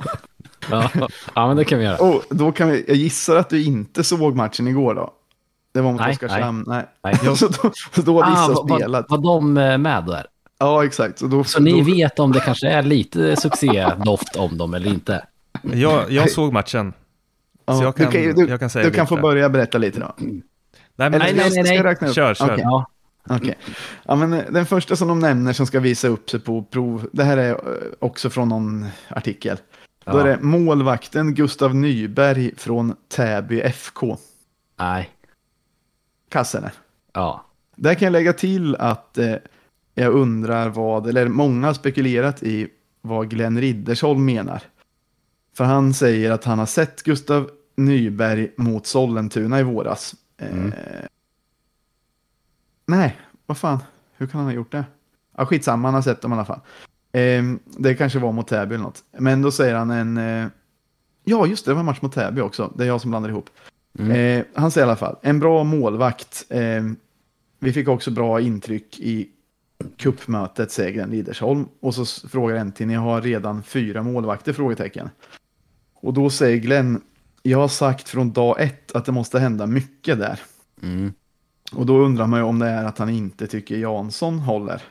ja, 0.71 0.91
ja, 1.35 1.47
men 1.47 1.57
det 1.57 1.65
kan 1.65 1.79
vi 1.79 1.85
göra. 1.85 1.97
Och 1.97 2.23
då 2.29 2.51
kan 2.51 2.69
vi, 2.69 2.85
jag 2.87 2.97
gissar 2.97 3.35
att 3.35 3.49
du 3.49 3.63
inte 3.63 4.03
såg 4.03 4.35
matchen 4.35 4.67
igår 4.67 4.95
då? 4.95 5.13
Det 5.73 5.81
var 5.81 5.91
mot 5.91 6.01
Oskarshamn. 6.01 6.63
Nej. 6.67 6.85
nej. 7.03 7.19
nej. 7.23 7.35
så 7.37 7.47
då, 7.47 7.71
då 8.01 8.21
hade 8.21 8.53
ah, 8.53 8.65
spelat. 8.65 9.05
Var, 9.09 9.17
var 9.17 9.23
de 9.23 9.57
eh, 9.57 9.77
med 9.77 10.05
där? 10.05 10.27
Ja, 10.57 10.85
exakt. 10.85 11.19
Så, 11.19 11.27
då, 11.27 11.43
så 11.43 11.61
ni 11.61 11.81
vet 11.81 12.19
om 12.19 12.31
det 12.31 12.39
kanske 12.39 12.67
är 12.67 12.81
lite 12.81 13.35
succédoft 13.35 14.35
om 14.35 14.57
dem 14.57 14.73
eller 14.73 14.87
inte? 14.87 15.25
Jag, 15.61 16.11
jag 16.11 16.31
såg 16.31 16.53
matchen. 16.53 16.93
Ja, 17.65 17.77
så 17.77 17.83
jag 17.83 17.95
kan, 17.95 18.11
du, 18.11 18.33
du, 18.33 18.47
jag 18.47 18.59
kan 18.59 18.69
säga 18.69 18.85
Du 18.85 18.91
kan 18.91 19.07
få 19.07 19.17
börja 19.17 19.49
berätta 19.49 19.77
lite 19.77 19.99
då. 19.99 20.15
Nej, 20.17 20.39
men, 20.95 21.11
nej, 21.11 21.33
nej, 21.35 21.51
nej, 21.63 21.83
nej. 21.83 21.95
Ska 21.95 22.13
Kör, 22.13 22.33
kör. 22.33 22.45
Okay. 22.45 22.59
Ja. 22.59 22.85
Okay. 23.29 23.53
Ja, 24.05 24.15
men 24.15 24.33
eh, 24.33 24.43
den 24.49 24.65
första 24.65 24.95
som 24.95 25.07
de 25.07 25.19
nämner 25.19 25.53
som 25.53 25.67
ska 25.67 25.79
visa 25.79 26.07
upp 26.07 26.29
sig 26.29 26.39
på 26.39 26.63
prov, 26.63 27.09
det 27.13 27.23
här 27.23 27.37
är 27.37 27.51
eh, 27.51 27.57
också 27.99 28.29
från 28.29 28.49
någon 28.49 28.85
artikel. 29.09 29.57
Ja. 30.05 30.11
Då 30.11 30.17
är 30.17 30.25
det 30.25 30.37
målvakten 30.41 31.33
Gustav 31.33 31.75
Nyberg 31.75 32.51
från 32.57 32.95
Täby 33.07 33.61
FK. 33.61 34.17
Nej. 34.79 35.09
Kassene. 36.29 36.71
Ja. 37.13 37.45
Där 37.75 37.93
kan 37.93 38.05
jag 38.05 38.11
lägga 38.11 38.33
till 38.33 38.75
att 38.75 39.17
eh, 39.17 39.33
jag 40.03 40.13
undrar 40.13 40.69
vad, 40.69 41.07
eller 41.07 41.27
många 41.27 41.67
har 41.67 41.73
spekulerat 41.73 42.43
i 42.43 42.67
vad 43.01 43.29
Glenn 43.29 43.61
Riddersholm 43.61 44.25
menar. 44.25 44.61
För 45.53 45.63
han 45.63 45.93
säger 45.93 46.31
att 46.31 46.43
han 46.43 46.59
har 46.59 46.65
sett 46.65 47.03
Gustav 47.03 47.49
Nyberg 47.75 48.51
mot 48.57 48.87
Sollentuna 48.87 49.59
i 49.59 49.63
våras. 49.63 50.15
Mm. 50.37 50.67
Eh, 50.67 51.05
nej, 52.85 53.17
vad 53.45 53.57
fan, 53.57 53.79
hur 54.17 54.27
kan 54.27 54.39
han 54.39 54.49
ha 54.49 54.53
gjort 54.53 54.71
det? 54.71 54.85
Ja, 55.37 55.45
skitsamma, 55.45 55.87
han 55.87 55.95
har 55.95 56.01
sett 56.01 56.21
dem 56.21 56.31
i 56.31 56.35
alla 56.35 56.45
fall. 56.45 56.59
Eh, 57.11 57.43
det 57.77 57.95
kanske 57.95 58.19
var 58.19 58.31
mot 58.31 58.47
Täby 58.47 58.75
eller 58.75 58.83
något. 58.83 59.03
Men 59.17 59.41
då 59.41 59.51
säger 59.51 59.75
han 59.75 59.91
en... 59.91 60.17
Eh, 60.17 60.47
ja, 61.23 61.47
just 61.47 61.65
det, 61.65 61.71
det 61.71 61.75
var 61.75 61.79
en 61.79 61.85
match 61.85 62.01
mot 62.01 62.13
Täby 62.13 62.41
också. 62.41 62.73
Det 62.75 62.83
är 62.83 62.87
jag 62.87 63.01
som 63.01 63.09
blandar 63.09 63.29
ihop. 63.29 63.49
Mm. 63.99 64.11
Eh, 64.11 64.45
han 64.53 64.71
säger 64.71 64.87
i 64.87 64.89
alla 64.89 64.97
fall, 64.97 65.15
en 65.21 65.39
bra 65.39 65.63
målvakt. 65.63 66.45
Eh, 66.49 66.83
vi 67.59 67.73
fick 67.73 67.87
också 67.87 68.11
bra 68.11 68.41
intryck 68.41 68.99
i 68.99 69.29
kuppmötet, 69.97 70.71
säger 70.71 70.91
Glenn 70.91 71.09
Lidersholm. 71.09 71.65
Och 71.79 71.95
så 71.95 72.27
frågar 72.27 72.55
en 72.55 72.71
till, 72.71 72.87
ni 72.87 72.93
har 72.93 73.21
redan 73.21 73.63
fyra 73.63 74.03
målvakter? 74.03 74.53
Frågetecken. 74.53 75.09
Och 75.93 76.13
då 76.13 76.29
säger 76.29 76.57
Glenn, 76.57 77.01
jag 77.43 77.57
har 77.57 77.67
sagt 77.67 78.09
från 78.09 78.31
dag 78.31 78.61
ett 78.61 78.95
att 78.95 79.05
det 79.05 79.11
måste 79.11 79.39
hända 79.39 79.67
mycket 79.67 80.19
där. 80.19 80.39
Mm. 80.81 81.13
Och 81.71 81.85
då 81.85 81.97
undrar 81.97 82.27
man 82.27 82.39
ju 82.39 82.45
om 82.45 82.59
det 82.59 82.67
är 82.67 82.85
att 82.85 82.97
han 82.97 83.09
inte 83.09 83.47
tycker 83.47 83.77
Jansson 83.77 84.39
håller. 84.39 84.81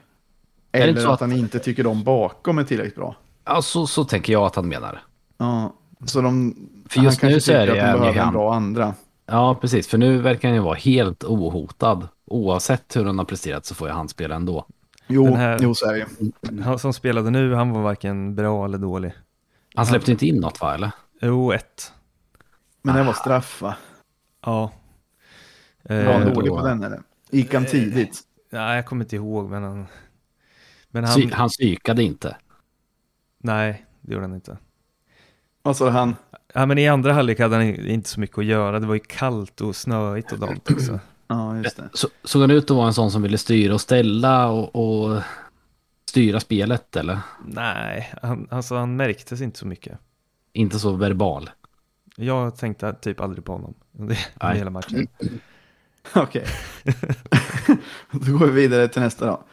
Eller 0.72 1.06
att... 1.06 1.12
att 1.12 1.20
han 1.20 1.32
inte 1.32 1.58
tycker 1.58 1.84
de 1.84 2.04
bakom 2.04 2.58
är 2.58 2.64
tillräckligt 2.64 2.96
bra. 2.96 3.16
Ja, 3.44 3.62
så, 3.62 3.86
så 3.86 4.04
tänker 4.04 4.32
jag 4.32 4.42
att 4.42 4.56
han 4.56 4.68
menar. 4.68 5.02
Ja, 5.38 5.74
Så 6.04 6.20
de, 6.20 6.56
För 6.88 7.00
just 7.00 7.22
nu 7.22 7.40
så 7.40 7.52
är 7.52 7.66
det 7.66 7.72
att 7.72 7.92
de 7.92 8.00
behöver 8.00 8.20
en 8.20 8.32
bra 8.32 8.54
andra. 8.54 8.94
Ja, 9.26 9.58
precis. 9.60 9.88
För 9.88 9.98
nu 9.98 10.18
verkar 10.18 10.48
han 10.48 10.56
ju 10.56 10.62
vara 10.62 10.74
helt 10.74 11.24
ohotad. 11.24 12.08
Oavsett 12.26 12.96
hur 12.96 13.04
han 13.04 13.18
har 13.18 13.24
presterat 13.24 13.66
så 13.66 13.74
får 13.74 13.88
ju 13.88 13.94
han 13.94 14.08
spela 14.08 14.34
ändå. 14.34 14.66
Jo, 15.06 15.24
Den 15.24 15.36
här- 15.36 15.58
jo 15.62 15.74
så 15.74 15.90
är 15.90 16.06
det. 16.50 16.62
Han 16.62 16.78
som 16.78 16.92
spelade 16.92 17.30
nu, 17.30 17.54
han 17.54 17.70
var 17.70 17.82
varken 17.82 18.34
bra 18.34 18.64
eller 18.64 18.78
dålig. 18.78 19.12
Han 19.74 19.86
släppte 19.86 20.10
inte 20.10 20.26
in 20.26 20.36
något 20.36 20.60
va, 20.60 20.74
eller? 20.74 20.90
Jo, 21.20 21.52
ett. 21.52 21.92
Men 22.82 22.96
det 22.96 23.02
var 23.04 23.12
straff 23.12 23.62
va? 23.62 23.76
Ja. 24.44 24.72
Var 25.82 25.96
Eh, 25.96 26.12
han 26.12 26.26
då- 26.26 26.34
dålig 26.34 26.50
på 26.50 26.62
den 26.66 26.82
eller? 26.84 27.00
Gick 27.30 27.54
han 27.54 27.64
tidigt? 27.64 28.20
nej, 28.50 28.76
jag 28.76 28.86
kommer 28.86 29.04
inte 29.04 29.16
ihåg, 29.16 29.50
men 29.50 29.62
han... 29.62 29.86
Men 30.88 31.04
han... 31.04 31.14
Sy- 31.14 31.30
han 31.32 31.48
psykade 31.48 32.02
inte. 32.02 32.36
Nej, 33.38 33.86
det 34.00 34.12
gjorde 34.12 34.24
han 34.26 34.34
inte. 34.34 34.58
Vad 35.62 35.76
sa 35.76 35.90
han? 35.90 36.16
Ja, 36.54 36.66
men 36.66 36.78
i 36.78 36.88
andra 36.88 37.12
halvlek 37.12 37.40
hade 37.40 37.56
han 37.56 37.64
inte 37.64 38.08
så 38.08 38.20
mycket 38.20 38.38
att 38.38 38.44
göra. 38.44 38.80
Det 38.80 38.86
var 38.86 38.94
ju 38.94 39.00
kallt 39.00 39.60
och 39.60 39.76
snöigt 39.76 40.32
och 40.32 40.38
dant 40.38 40.70
också. 40.70 41.00
Ja, 41.28 41.56
just 41.56 41.76
det. 41.76 41.88
Så, 41.92 42.08
såg 42.24 42.40
han 42.42 42.50
ut 42.50 42.70
att 42.70 42.76
vara 42.76 42.86
en 42.86 42.94
sån 42.94 43.10
som 43.10 43.22
ville 43.22 43.38
styra 43.38 43.74
och 43.74 43.80
ställa 43.80 44.48
och, 44.50 44.76
och 44.76 45.22
styra 46.08 46.40
spelet 46.40 46.96
eller? 46.96 47.18
Nej, 47.46 48.14
han, 48.22 48.48
alltså 48.50 48.74
han 48.76 48.96
märktes 48.96 49.40
inte 49.40 49.58
så 49.58 49.66
mycket. 49.66 49.98
Inte 50.52 50.78
så 50.78 50.92
verbal. 50.92 51.50
Jag 52.16 52.56
tänkte 52.56 52.92
typ 52.92 53.20
aldrig 53.20 53.44
på 53.44 53.52
honom 53.52 53.74
under 53.98 54.18
hela 54.54 54.70
matchen. 54.70 55.06
Okej. 56.14 56.44
Då 58.10 58.38
går 58.38 58.46
vi 58.46 58.52
vidare 58.52 58.88
till 58.88 59.02
nästa 59.02 59.26
då. 59.26 59.44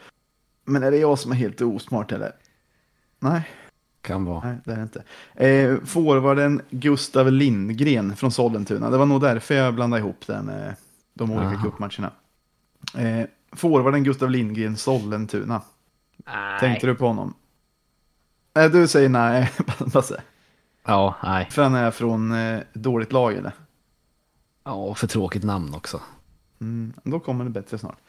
Men 0.66 0.84
är 0.84 0.92
det 0.92 0.98
jag 0.98 1.20
som 1.20 1.32
är 1.32 1.36
helt 1.36 1.62
osmart 1.62 2.12
eller? 2.12 2.32
Nej, 3.20 3.42
Kan 4.02 4.26
vara. 4.26 4.42
nej 4.46 4.58
det 4.66 4.72
är 4.72 4.76
det 4.76 4.82
inte. 4.82 5.04
Eh, 5.36 5.86
forwarden 5.86 6.62
Gustav 6.70 7.32
Lindgren 7.32 8.16
från 8.16 8.32
Sollentuna. 8.32 8.90
Det 8.90 8.98
var 8.98 9.06
nog 9.06 9.22
därför 9.22 9.56
jag 9.56 9.74
blandade 9.76 10.02
ihop 10.02 10.28
det 10.28 10.42
med 10.42 10.76
de 11.14 11.32
olika 11.32 11.48
Aha. 11.48 11.64
cupmatcherna. 11.64 12.12
Eh, 12.98 13.26
forwarden 13.52 14.04
Gustav 14.04 14.30
Lindgren, 14.30 14.78
Sollentuna. 14.78 15.62
Tänkte 16.60 16.88
du 16.88 16.96
på 16.96 17.08
honom? 17.08 17.34
Nej, 18.56 18.70
du 18.70 18.88
säger 18.88 19.10
nej, 19.10 19.52
Basse. 19.94 20.24
Ja, 20.84 21.16
nej. 21.24 21.50
För 21.52 21.64
han 21.64 21.76
är 21.76 21.92
från 21.92 22.32
eh, 22.32 22.60
dåligt 22.74 23.12
lag 23.12 23.34
eller? 23.34 23.52
Ja, 24.64 24.96
för 24.96 25.08
tråkigt 25.08 25.44
namn 25.44 25.74
också. 25.74 26.02
Mm, 26.62 26.94
då 27.04 27.20
kommer 27.20 27.44
det 27.44 27.50
bättre 27.50 27.78
snart. 27.78 27.98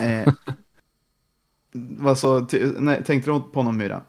Eh, 0.00 0.32
vad 1.72 2.18
så, 2.18 2.46
ty, 2.46 2.72
nej, 2.78 3.04
tänkte 3.04 3.30
du 3.30 3.40
på 3.40 3.58
honom 3.58 3.76
Myra? 3.76 4.02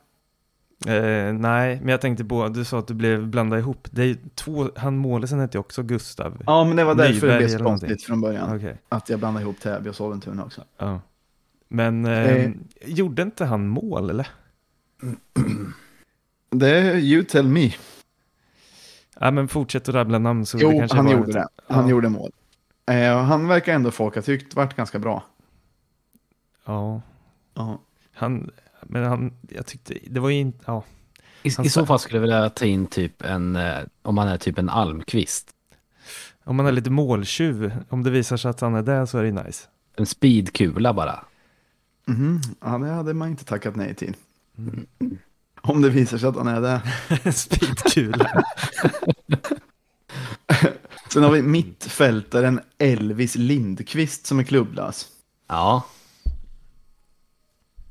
Eh, 0.88 1.34
nej, 1.34 1.80
men 1.80 1.88
jag 1.88 2.02
tänkte 2.02 2.26
på, 2.26 2.48
du 2.50 2.66
sa 2.66 2.80
att 2.80 2.88
du 2.88 2.94
blev 2.94 3.28
blandad 3.28 3.60
ihop. 3.60 3.88
Det 3.92 4.04
är 4.04 4.18
två, 4.36 4.70
han 4.76 4.98
målisen 4.98 5.40
hette 5.40 5.58
ju 5.58 5.60
också 5.60 5.84
Gustav. 5.84 6.42
Ja, 6.46 6.64
men 6.64 6.76
det 6.76 6.84
var 6.84 6.96
därför 6.96 7.14
Nyberg 7.14 7.40
det 7.42 7.48
blev 7.48 7.64
konstigt 7.66 8.04
från 8.04 8.22
början. 8.22 8.56
Okej, 8.56 8.78
Att 8.90 9.10
jag 9.10 9.20
blandade 9.20 9.44
ihop 9.44 9.60
Täby 9.60 9.90
och 9.90 9.96
Sollentuna 9.96 10.44
också. 10.44 10.64
ja. 10.78 11.00
Men 11.68 12.06
eh, 12.06 12.36
Eh. 12.36 12.52
gjorde 12.86 13.22
inte 13.22 13.46
han 13.46 13.68
mål 13.68 14.10
eller? 14.10 14.28
Det 16.50 16.70
är 16.70 16.96
you 16.98 17.24
tell 17.24 17.48
me. 17.48 17.72
Ja, 19.20 19.32
men 19.32 19.48
fortsätt 19.48 19.90
att 19.90 19.96
rabbla 19.96 20.20
namn 20.20 20.46
så 20.46 20.58
Jo, 20.62 20.72
kanske 20.80 20.98
han 20.98 21.10
gjorde 21.12 21.28
ett- 21.30 21.34
det. 21.34 21.48
Han 21.68 21.84
Ja. 21.86 21.90
gjorde 21.92 22.10
mål. 22.10 22.32
Eh, 22.92 23.18
han 23.24 23.48
verkar 23.48 23.74
ändå 23.74 23.92
folk 23.92 24.16
ha 24.16 24.22
tyckt 24.22 24.56
varit 24.56 24.74
ganska 24.76 25.00
bra. 25.00 25.24
Ja, 26.66 27.02
Ja. 27.54 27.80
han, 28.14 28.52
men 28.86 29.04
han, 29.04 29.34
jag 29.50 29.66
tyckte, 29.66 29.94
det 30.08 30.20
var 30.20 30.30
ju 30.30 30.36
inte, 30.40 30.64
ja. 30.66 30.84
I, 31.44 31.50
Han 31.58 31.66
I 31.66 31.70
så 31.70 31.86
fall 31.86 32.00
skulle 32.00 32.18
jag 32.18 32.22
vilja 32.22 32.50
ta 32.50 32.66
in 32.66 32.88
typ 32.88 33.22
en, 33.22 33.56
eh, 33.56 33.80
om 34.02 34.16
man 34.16 34.28
är 34.28 34.38
typ 34.38 34.58
en 34.58 34.70
Almqvist. 34.70 35.52
Om 36.44 36.56
man 36.56 36.66
är 36.66 36.72
lite 36.72 36.90
måltjuv, 36.90 37.84
om 37.90 38.04
det 38.04 38.10
visar 38.10 38.38
sig 38.38 38.50
att 38.50 38.62
han 38.62 38.76
är 38.76 38.82
där 38.82 39.06
så 39.06 39.18
är 39.18 39.24
det 39.24 39.44
nice. 39.44 39.68
En 39.96 40.06
speedkula 40.06 40.94
bara. 40.94 41.26
Mhm. 42.08 42.42
ja, 42.62 42.78
det 42.78 42.92
hade 42.92 43.14
man 43.14 43.30
inte 43.30 43.46
tackat 43.46 43.76
nej 43.76 43.96
till. 43.96 44.16
Om 45.62 45.82
det 45.82 45.90
visar 45.90 46.18
sig 46.18 46.30
att 46.30 46.36
han 46.36 46.48
är 46.48 46.62
det. 46.62 46.82
Speedkula. 47.34 48.44
Sen 51.14 51.24
har 51.24 51.32
vi 51.32 51.42
mittfältaren 51.42 52.60
Elvis 52.78 53.36
Lindqvist 53.36 54.26
som 54.26 54.40
är 54.40 54.44
klubblös. 54.44 55.08
Ja, 55.48 55.84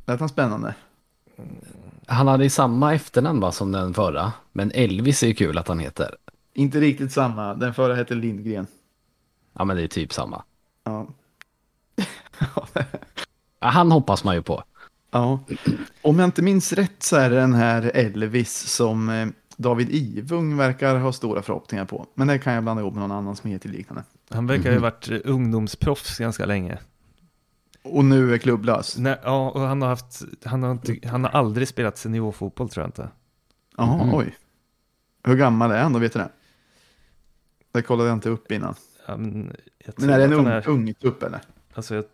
Lät 0.06 0.20
han 0.20 0.28
spännande? 0.28 0.74
Han 2.06 2.28
hade 2.28 2.44
ju 2.44 2.50
samma 2.50 2.94
efternamn 2.94 3.40
va, 3.40 3.52
som 3.52 3.72
den 3.72 3.94
förra. 3.94 4.32
Men 4.52 4.70
Elvis 4.74 5.22
är 5.22 5.26
ju 5.26 5.34
kul 5.34 5.58
att 5.58 5.68
han 5.68 5.78
heter. 5.78 6.16
Inte 6.54 6.80
riktigt 6.80 7.12
samma. 7.12 7.54
Den 7.54 7.74
förra 7.74 7.94
hette 7.94 8.14
Lindgren. 8.14 8.66
Ja, 9.52 9.64
men 9.64 9.76
det 9.76 9.82
är 9.82 9.88
typ 9.88 10.12
samma. 10.12 10.42
Ja. 10.84 11.06
Ja, 13.60 13.68
han 13.68 13.90
hoppas 13.92 14.24
man 14.24 14.34
ju 14.34 14.42
på. 14.42 14.62
ja. 15.10 15.40
Om 16.02 16.18
jag 16.18 16.26
inte 16.26 16.42
minns 16.42 16.72
rätt 16.72 17.02
så 17.02 17.16
är 17.16 17.30
det 17.30 17.36
den 17.36 17.54
här 17.54 17.90
Elvis 17.94 18.52
som 18.52 19.08
eh, 19.08 19.28
David 19.56 19.90
Ivung 19.90 20.56
verkar 20.56 20.96
ha 20.96 21.12
stora 21.12 21.42
förhoppningar 21.42 21.84
på. 21.84 22.06
Men 22.14 22.28
det 22.28 22.38
kan 22.38 22.52
jag 22.52 22.62
blanda 22.62 22.80
ihop 22.82 22.94
med 22.94 23.00
någon 23.00 23.12
annan 23.18 23.36
som 23.36 23.50
heter 23.50 23.68
liknande. 23.68 24.02
Han 24.30 24.46
verkar 24.46 24.70
ju 24.70 24.76
ha 24.76 24.82
varit 24.82 25.10
eh, 25.10 25.18
ungdomsproffs 25.24 26.18
ganska 26.18 26.46
länge. 26.46 26.78
Och 27.84 28.04
nu 28.04 28.34
är 28.34 28.38
klubblös. 28.38 28.98
Nej, 28.98 29.18
ja, 29.22 29.50
och 29.50 29.60
han 29.60 29.82
har 29.82 29.88
haft, 29.88 30.22
han 30.44 30.62
har, 30.62 30.70
inte, 30.70 31.08
han 31.08 31.24
har 31.24 31.30
aldrig 31.30 31.68
spelat 31.68 31.98
seniorfotboll 31.98 32.68
tror 32.68 32.82
jag 32.82 32.88
inte. 32.88 33.08
Jaha, 33.76 34.04
Mhm. 34.04 34.14
oj. 34.14 34.36
Hur 35.24 35.36
gammal 35.36 35.70
är 35.70 35.82
han 35.82 35.92
då, 35.92 35.98
vet 35.98 36.12
du 36.12 36.18
det? 36.18 36.28
Det 37.72 37.82
kollade 37.82 38.08
jag 38.08 38.16
inte 38.16 38.28
upp 38.30 38.52
innan. 38.52 38.74
Ja, 39.06 39.16
men 39.16 39.56
jag 39.78 39.94
Men 40.00 40.10
är 40.10 40.18
det 40.18 40.24
en 40.24 40.32
ung, 40.32 40.46
är- 40.46 40.68
ung 40.68 40.94
tupp 40.94 41.22
eller? 41.22 41.40
Alltså, 41.74 41.94
jag, 41.94 42.04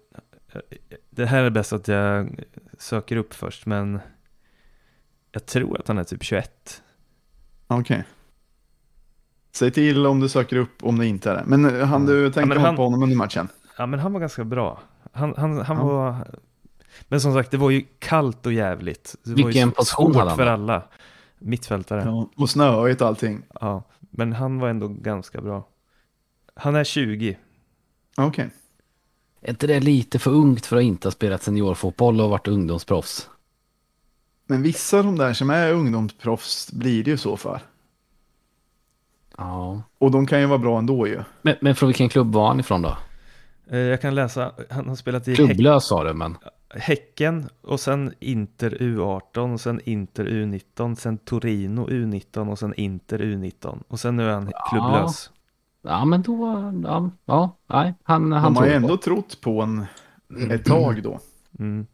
det 1.10 1.26
här 1.26 1.44
är 1.44 1.50
bäst 1.50 1.72
att 1.72 1.88
jag 1.88 2.44
söker 2.78 3.16
upp 3.16 3.34
först, 3.34 3.66
men 3.66 4.00
jag 5.32 5.46
tror 5.46 5.80
att 5.80 5.88
han 5.88 5.98
är 5.98 6.04
typ 6.04 6.22
21. 6.22 6.82
Okej. 7.66 8.04
Säg 9.52 9.70
till 9.70 10.06
om 10.06 10.20
du 10.20 10.28
söker 10.28 10.56
upp 10.56 10.84
om 10.84 10.98
det 10.98 11.06
inte 11.06 11.30
är 11.30 11.34
det. 11.34 11.44
Men 11.46 11.64
eh, 11.80 11.86
han 11.86 12.06
du 12.06 12.22
tänkte 12.24 12.46
men 12.48 12.58
ja, 12.60 12.66
han- 12.66 12.76
på 12.76 12.82
honom 12.84 13.02
under 13.02 13.16
matchen? 13.16 13.48
Ja, 13.78 13.86
men 13.86 14.00
han 14.00 14.12
var 14.12 14.20
ganska 14.20 14.44
bra. 14.44 14.80
Han, 15.12 15.34
han, 15.36 15.58
han 15.60 15.76
Ja. 15.76 15.84
var... 15.84 16.26
Men 17.08 17.20
som 17.20 17.34
sagt, 17.34 17.50
det 17.50 17.56
var 17.56 17.70
ju 17.70 17.84
kallt 17.98 18.46
och 18.46 18.52
jävligt. 18.52 19.14
Det 19.24 19.30
var 19.30 19.36
Vilken 19.36 19.68
ju 19.68 19.74
position 19.74 20.14
hade 20.14 20.28
han 20.30 20.36
för 20.38 20.46
alla. 20.46 20.82
Mittfältare. 21.38 22.02
Ja. 22.04 22.10
Ja. 22.10 22.28
Och 22.42 22.50
snöigt 22.50 23.00
och 23.00 23.06
allting. 23.08 23.42
Men 24.00 24.32
han 24.32 24.58
var 24.58 24.68
ändå 24.68 24.88
ganska 24.88 25.40
bra. 25.40 25.68
Han 26.54 26.76
är 26.76 26.84
20. 26.84 27.38
Okej. 28.16 28.50
Är 29.40 29.50
inte 29.50 29.66
det 29.66 29.80
lite 29.80 30.18
för 30.18 30.30
ungt 30.30 30.66
för 30.66 30.76
att 30.76 30.82
inte 30.82 31.08
ha 31.08 31.12
spelat 31.12 31.42
seniorfotboll 31.42 32.20
och 32.20 32.30
varit 32.30 32.48
ungdomsproffs? 32.48 33.30
Men 34.46 34.62
vissa 34.62 34.98
av 34.98 35.04
de 35.04 35.16
där 35.18 35.32
som 35.32 35.50
är 35.50 35.72
ungdomsproffs 35.72 36.72
blir 36.72 37.04
det 37.04 37.10
ju 37.10 37.16
så 37.16 37.36
för. 37.36 37.60
Ja. 39.36 39.82
Och 39.98 40.10
de 40.10 40.26
kan 40.26 40.40
ju 40.40 40.46
vara 40.46 40.58
bra 40.58 40.78
ändå 40.78 41.06
ju. 41.06 41.22
Men, 41.42 41.56
men 41.60 41.74
från 41.74 41.86
vilken 41.86 42.08
klubb 42.08 42.32
var 42.34 42.48
han 42.48 42.60
ifrån 42.60 42.82
då? 42.82 42.96
Eh, 43.70 43.78
Jag 43.78 44.00
kan 44.00 44.14
läsa, 44.14 44.52
han 44.70 44.88
har 44.88 44.94
spelat 44.96 45.28
i 45.28 45.34
Klubblös 45.36 45.86
sa 45.86 46.04
du, 46.04 46.14
men... 46.14 46.36
Häcken 46.74 47.48
och 47.62 47.80
sen 47.80 48.14
Inter 48.20 48.70
U18 48.70 49.52
och 49.52 49.60
sen 49.60 49.80
Inter 49.84 50.24
U19, 50.24 50.94
sen 50.94 51.18
Torino 51.18 51.88
U19 51.88 52.50
och 52.50 52.58
sen 52.58 52.74
Inter 52.74 53.18
U19 53.18 53.82
och 53.88 54.00
sen 54.00 54.16
nu 54.16 54.28
är 54.28 54.32
han 54.34 54.52
klubblös. 54.70 55.30
Ja, 55.82 56.04
men 56.04 56.22
då... 56.22 56.46
Ja, 56.84 57.10
ja 57.24 57.56
nej, 57.66 57.94
han, 58.02 58.32
han 58.32 58.54
De 58.54 58.56
har 58.60 58.66
ju 58.66 58.72
ändå 58.72 58.88
på. 58.88 58.96
trott 58.96 59.40
på 59.40 59.62
en 59.62 59.86
ett 60.50 60.64
tag 60.64 61.02
då. 61.02 61.20
Mm. 61.58 61.86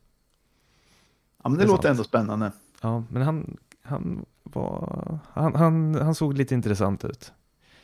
Ja, 1.43 1.49
men 1.49 1.59
det, 1.59 1.65
Det 1.65 1.69
låter 1.69 1.83
sant. 1.83 1.91
ändå 1.91 2.05
spännande. 2.05 2.53
Ja, 2.83 3.05
men 3.11 3.23
han, 3.23 3.57
han 3.83 4.25
var, 4.43 5.19
han, 5.33 5.55
han, 5.55 5.95
han 5.95 6.15
såg 6.15 6.35
lite 6.35 6.55
intressant 6.55 7.05
ut. 7.05 7.33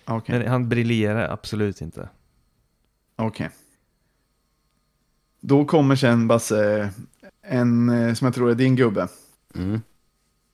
Okej. 0.05 0.39
Men 0.39 0.49
han 0.49 0.69
briljerar 0.69 1.29
absolut 1.29 1.81
inte. 1.81 2.09
Okej. 3.17 3.51
Då 5.45 5.65
kommer 5.65 5.97
sen 5.97 6.29
Basse, 6.29 6.91
en 7.47 7.89
eh, 7.89 8.15
som 8.15 8.25
jag 8.25 8.35
tror 8.35 8.51
är 8.51 8.55
din 8.55 8.77
gubbe. 8.77 9.09
Mm. 9.55 9.81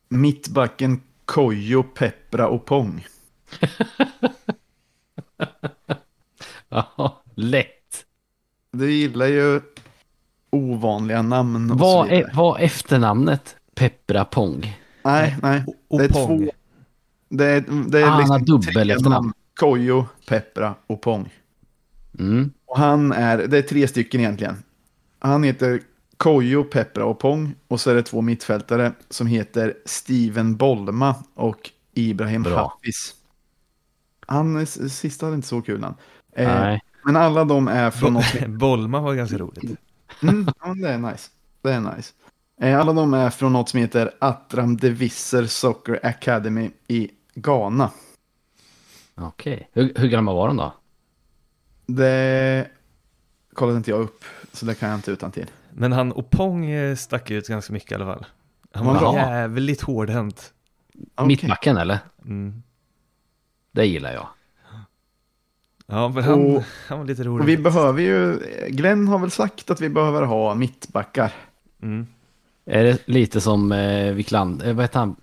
Mittbacken 0.09 1.01
Kojo, 1.25 1.83
Peppra 1.83 2.49
och 2.49 2.65
Pong. 2.65 3.07
Ja, 6.69 7.23
lätt. 7.35 8.05
Du 8.73 8.93
gillar 8.93 9.27
ju 9.27 9.61
ovanliga 10.51 11.23
namn 11.23 11.71
och 11.71 11.79
Vad 11.79 12.07
så 12.07 12.15
vidare. 12.15 12.31
är, 12.31 12.35
vad 12.37 12.61
efternamnet? 12.61 13.57
Peppra 13.75 14.25
Pong. 14.25 14.79
Nej, 15.05 15.37
nej. 15.43 15.65
Och 15.89 15.99
Det 15.99 16.05
är 16.05 16.09
Pong. 16.09 16.39
två. 16.47 16.51
Det 17.29 17.45
är, 17.47 17.65
det 17.89 18.01
är 18.01 18.07
Ah, 18.11 18.19
liksom 18.19 18.45
dubbel 18.45 18.91
efternamn. 18.91 19.15
namn. 19.15 19.33
Kojo, 19.61 20.07
Peppra 20.29 20.75
och 20.87 21.01
Pong. 21.01 21.35
Mm. 22.19 22.51
Och 22.67 22.79
han 22.79 23.13
är, 23.13 23.39
det 23.39 23.59
är 23.59 23.63
tre 23.63 23.89
stycken 23.89 24.21
egentligen. 24.21 24.63
Han 25.19 25.43
heter 25.43 25.81
Kojo, 26.17 26.65
Peppra 26.65 27.05
och 27.05 27.19
Pong. 27.19 27.55
Och 27.69 27.81
så 27.81 27.91
är 27.91 27.95
det 27.95 28.03
två 28.03 28.21
mittfältare 28.21 28.93
som 29.09 29.27
heter 29.27 29.75
Steven 29.85 30.57
Bolma 30.57 31.15
och 31.35 31.71
Ibrahim 31.95 32.43
Bra. 32.43 32.57
Hafiz. 32.57 33.15
Han, 34.27 34.67
sista 34.67 35.27
hade 35.27 35.37
inte 35.37 35.49
så 35.49 35.63
kul 35.63 35.83
han. 35.85 35.95
Eh, 36.33 36.49
Nej. 36.61 36.81
men 37.05 37.17
alla 37.17 37.45
de 37.45 37.69
är 37.69 37.91
från 37.91 38.13
något 38.13 38.47
Bolma 38.47 39.01
var 39.01 39.15
ganska 39.15 39.39
roligt. 39.39 39.81
Mm, 40.23 40.47
ja, 40.61 40.67
men 40.69 40.81
det 40.81 40.89
är 40.89 40.99
nice. 40.99 41.31
Det 41.63 41.73
är 41.73 41.97
nice. 41.97 42.13
Eh, 42.61 42.81
Alla 42.81 42.93
de 42.93 43.15
är 43.15 43.31
från 43.31 43.53
något 43.53 43.69
som 43.69 43.81
heter 43.81 44.11
Atram 44.19 44.77
de 44.77 44.91
Visser 44.91 45.47
Soccer 45.47 46.01
Academy 46.03 46.71
i 46.89 47.11
Ghana. 47.35 47.91
Okej. 49.15 49.69
Hur, 49.73 49.93
hur 49.97 50.09
gamla 50.09 50.33
var 50.33 50.47
de 50.49 50.57
då? 50.57 50.75
Det 51.87 52.69
kollade 53.55 53.79
inte 53.79 53.91
jag 53.91 54.01
upp, 54.01 54.25
så 54.53 54.67
det 54.67 54.75
kan 54.75 54.89
jag 54.89 54.99
inte 54.99 55.11
utan 55.11 55.31
till. 55.33 55.47
Men 55.71 55.93
han 55.93 56.13
Opong 56.13 56.67
eh, 56.71 56.97
stack 56.97 57.31
ut 57.31 57.49
ganska 57.49 57.73
mycket 57.73 57.93
i 57.93 57.95
alla 57.95 58.05
fall. 58.07 58.27
Han 58.73 58.87
Var 58.87 58.99
bra? 59.01 59.15
jävligt 59.15 59.81
hårdhänt. 59.81 60.53
Mittbacken 61.27 61.77
eller? 61.77 61.99
Mm. 62.25 62.63
Det 63.73 63.87
gillar 63.87 64.13
jag. 64.13 64.29
Ja, 65.87 66.09
men 66.09 66.25
han, 66.25 66.57
Och- 66.57 66.63
han 66.89 66.99
var 66.99 67.07
lite 67.07 67.23
rolig. 67.25 67.43
Och 67.43 67.49
vi 67.49 67.57
behöver 67.57 68.03
ju, 68.03 68.39
Glenn 68.69 69.09
har 69.09 69.19
väl 69.19 69.31
sagt 69.31 69.71
att 69.71 69.81
vi 69.81 69.89
behöver 69.89 70.23
ha 70.23 70.55
mittbackar. 70.55 71.33
Mm. 71.83 72.07
Är 72.65 72.85
det 72.85 73.09
lite 73.09 73.41
som 73.41 73.73
eh, 73.73 74.13
Wiklander, 74.13 74.67
eh, 74.69 74.75
vad 74.75 74.85
heter 74.85 74.99
han? 74.99 75.17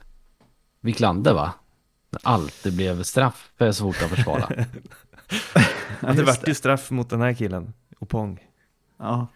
Wiklander 0.82 1.34
va? 1.34 1.54
Alltid 2.24 2.76
blev 2.76 3.04
straff 3.04 3.52
för 3.58 3.72
så 3.72 3.84
fort 3.84 4.02
han 4.02 4.10
försvarade. 4.10 4.66
Det 6.16 6.24
vart 6.24 6.48
ju 6.48 6.54
straff 6.54 6.92
mot 6.92 7.10
den 7.10 7.22
här 7.22 7.34
killen, 7.34 7.74
Opong. 8.00 8.45
Ja, 8.98 9.28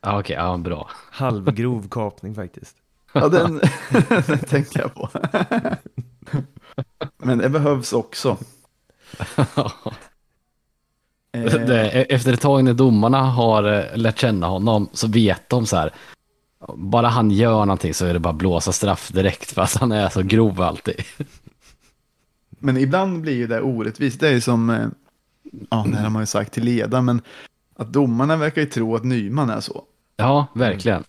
ja 0.00 0.18
okej, 0.18 0.36
ja 0.36 0.56
bra. 0.56 0.90
Halvgrov 1.10 1.88
kapning 1.88 2.34
faktiskt. 2.34 2.76
ja 3.12 3.28
den, 3.28 3.60
den 4.26 4.38
tänkte 4.38 4.78
jag 4.78 4.94
på. 4.94 5.08
Men 7.18 7.38
det 7.38 7.48
behövs 7.48 7.92
också. 7.92 8.36
Det, 11.42 11.90
efter 12.14 12.32
ett 12.32 12.40
tag 12.40 12.64
när 12.64 12.74
domarna 12.74 13.22
har 13.22 13.64
eh, 13.64 13.96
lärt 13.96 14.18
känna 14.18 14.46
honom 14.46 14.88
så 14.92 15.08
vet 15.08 15.48
de 15.48 15.66
så 15.66 15.76
här. 15.76 15.90
Bara 16.74 17.08
han 17.08 17.30
gör 17.30 17.64
någonting 17.64 17.94
så 17.94 18.06
är 18.06 18.12
det 18.12 18.18
bara 18.20 18.32
blåsa 18.32 18.72
straff 18.72 19.08
direkt 19.08 19.52
för 19.52 19.62
att 19.62 19.74
han 19.74 19.92
är 19.92 20.08
så 20.08 20.22
grov 20.22 20.60
alltid. 20.62 20.94
Men 22.50 22.76
ibland 22.76 23.20
blir 23.20 23.34
ju 23.34 23.46
det 23.46 23.60
orättvist. 23.60 24.20
Det 24.20 24.28
är 24.28 24.32
ju 24.32 24.40
som, 24.40 24.70
eh, 24.70 24.86
ja 25.70 25.86
det 25.88 25.96
här 25.96 26.02
har 26.02 26.10
man 26.10 26.22
ju 26.22 26.26
sagt 26.26 26.52
till 26.52 26.64
leda, 26.64 27.02
men 27.02 27.22
att 27.76 27.92
domarna 27.92 28.36
verkar 28.36 28.62
ju 28.62 28.68
tro 28.68 28.96
att 28.96 29.04
Nyman 29.04 29.50
är 29.50 29.60
så. 29.60 29.84
Ja, 30.16 30.46
verkligen. 30.54 31.04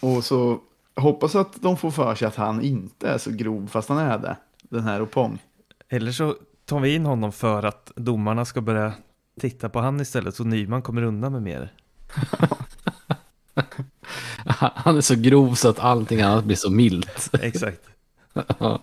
Och 0.00 0.24
så 0.24 0.60
hoppas 0.96 1.34
att 1.34 1.62
de 1.62 1.76
får 1.76 1.90
för 1.90 2.14
sig 2.14 2.28
att 2.28 2.36
han 2.36 2.62
inte 2.62 3.08
är 3.08 3.18
så 3.18 3.30
grov 3.30 3.66
fast 3.66 3.88
han 3.88 3.98
är 3.98 4.18
det. 4.18 4.36
Den 4.62 4.84
här 4.84 5.02
Opong. 5.02 5.38
Eller 5.88 6.12
så 6.12 6.36
tar 6.64 6.80
vi 6.80 6.94
in 6.94 7.06
honom 7.06 7.32
för 7.32 7.62
att 7.62 7.92
domarna 7.96 8.44
ska 8.44 8.60
börja 8.60 8.92
titta 9.40 9.68
på 9.68 9.80
han 9.80 10.00
istället 10.00 10.34
så 10.34 10.44
Nyman 10.44 10.82
kommer 10.82 11.02
undan 11.02 11.32
med 11.32 11.42
mer. 11.42 11.72
Han 14.74 14.96
är 14.96 15.00
så 15.00 15.14
grov 15.14 15.54
så 15.54 15.68
att 15.68 15.78
allting 15.78 16.20
annat 16.20 16.44
blir 16.44 16.56
så 16.56 16.70
milt. 16.70 17.30
Exakt. 17.42 17.80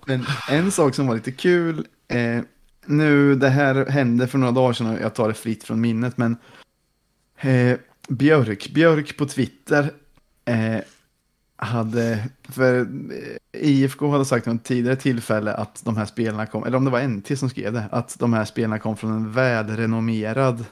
Men 0.06 0.26
en 0.50 0.72
sak 0.72 0.96
som 0.96 1.08
var 1.08 1.16
lite 1.16 1.32
kul, 1.32 1.88
eh, 2.08 2.42
nu 2.86 3.36
det 3.36 3.50
här 3.50 3.86
hände 3.86 4.28
för 4.28 4.38
några 4.38 4.52
dagar 4.52 4.74
sedan 4.74 4.96
och 4.96 5.02
jag 5.02 5.16
tar 5.16 5.28
det 5.28 5.34
fritt 5.34 5.64
från 5.64 5.82
minnet, 5.82 6.18
men 6.18 6.38
eh, 7.40 7.78
Björk, 8.08 8.74
Björk 8.74 9.18
på 9.18 9.26
Twitter 9.26 9.92
eh, 10.46 10.80
hade, 11.56 12.24
för 12.44 12.80
eh, 12.80 13.62
IFK 13.62 14.12
hade 14.12 14.26
sagt 14.26 14.48
vid 14.48 14.56
ett 14.56 14.64
tidigare 14.64 14.96
tillfälle 14.96 15.54
att 15.54 15.86
de 15.86 15.98
här 15.98 16.06
spelarna 16.06 16.46
kom, 16.46 16.64
eller 16.64 16.78
om 16.78 16.86
det 16.86 16.92
var 16.92 17.08
NT 17.08 17.40
som 17.40 17.50
skrev 17.50 17.74
det, 17.74 17.90
att 17.92 18.20
de 18.20 18.34
här 18.34 18.46
spelarna 18.46 18.80
kom 18.80 18.98
från 18.98 19.12
en 19.12 19.32
välrenommerad 19.32 20.66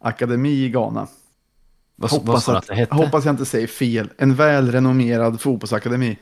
akademi 0.00 0.64
i 0.64 0.68
Ghana. 0.68 1.06
Vad, 1.96 2.10
vad 2.10 2.20
Hoppas, 2.20 2.44
sa 2.44 2.52
du 2.52 2.58
att 2.58 2.92
att, 2.92 2.98
hoppas 2.98 3.24
jag 3.24 3.32
inte 3.32 3.44
säger 3.44 3.66
fel, 3.66 4.10
en 4.16 4.34
välrenommerad 4.34 5.40
fotbollsakademi. 5.40 6.18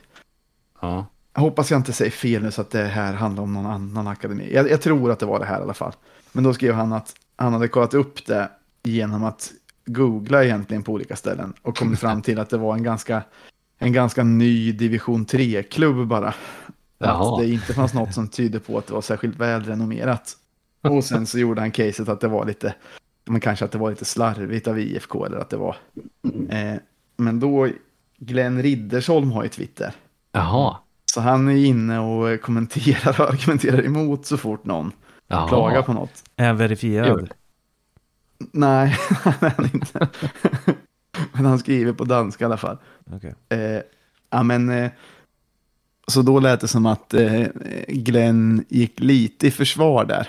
Ja. 0.81 1.05
Jag 1.33 1.41
hoppas 1.41 1.71
jag 1.71 1.79
inte 1.79 1.93
säger 1.93 2.11
fel 2.11 2.43
nu 2.43 2.51
så 2.51 2.61
att 2.61 2.71
det 2.71 2.85
här 2.85 3.13
handlar 3.13 3.43
om 3.43 3.53
någon 3.53 3.65
annan 3.65 4.07
akademi. 4.07 4.53
Jag, 4.53 4.69
jag 4.69 4.81
tror 4.81 5.11
att 5.11 5.19
det 5.19 5.25
var 5.25 5.39
det 5.39 5.45
här 5.45 5.59
i 5.59 5.63
alla 5.63 5.73
fall. 5.73 5.93
Men 6.31 6.43
då 6.43 6.53
skrev 6.53 6.73
han 6.73 6.93
att 6.93 7.15
han 7.35 7.53
hade 7.53 7.67
kollat 7.67 7.93
upp 7.93 8.25
det 8.25 8.49
genom 8.83 9.23
att 9.23 9.51
googla 9.85 10.43
egentligen 10.43 10.83
på 10.83 10.91
olika 10.91 11.15
ställen 11.15 11.53
och 11.61 11.77
kommit 11.77 11.99
fram 11.99 12.21
till 12.21 12.39
att 12.39 12.49
det 12.49 12.57
var 12.57 12.73
en 12.73 12.83
ganska, 12.83 13.23
en 13.79 13.93
ganska 13.93 14.23
ny 14.23 14.71
division 14.71 15.25
3-klubb 15.25 16.07
bara. 16.07 16.33
Jaha. 16.97 17.33
Att 17.33 17.39
det 17.43 17.49
inte 17.49 17.73
fanns 17.73 17.93
något 17.93 18.13
som 18.13 18.27
tyder 18.27 18.59
på 18.59 18.77
att 18.77 18.87
det 18.87 18.93
var 18.93 19.01
särskilt 19.01 19.39
välrenommerat. 19.39 20.37
Och 20.81 21.03
sen 21.03 21.25
så 21.25 21.39
gjorde 21.39 21.61
han 21.61 21.71
caset 21.71 22.09
att 22.09 22.19
det 22.21 22.27
var 22.27 22.45
lite, 22.45 22.73
men 23.25 23.41
kanske 23.41 23.65
att 23.65 23.71
det 23.71 23.77
var 23.77 23.89
lite 23.89 24.05
slarvigt 24.05 24.67
av 24.67 24.79
IFK 24.79 25.25
eller 25.25 25.37
att 25.37 25.49
det 25.49 25.57
var. 25.57 25.75
Eh, 26.49 26.75
men 27.17 27.39
då, 27.39 27.69
Glenn 28.17 28.61
Riddersholm 28.61 29.31
har 29.31 29.43
ju 29.43 29.49
Twitter. 29.49 29.93
Jaha. 30.31 30.77
Så 31.05 31.21
han 31.21 31.47
är 31.47 31.65
inne 31.65 31.99
och 31.99 32.41
kommenterar 32.41 33.21
och 33.21 33.29
argumenterar 33.33 33.85
emot 33.85 34.25
så 34.25 34.37
fort 34.37 34.65
någon 34.65 34.91
Jaha. 35.27 35.47
klagar 35.47 35.81
på 35.81 35.93
något. 35.93 36.23
Är 36.35 36.47
han 36.47 36.57
verifierad? 36.57 37.19
Kul. 37.19 37.33
Nej, 38.51 38.89
han 39.09 39.33
är 39.41 39.69
inte. 39.73 40.09
men 41.33 41.45
han 41.45 41.59
skriver 41.59 41.93
på 41.93 42.03
danska 42.03 42.43
i 42.43 42.45
alla 42.45 42.57
fall. 42.57 42.77
Okej. 43.11 43.35
Eh, 43.49 43.81
ja, 44.29 44.43
men, 44.43 44.69
eh, 44.69 44.91
så 46.07 46.21
då 46.21 46.39
lät 46.39 46.61
det 46.61 46.67
som 46.67 46.85
att 46.85 47.13
eh, 47.13 47.47
Glenn 47.87 48.65
gick 48.69 48.99
lite 48.99 49.47
i 49.47 49.51
försvar 49.51 50.05
där. 50.05 50.27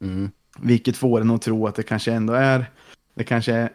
Mm. 0.00 0.30
Vilket 0.58 0.96
får 0.96 1.20
en 1.20 1.30
att 1.30 1.42
tro 1.42 1.66
att 1.66 1.74
det 1.74 1.82
kanske 1.82 2.12
ändå 2.12 2.32
är, 2.32 2.70
det 3.14 3.24
kanske 3.24 3.52
är 3.52 3.70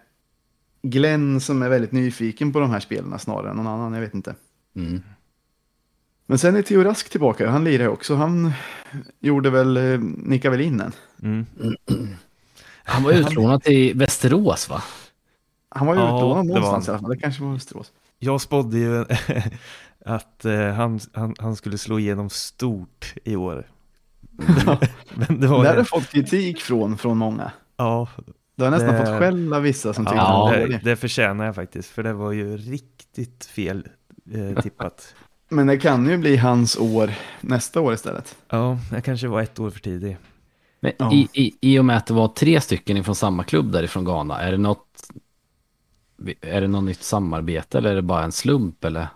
Glenn 0.84 1.42
som 1.42 1.62
är 1.62 1.70
väldigt 1.70 1.92
nyfiken 1.92 2.54
på 2.54 2.60
de 2.60 2.70
här 2.70 2.80
spelarna 2.80 3.20
snarare 3.20 3.50
än 3.50 3.56
någon 3.56 3.68
annan, 3.68 3.94
jag 3.94 4.02
vet 4.02 4.14
inte. 4.14 4.36
Mm. 4.76 5.02
Men 6.26 6.40
sen 6.40 6.56
är 6.56 6.62
Theo 6.62 6.84
Rask 6.84 7.10
tillbaka, 7.10 7.50
han 7.50 7.64
lirar 7.64 7.84
ju 7.84 7.90
också. 7.90 8.16
Han 8.16 8.52
gjorde 9.20 9.50
väl, 9.50 9.78
eh, 9.78 10.00
nickade 10.00 10.58
väl 10.58 10.66
in 10.66 10.78
den. 10.78 10.92
Mm. 11.24 11.46
Han 12.84 13.04
var 13.04 13.12
utlånad 13.12 13.64
till 13.64 13.98
Västerås 13.98 14.70
va? 14.70 14.84
Han 15.70 15.88
var 15.88 15.96
ju 15.96 16.00
Ja, 16.02 16.18
utlånad 16.18 16.46
någonstans 16.46 16.88
i 16.88 16.92
alla 16.92 17.00
fall. 17.00 17.10
Det 17.10 17.18
kanske 17.18 17.44
var 17.44 17.54
Västerås. 17.54 17.92
Jag 18.20 18.42
spådde 18.42 18.78
ju 18.78 19.06
att 20.06 20.46
eh, 20.46 20.68
han, 20.68 21.00
han, 21.14 21.36
han 21.40 21.56
skulle 21.56 21.78
slå 21.78 22.00
igenom 22.00 22.30
stort 22.30 23.14
i 23.24 23.36
år. 23.36 23.68
Men 25.16 25.40
det 25.40 25.48
var 25.48 25.64
Det 25.64 25.68
har 25.70 25.74
ju, 25.74 25.80
jag 25.80 25.88
fått 25.90 26.08
kritik 26.10 26.62
från, 26.62 26.98
från 26.98 27.18
många. 27.18 27.52
ja, 27.78 28.08
Det 28.56 28.64
har 28.64 28.72
nästan 28.72 28.90
Det- 28.94 28.98
fått 29.06 29.20
skäll 29.20 29.54
av 29.54 29.62
vissa 29.62 29.94
som 29.94 30.06
tyckte 30.06 30.18
Ja, 30.18 30.54
det, 30.56 30.78
det 30.84 30.96
förtjänar 30.96 31.46
jag 31.46 31.56
faktiskt. 31.56 31.90
För 31.90 32.04
det 32.04 32.14
var 32.14 32.32
ju 32.32 32.58
riktigt 32.58 33.46
fel 33.46 33.88
eh, 34.34 34.62
tippat. 34.62 35.16
Men 35.50 35.68
det 35.68 35.78
kan 35.78 36.10
ju 36.10 36.18
bli 36.18 36.38
hans 36.38 36.78
år 36.78 37.12
nästa 37.42 37.82
år 37.82 37.94
istället. 37.94 38.36
Ja, 38.50 38.78
jag 38.92 39.04
kanske 39.04 39.28
var 39.28 39.42
ett 39.42 39.60
år 39.60 39.70
för 39.70 39.80
tidig. 39.80 40.18
Men 40.84 40.92
Ja. 40.98 41.14
i, 41.14 41.28
i, 41.34 41.54
I 41.62 41.80
och 41.80 41.86
med 41.86 41.98
att 41.98 42.06
det 42.08 42.14
var 42.14 42.28
tre 42.28 42.62
stycken 42.62 43.04
från 43.04 43.16
samma 43.16 43.44
klubb 43.44 43.72
därifrån 43.72 44.06
Ghana, 44.06 44.40
är 44.42 44.52
det 44.52 44.58
något 44.58 44.88
är 46.42 46.62
det 46.62 46.68
något 46.68 46.84
nytt 46.84 47.04
samarbete 47.04 47.78
eller 47.78 47.92
är 47.92 47.96
det 47.96 48.02
bara 48.02 48.24
en 48.24 48.32
slump 48.32 48.84
eller? 48.86 49.08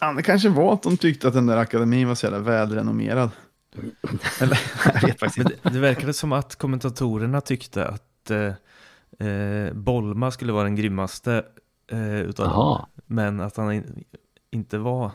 Ja, 0.00 0.12
det 0.12 0.22
kanske 0.22 0.48
var 0.48 0.72
att 0.72 0.82
de 0.82 0.96
tyckte 0.96 1.28
att 1.28 1.34
den 1.34 1.46
där 1.46 1.56
akademin 1.56 2.08
var 2.08 2.14
så 2.14 2.26
jävla 2.26 2.38
välrenommerad. 2.38 3.30
Eller, 4.40 4.60
jag 4.94 5.00
vet 5.02 5.20
faktiskt 5.20 5.38
inte. 5.38 5.52
det, 5.62 5.70
det 5.70 5.78
verkade 5.80 6.12
som 6.12 6.32
att 6.32 6.56
kommentatorerna 6.56 7.40
tyckte 7.40 7.86
att 7.86 8.30
eh, 8.30 9.26
eh, 9.28 9.72
Bolma 9.72 10.30
skulle 10.30 10.52
vara 10.52 10.64
den 10.64 10.76
grymmaste 10.76 11.44
eh, 11.92 12.14
utav 12.20 12.46
dem. 12.46 12.54
Jaha, 12.56 12.86
Men 13.06 13.40
att 13.40 13.56
han 13.56 13.72
in, 13.72 14.04
inte 14.50 14.78
var 14.78 15.10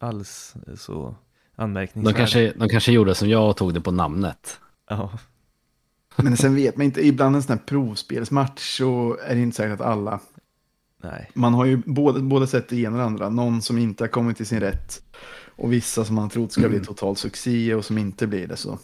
alls 0.00 0.54
så 0.76 1.14
de 1.56 1.62
anmärkningsvärd. 1.62 2.16
kanske, 2.16 2.52
de 2.56 2.68
kanske 2.68 2.92
gjorde 2.92 3.14
som 3.14 3.28
jag 3.28 3.50
och 3.50 3.56
tog 3.56 3.74
det 3.74 3.80
på 3.80 3.90
namnet. 3.90 4.60
Ja, 4.88 5.10
Men 6.16 6.36
sen 6.36 6.54
vet 6.54 6.76
man 6.76 6.84
inte, 6.84 7.06
ibland 7.06 7.36
en 7.36 7.42
sån 7.42 7.58
här 7.58 7.64
provspelsmatch 7.66 8.76
så 8.76 9.18
är 9.26 9.34
det 9.34 9.40
inte 9.40 9.56
säkert 9.56 9.80
att 9.80 9.86
alla 9.86 10.20
nej. 11.02 11.30
Man 11.34 11.54
har 11.54 11.64
ju 11.64 11.76
både, 11.76 12.20
både 12.20 12.46
sett 12.46 12.68
det 12.68 12.76
ena 12.76 12.90
och 12.90 12.98
det 12.98 13.04
andra. 13.04 13.28
Någon 13.28 13.62
som 13.62 13.78
inte 13.78 14.04
har 14.04 14.08
kommit 14.08 14.36
till 14.36 14.46
sin 14.46 14.60
rätt. 14.60 15.02
Och 15.56 15.72
vissa 15.72 16.04
som 16.04 16.14
man 16.14 16.30
trott 16.30 16.52
ska 16.52 16.68
bli 16.68 16.80
total 16.80 17.16
succé 17.16 17.74
och 17.74 17.84
som 17.84 17.98
inte 17.98 18.26
blir 18.26 18.46
det 18.46 18.56
så. 18.56 18.78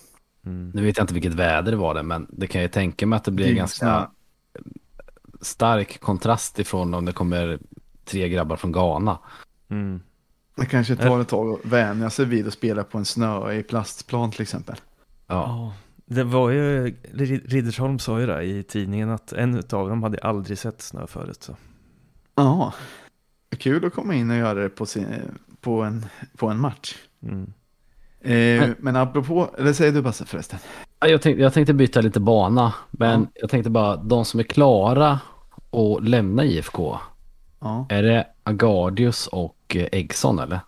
Mm. 0.47 0.71
Nu 0.75 0.83
vet 0.83 0.97
jag 0.97 1.05
inte 1.05 1.15
vilket 1.15 1.35
väder 1.35 1.71
det 1.71 1.77
var 1.77 1.95
det, 1.95 2.03
men 2.03 2.27
det 2.31 2.47
kan 2.47 2.63
jag 2.63 2.73
tänka 2.73 3.07
mig 3.07 3.17
att 3.17 3.25
det 3.25 3.31
blir 3.31 3.47
Gud, 3.47 3.57
ganska 3.57 3.87
ja. 3.87 4.13
stark 5.41 6.01
kontrast 6.01 6.59
ifrån 6.59 6.95
om 6.95 7.05
det 7.05 7.13
kommer 7.13 7.59
tre 8.05 8.29
grabbar 8.29 8.57
från 8.57 8.73
Ghana. 8.73 9.19
Mm. 9.71 10.01
Det 10.57 10.67
kanske 10.67 10.97
tar 10.97 11.21
ett 11.21 11.29
tag 11.29 11.53
att 11.53 11.67
vänja 11.67 12.11
sig 12.11 12.25
vid 12.25 12.47
att 12.47 12.53
spela 12.53 12.85
på 12.85 12.99
en 12.99 13.05
snöig 13.05 13.69
plastplan 13.69 14.31
till 14.31 14.43
exempel. 14.43 14.77
Ja, 15.27 15.35
Ja, 15.35 15.75
det 16.07 16.25
var 16.25 16.51
ju, 16.51 16.87
Rid- 17.13 17.51
Riddersholm 17.51 17.99
sa 17.99 18.21
ju 18.21 18.27
det 18.27 18.43
i 18.43 18.63
tidningen 18.63 19.11
att 19.11 19.33
en 19.33 19.57
av 19.57 19.89
dem 19.89 20.03
hade 20.03 20.19
aldrig 20.19 20.59
sett 20.59 20.83
snö 20.83 21.07
förut. 21.07 21.43
Så. 21.43 21.57
Ja, 22.35 22.75
kul 23.59 23.85
att 23.85 23.95
komma 23.95 24.15
in 24.15 24.31
och 24.31 24.37
göra 24.37 24.63
det 24.63 24.69
på, 24.69 24.87
sin, 24.87 25.07
på, 25.61 25.83
en, 25.83 26.07
på 26.37 26.49
en 26.49 26.61
match. 26.61 26.95
Mm. 27.23 27.53
Eh, 28.21 28.71
men 28.79 28.97
apropå, 28.97 29.51
eller 29.59 29.73
säger 29.73 29.93
du 29.93 30.03
Basse 30.03 30.25
förresten? 30.25 30.59
Jag 31.01 31.23
tänkte, 31.23 31.43
jag 31.43 31.53
tänkte 31.53 31.75
byta 31.75 32.01
lite 32.01 32.21
bana, 32.21 32.75
men 32.91 33.21
ja. 33.21 33.27
jag 33.35 33.51
tänkte 33.51 33.71
bara 33.71 33.97
de 33.97 34.25
som 34.25 34.41
är 34.41 34.45
klara 34.45 35.21
att 35.71 36.09
lämna 36.09 36.45
IFK. 36.45 36.99
Ja. 37.61 37.87
Är 37.89 38.03
det 38.03 38.27
Agardius 38.43 39.27
och 39.27 39.77
Eggson 39.93 40.39
eller? 40.39 40.61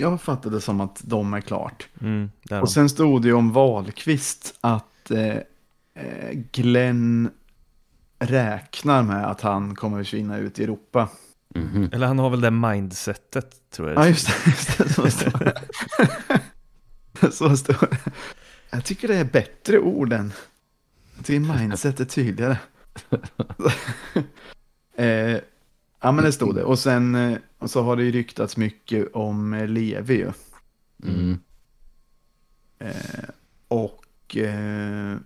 Jag 0.00 0.20
fattade 0.20 0.60
som 0.60 0.80
att 0.80 1.00
de 1.04 1.34
är 1.34 1.40
klart. 1.40 1.88
Mm, 2.00 2.30
är 2.50 2.62
och 2.62 2.70
sen 2.70 2.88
stod 2.88 3.22
det 3.22 3.28
ju 3.28 3.34
om 3.34 3.52
Wahlqvist 3.52 4.54
att 4.60 5.10
eh, 5.10 5.36
eh, 5.94 6.32
Glenn 6.52 7.30
räknar 8.18 9.02
med 9.02 9.30
att 9.30 9.40
han 9.40 9.74
kommer 9.74 9.98
försvinna 9.98 10.38
ut 10.38 10.58
i 10.58 10.64
Europa. 10.64 11.08
Mm 11.54 11.68
-hmm. 11.68 11.94
Eller 11.94 12.06
han 12.06 12.18
har 12.18 12.30
väl 12.30 12.40
det 12.40 12.50
mindsetet 12.50 13.70
tror 13.70 13.88
jag. 13.88 13.98
Ja, 13.98 14.08
just 14.08 14.26
det. 14.26 14.50
Just 14.50 14.78
det 14.78 14.88
så 14.88 15.10
står 15.10 15.38
det. 15.38 15.62
så 17.32 17.56
står 17.56 17.88
det. 17.90 17.98
Jag 18.70 18.84
tycker 18.84 19.08
det 19.08 19.16
är 19.16 19.24
bättre 19.24 19.78
ord 19.78 20.12
än... 20.12 20.32
Jag 21.16 21.26
tycker 21.26 21.58
mindset 21.58 22.00
är 22.00 22.04
tydligare. 22.04 22.58
eh, 24.96 25.40
ja, 26.00 26.12
men 26.12 26.24
det 26.24 26.32
stod 26.32 26.54
det. 26.54 26.62
Och 26.62 26.78
sen 26.78 27.14
eh, 27.14 27.38
och 27.58 27.70
så 27.70 27.82
har 27.82 27.96
det 27.96 28.02
ju 28.02 28.10
ryktats 28.12 28.56
mycket 28.56 29.12
om 29.12 29.54
eh, 29.54 29.68
Levi 29.68 30.14
ju. 30.14 30.32
Mm. 31.04 31.38
Eh, 32.78 33.28
och 33.68 34.36
eh, 34.36 35.16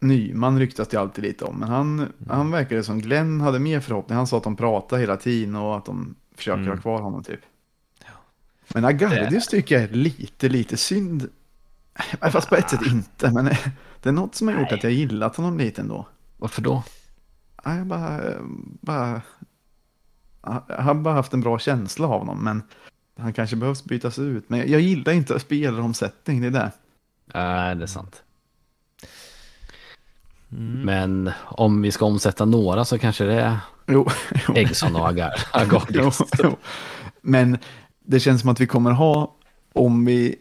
Nyman 0.00 0.58
ryktas 0.58 0.88
det 0.88 0.96
alltid 0.96 1.24
lite 1.24 1.44
om. 1.44 1.56
Men 1.58 1.68
han, 1.68 1.98
mm. 1.98 2.12
han 2.28 2.50
verkade 2.50 2.82
som 2.82 3.00
Glenn 3.00 3.40
hade 3.40 3.58
mer 3.58 3.80
förhoppning. 3.80 4.16
Han 4.16 4.26
sa 4.26 4.36
att 4.36 4.42
de 4.42 4.56
pratar 4.56 4.98
hela 4.98 5.16
tiden 5.16 5.56
och 5.56 5.76
att 5.76 5.84
de 5.84 6.14
försöker 6.34 6.58
mm. 6.58 6.70
ha 6.70 6.76
kvar 6.76 7.00
honom 7.00 7.22
typ. 7.22 7.40
Men 8.68 8.84
Agardius 8.84 9.46
tycker 9.46 9.74
jag 9.74 9.84
är 9.84 9.94
lite, 9.94 10.48
lite 10.48 10.76
synd. 10.76 11.28
Fast 12.32 12.48
på 12.48 12.56
ett 12.56 12.70
sätt 12.70 12.86
inte. 12.86 13.30
Men 13.30 13.44
det 14.02 14.08
är 14.08 14.12
något 14.12 14.34
som 14.34 14.48
har 14.48 14.54
gjort 14.54 14.70
Nej. 14.70 14.74
att 14.78 14.84
jag 14.84 14.92
gillat 14.92 15.36
honom 15.36 15.58
lite 15.58 15.80
ändå. 15.80 16.06
Varför 16.36 16.62
då? 16.62 16.82
Jag 17.64 17.86
bara, 17.86 18.20
bara, 18.80 19.22
jag 20.68 20.82
har 20.82 20.94
bara 20.94 21.14
haft 21.14 21.32
en 21.32 21.40
bra 21.40 21.58
känsla 21.58 22.06
av 22.06 22.18
honom. 22.18 22.44
Men 22.44 22.62
han 23.18 23.32
kanske 23.32 23.56
behövs 23.56 23.84
bytas 23.84 24.18
ut. 24.18 24.50
Men 24.50 24.70
jag 24.70 24.80
gillar 24.80 25.12
inte 25.12 25.40
spelaromsättning, 25.40 26.40
det 26.40 26.46
är 26.46 26.50
det. 26.50 26.72
Nej, 27.34 27.76
det 27.76 27.82
är 27.82 27.86
sant. 27.86 28.22
Mm. 30.52 30.80
Men 30.80 31.30
om 31.44 31.82
vi 31.82 31.90
ska 31.90 32.04
omsätta 32.04 32.44
några 32.44 32.84
så 32.84 32.98
kanske 32.98 33.24
det 33.24 33.40
är 33.40 33.58
jo, 33.86 34.06
jo. 34.48 34.54
Eggson 34.54 34.96
och 34.96 35.08
Agar. 35.08 35.32
jo, 35.88 36.10
jo. 36.42 36.56
Men 37.20 37.58
det 38.00 38.20
känns 38.20 38.40
som 38.40 38.50
att 38.50 38.60
vi 38.60 38.66
kommer 38.66 38.90
ha, 38.90 39.36
om 39.72 40.04
vi 40.04 40.36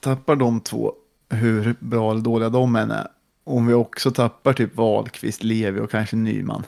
tappar 0.00 0.36
de 0.36 0.60
två, 0.60 0.92
hur 1.30 1.76
bra 1.80 2.10
eller 2.10 2.20
dåliga 2.20 2.48
de 2.48 2.76
än 2.76 2.90
är, 2.90 3.08
om 3.44 3.66
vi 3.66 3.74
också 3.74 4.10
tappar 4.10 4.52
typ 4.52 4.76
Wahlqvist, 4.76 5.42
Levi 5.42 5.80
och 5.80 5.90
kanske 5.90 6.16
Nyman. 6.16 6.62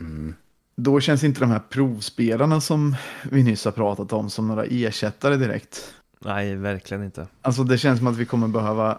Mm. 0.00 0.34
Då 0.76 1.00
känns 1.00 1.24
inte 1.24 1.40
de 1.40 1.50
här 1.50 1.62
provspelarna 1.70 2.60
som 2.60 2.96
vi 3.30 3.42
nyss 3.42 3.64
har 3.64 3.72
pratat 3.72 4.12
om 4.12 4.30
som 4.30 4.48
några 4.48 4.64
ersättare 4.64 5.36
direkt. 5.36 5.94
Nej, 6.18 6.56
verkligen 6.56 7.04
inte. 7.04 7.26
Alltså 7.42 7.64
det 7.64 7.78
känns 7.78 7.98
som 7.98 8.06
att 8.06 8.16
vi 8.16 8.24
kommer 8.24 8.48
behöva 8.48 8.98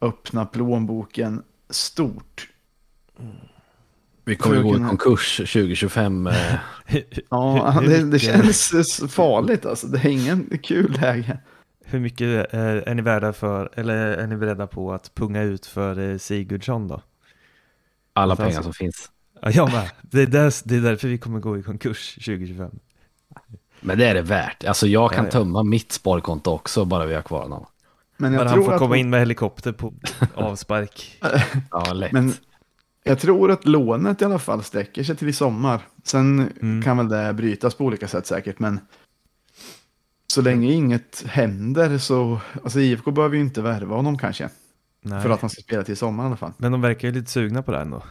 öppna 0.00 0.46
plånboken 0.46 1.42
stort. 1.70 2.48
Vi 4.24 4.36
kommer 4.36 4.62
gå 4.62 4.76
i 4.76 4.78
konkurs 4.78 5.36
2025. 5.36 6.26
Eh. 6.26 6.34
ja, 7.30 7.82
det, 7.86 8.04
det, 8.04 8.18
känns 8.18 9.00
farligt 9.08 9.66
alltså. 9.66 9.86
Det 9.86 9.98
är 9.98 10.08
ingen 10.08 10.58
kul 10.62 10.98
läge. 11.00 11.38
Hur 11.90 12.00
mycket 12.00 12.54
är, 12.54 12.76
är 12.88 12.94
ni 12.94 13.02
värda 13.02 13.32
för, 13.32 13.70
eller 13.74 13.94
är 13.96 14.26
ni 14.26 14.36
beredda 14.36 14.66
på 14.66 14.92
att 14.92 15.14
punga 15.14 15.42
ut 15.42 15.66
för 15.66 15.98
eh, 15.98 16.18
Sigurdsson 16.18 16.88
då? 16.88 17.02
Alla 18.12 18.36
pengar 18.36 18.48
alltså, 18.48 18.62
som 18.62 18.72
finns. 18.72 19.10
Ja, 19.42 19.50
jag 19.50 19.72
med. 19.72 19.90
Det 20.02 20.22
är, 20.22 20.26
där, 20.26 20.54
det 20.68 20.76
är 20.76 20.80
därför 20.80 21.08
vi 21.08 21.18
kommer 21.18 21.40
gå 21.40 21.58
i 21.58 21.62
konkurs 21.62 22.14
2025. 22.14 22.70
Men 23.80 23.98
det 23.98 24.06
är 24.06 24.14
det 24.14 24.22
värt. 24.22 24.64
Alltså 24.64 24.86
jag 24.86 25.12
kan 25.12 25.24
ja, 25.24 25.28
ja. 25.28 25.30
tömma 25.30 25.62
mitt 25.62 25.92
sparkonto 25.92 26.50
också 26.50 26.84
bara 26.84 27.06
vi 27.06 27.14
har 27.14 27.22
kvar 27.22 27.42
honom. 27.42 27.66
Men, 28.16 28.32
jag 28.32 28.38
Men 28.38 28.48
han 28.48 28.64
får 28.64 28.78
komma 28.78 28.96
in 28.96 29.10
med 29.10 29.20
helikopter 29.20 29.72
på 29.72 29.94
avspark. 30.34 31.22
ja, 31.70 31.92
lätt. 31.92 32.12
Men 32.12 32.32
jag 33.04 33.18
tror 33.18 33.50
att 33.50 33.66
lånet 33.66 34.22
i 34.22 34.24
alla 34.24 34.38
fall 34.38 34.62
sträcker 34.62 35.02
sig 35.02 35.16
till 35.16 35.28
i 35.28 35.32
sommar. 35.32 35.82
Sen 36.04 36.52
mm. 36.62 36.82
kan 36.82 36.96
väl 36.96 37.08
det 37.08 37.34
brytas 37.34 37.74
på 37.74 37.84
olika 37.84 38.08
sätt 38.08 38.26
säkert. 38.26 38.58
Men 38.58 38.80
så 40.32 40.42
länge 40.42 40.72
inget 40.72 41.24
händer 41.26 41.98
så, 41.98 42.40
alltså 42.64 42.80
IFK 42.80 43.10
behöver 43.10 43.36
ju 43.36 43.42
inte 43.42 43.62
värva 43.62 43.96
honom 43.96 44.18
kanske. 44.18 44.48
Nej. 45.00 45.22
För 45.22 45.30
att 45.30 45.40
han 45.40 45.50
ska 45.50 45.62
spela 45.62 45.82
till 45.82 45.96
sommar 45.96 46.24
i 46.24 46.26
alla 46.26 46.36
fall. 46.36 46.52
Men 46.56 46.72
de 46.72 46.80
verkar 46.80 47.08
ju 47.08 47.14
lite 47.14 47.30
sugna 47.30 47.62
på 47.62 47.72
det 47.72 47.80
ändå. 47.80 48.02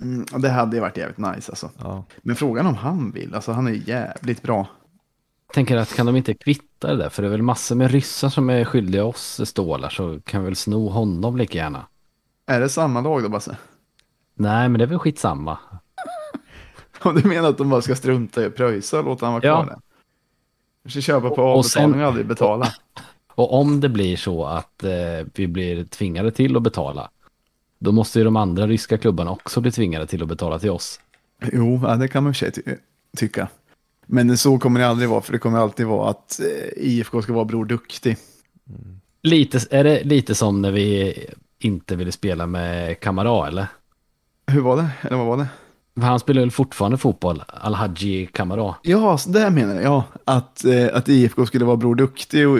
Mm, 0.00 0.26
det 0.42 0.48
hade 0.48 0.76
ju 0.76 0.80
varit 0.80 0.96
jävligt 0.96 1.18
nice 1.18 1.52
alltså. 1.52 1.70
Ja. 1.78 2.04
Men 2.22 2.36
frågan 2.36 2.66
om 2.66 2.74
han 2.74 3.10
vill, 3.10 3.34
alltså 3.34 3.52
han 3.52 3.66
är 3.66 3.88
jävligt 3.88 4.42
bra. 4.42 4.66
Jag 5.46 5.54
tänker 5.54 5.76
att 5.76 5.94
kan 5.94 6.06
de 6.06 6.16
inte 6.16 6.34
kvitta 6.34 6.88
det 6.88 6.96
där? 6.96 7.08
För 7.08 7.22
det 7.22 7.28
är 7.28 7.30
väl 7.30 7.42
massor 7.42 7.76
med 7.76 7.90
ryssar 7.90 8.28
som 8.28 8.50
är 8.50 8.64
skyldiga 8.64 9.04
oss 9.04 9.40
stålar 9.44 9.88
så 9.88 10.20
kan 10.20 10.40
vi 10.40 10.44
väl 10.44 10.56
sno 10.56 10.88
honom 10.88 11.36
lika 11.36 11.58
gärna. 11.58 11.86
Är 12.46 12.60
det 12.60 12.68
samma 12.68 13.00
lag 13.00 13.22
då 13.22 13.28
Basse? 13.28 13.56
Nej 14.34 14.68
men 14.68 14.78
det 14.78 14.84
är 14.84 14.86
väl 14.86 14.98
skitsamma. 14.98 15.58
Om 17.02 17.14
du 17.14 17.28
menar 17.28 17.48
att 17.48 17.58
de 17.58 17.70
bara 17.70 17.82
ska 17.82 17.94
strunta 17.94 18.42
i 18.42 18.46
att 18.46 18.56
pröjsa 18.56 18.98
och 18.98 19.04
låta 19.04 19.26
han 19.26 19.32
vara 19.32 19.40
kvar 19.40 19.50
ja. 19.50 19.64
där? 19.64 19.87
Ska 20.90 21.00
köpa 21.00 21.30
på 21.30 21.42
avbetalning 21.42 22.00
och 22.00 22.06
aldrig 22.06 22.26
betala. 22.26 22.74
Och, 23.34 23.44
och 23.44 23.60
om 23.60 23.80
det 23.80 23.88
blir 23.88 24.16
så 24.16 24.44
att 24.44 24.84
eh, 24.84 25.26
vi 25.34 25.46
blir 25.46 25.84
tvingade 25.84 26.30
till 26.30 26.56
att 26.56 26.62
betala, 26.62 27.10
då 27.78 27.92
måste 27.92 28.18
ju 28.18 28.24
de 28.24 28.36
andra 28.36 28.66
ryska 28.66 28.98
klubbarna 28.98 29.30
också 29.30 29.60
bli 29.60 29.72
tvingade 29.72 30.06
till 30.06 30.22
att 30.22 30.28
betala 30.28 30.58
till 30.58 30.70
oss. 30.70 31.00
Jo, 31.52 31.80
ja, 31.82 31.96
det 31.96 32.08
kan 32.08 32.24
man 32.24 32.34
för 32.34 32.50
ty 32.50 32.62
tycka. 33.16 33.48
Men 34.06 34.38
så 34.38 34.58
kommer 34.58 34.80
det 34.80 34.88
aldrig 34.88 35.08
vara, 35.08 35.20
för 35.20 35.32
det 35.32 35.38
kommer 35.38 35.58
alltid 35.58 35.86
vara 35.86 36.10
att 36.10 36.40
eh, 36.40 36.46
IFK 36.76 37.22
ska 37.22 37.32
vara 37.32 37.44
Bror 37.44 37.64
Duktig. 37.64 38.16
Mm. 38.68 39.00
Lite, 39.22 39.60
är 39.70 39.84
det 39.84 40.04
lite 40.04 40.34
som 40.34 40.62
när 40.62 40.72
vi 40.72 41.14
inte 41.58 41.96
ville 41.96 42.12
spela 42.12 42.46
med 42.46 43.00
Kamara, 43.00 43.48
eller? 43.48 43.66
Hur 44.46 44.60
var 44.60 44.76
det? 44.76 44.90
Eller 45.02 45.16
vad 45.16 45.26
var 45.26 45.36
det? 45.36 45.46
Han 46.02 46.20
spelar 46.20 46.40
väl 46.40 46.50
fortfarande 46.50 46.98
fotboll, 46.98 47.44
Al-Haji 47.48 48.26
Kamara. 48.26 48.74
Ja, 48.82 49.18
det 49.26 49.50
menar 49.50 49.74
jag. 49.74 49.84
Ja, 49.84 50.04
att, 50.24 50.64
eh, 50.64 50.88
att 50.92 51.08
IFK 51.08 51.46
skulle 51.46 51.64
vara 51.64 51.76
Bror 51.76 51.94
Duktig 51.94 52.48
och 52.48 52.58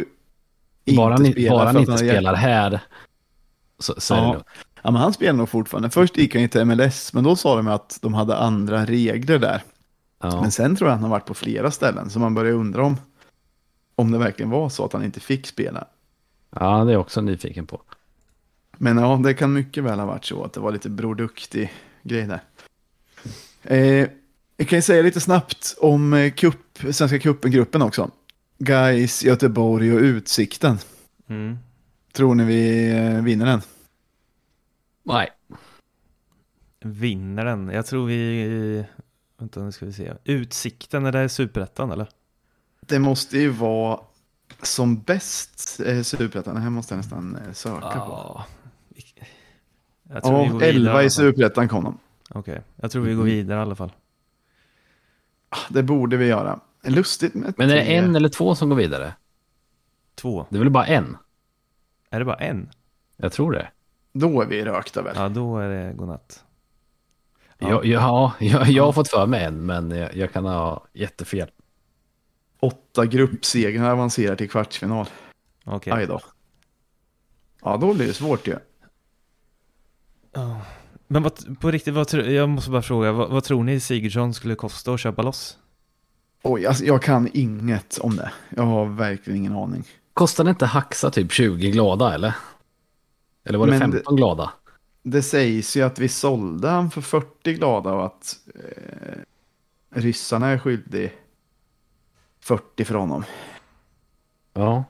bara 0.96 1.16
inte 1.16 1.32
spela. 1.32 1.56
Bara 1.56 1.66
han 1.66 1.76
inte 1.76 1.98
spelar 1.98 2.34
här 2.34 2.80
så, 3.78 3.94
så 3.98 4.14
ja. 4.14 4.18
är 4.18 4.26
det 4.26 4.32
nog. 4.32 4.42
Ja, 4.82 4.90
men 4.90 5.02
han 5.02 5.12
spelar 5.12 5.32
nog 5.32 5.48
fortfarande. 5.48 5.90
Först 5.90 6.16
gick 6.16 6.34
han 6.34 6.42
ju 6.42 6.48
till 6.48 6.64
MLS, 6.64 7.12
men 7.12 7.24
då 7.24 7.36
sa 7.36 7.56
de 7.56 7.68
att 7.68 7.98
de 8.02 8.14
hade 8.14 8.36
andra 8.36 8.84
regler 8.84 9.38
där. 9.38 9.62
Ja. 10.20 10.40
Men 10.40 10.50
sen 10.50 10.76
tror 10.76 10.90
jag 10.90 10.94
han 10.94 11.02
har 11.02 11.10
varit 11.10 11.26
på 11.26 11.34
flera 11.34 11.70
ställen, 11.70 12.10
så 12.10 12.18
man 12.18 12.34
börjar 12.34 12.52
undra 12.52 12.82
om, 12.84 12.96
om 13.94 14.10
det 14.10 14.18
verkligen 14.18 14.50
var 14.50 14.68
så 14.68 14.84
att 14.84 14.92
han 14.92 15.04
inte 15.04 15.20
fick 15.20 15.46
spela. 15.46 15.84
Ja, 16.50 16.84
det 16.84 16.90
är 16.90 16.92
jag 16.92 17.00
också 17.00 17.20
nyfiken 17.20 17.66
på. 17.66 17.80
Men 18.78 18.98
ja, 18.98 19.20
det 19.24 19.34
kan 19.34 19.52
mycket 19.52 19.84
väl 19.84 19.98
ha 19.98 20.06
varit 20.06 20.24
så 20.24 20.44
att 20.44 20.52
det 20.52 20.60
var 20.60 20.72
lite 20.72 20.88
Bror 20.88 21.14
Duktig 21.14 21.72
grej 22.02 22.26
där. 22.26 22.40
Eh, 23.70 24.08
jag 24.56 24.68
kan 24.68 24.78
ju 24.78 24.82
säga 24.82 25.02
lite 25.02 25.20
snabbt 25.20 25.76
om 25.78 26.14
eh, 26.14 26.32
kupp, 26.32 26.78
Svenska 26.90 27.18
cupen-gruppen 27.18 27.82
också. 27.82 28.10
Guys, 28.58 29.24
Göteborg 29.24 29.94
och 29.94 30.00
Utsikten. 30.00 30.78
Mm. 31.28 31.58
Tror 32.12 32.34
ni 32.34 32.44
vi 32.44 32.90
eh, 32.90 33.22
vinner 33.22 33.46
den? 33.46 33.60
Nej. 35.02 35.28
Vinner 36.80 37.44
den? 37.44 37.68
Jag 37.68 37.86
tror 37.86 38.06
vi... 38.06 38.84
Vänta, 39.38 39.60
nu 39.60 39.72
ska 39.72 39.86
vi 39.86 39.92
se. 39.92 40.12
Utsikten, 40.24 41.06
är 41.06 41.12
det 41.12 41.28
superettan 41.28 41.90
eller? 41.90 42.08
Det 42.80 42.98
måste 42.98 43.38
ju 43.38 43.48
vara 43.48 44.00
som 44.62 45.00
bäst 45.00 45.80
eh, 45.86 46.02
superettan. 46.02 46.54
Det 46.54 46.60
här 46.60 46.70
måste 46.70 46.94
jag 46.94 46.96
nästan 46.96 47.36
eh, 47.36 47.52
söka 47.52 47.92
ja. 47.94 48.06
på. 48.06 48.44
Jag 50.14 50.22
tror 50.22 50.62
ja, 50.62 50.66
11 50.66 51.02
i 51.02 51.10
superettan 51.10 51.68
kom 51.68 51.84
de. 51.84 51.98
Okej, 52.28 52.52
okay. 52.52 52.62
jag 52.76 52.90
tror 52.90 53.02
vi 53.02 53.14
går 53.14 53.22
mm. 53.22 53.34
vidare 53.34 53.58
i 53.58 53.62
alla 53.62 53.74
fall. 53.74 53.92
Ah, 55.48 55.58
det 55.68 55.82
borde 55.82 56.16
vi 56.16 56.26
göra. 56.26 56.60
Lustigt 56.82 57.34
med 57.34 57.54
Men 57.56 57.70
är 57.70 57.74
det 57.74 57.82
en 57.82 58.16
eller 58.16 58.28
två 58.28 58.54
som 58.54 58.68
går 58.68 58.76
vidare? 58.76 59.14
Två. 60.14 60.46
Det 60.50 60.56
är 60.56 60.58
väl 60.58 60.70
bara 60.70 60.86
en? 60.86 61.16
Är 62.10 62.18
det 62.18 62.24
bara 62.24 62.36
en? 62.36 62.70
Jag 63.16 63.32
tror 63.32 63.52
det. 63.52 63.68
Då 64.12 64.42
är 64.42 64.46
vi 64.46 64.64
rökta 64.64 65.02
väl? 65.02 65.16
Ja, 65.16 65.28
då 65.28 65.58
är 65.58 65.68
det 65.68 65.92
godnatt. 65.92 66.44
Ja, 67.58 67.68
ja, 67.68 67.82
ja 67.84 68.32
jag, 68.38 68.68
jag 68.68 68.84
har 68.84 68.92
fått 68.92 69.08
för 69.08 69.26
mig 69.26 69.44
en, 69.44 69.66
men 69.66 69.90
jag, 69.90 70.16
jag 70.16 70.32
kan 70.32 70.44
ha 70.44 70.86
jättefel. 70.92 71.50
Åtta 72.60 73.06
gruppsegrar 73.06 73.90
avancerar 73.90 74.36
till 74.36 74.50
kvartsfinal. 74.50 75.06
Okej. 75.64 75.76
Okay. 75.76 76.00
Aj 76.00 76.06
då. 76.06 76.20
Ja, 77.62 77.76
då 77.76 77.94
blir 77.94 78.06
det 78.06 78.14
svårt 78.14 78.46
ju. 78.46 78.56
Ja. 80.32 80.60
Men 81.08 81.22
vad, 81.22 81.60
på 81.60 81.70
riktigt, 81.70 81.94
vad, 81.94 82.14
jag 82.14 82.48
måste 82.48 82.70
bara 82.70 82.82
fråga, 82.82 83.12
vad, 83.12 83.30
vad, 83.30 83.44
tror 83.44 83.64
ni 83.64 83.80
Sigurdsson 83.80 84.34
skulle 84.34 84.54
kosta 84.54 84.92
att 84.94 85.00
köpa 85.00 85.22
loss? 85.22 85.58
Oj, 86.42 86.66
alltså, 86.66 86.84
jag 86.84 87.02
kan 87.02 87.28
inget 87.34 87.98
om 87.98 88.16
det. 88.16 88.32
Jag 88.56 88.62
har 88.62 88.86
verkligen 88.86 89.36
ingen 89.38 89.52
aning. 89.56 89.84
kostade 90.14 90.50
inte 90.50 90.66
Haxa 90.66 91.10
typ 91.10 91.32
20 91.32 91.70
glada 91.70 92.14
eller? 92.14 92.34
Eller 93.44 93.58
var 93.58 93.66
det 93.66 93.78
Men 93.78 93.92
15 93.92 94.16
glada? 94.16 94.52
Det 95.02 95.22
sägs 95.22 95.76
ju 95.76 95.82
att 95.82 95.98
vi 95.98 96.08
sålde 96.08 96.68
han 96.68 96.90
för 96.90 97.00
40 97.00 97.52
glada 97.52 97.92
och 97.92 98.06
att 98.06 98.36
eh, 98.54 99.18
ryssarna 99.94 100.48
är 100.48 100.58
skyldig 100.58 101.12
40 102.40 102.84
för 102.84 102.94
honom. 102.94 103.24
Ja. 104.54 104.84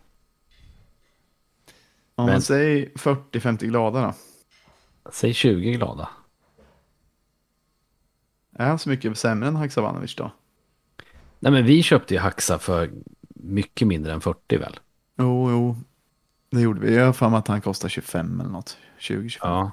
Om 2.14 2.24
Men- 2.24 2.34
man 2.34 2.42
säger 2.42 2.88
40-50 2.94 3.66
glada 3.66 4.02
då. 4.02 4.14
Säg 5.12 5.34
20 5.34 5.72
glada. 5.72 6.08
Är 8.52 8.66
han 8.68 8.78
så 8.78 8.88
mycket 8.88 9.18
sämre 9.18 9.48
än 9.48 9.56
Haksabanovic 9.56 10.14
då? 10.14 10.30
Nej 11.38 11.52
men 11.52 11.64
vi 11.64 11.82
köpte 11.82 12.14
ju 12.14 12.20
Haxa 12.20 12.58
för 12.58 12.90
mycket 13.34 13.88
mindre 13.88 14.12
än 14.12 14.20
40 14.20 14.56
väl? 14.56 14.80
Jo, 15.18 15.50
jo. 15.50 15.76
Det 16.50 16.60
gjorde 16.60 16.80
vi. 16.80 16.96
Jag 16.96 17.06
har 17.06 17.12
för 17.12 17.28
mig 17.28 17.38
att 17.38 17.48
han 17.48 17.60
kostar 17.60 17.88
25 17.88 18.40
eller 18.40 18.50
något. 18.50 18.78
20-25. 19.00 19.38
Ja. 19.40 19.72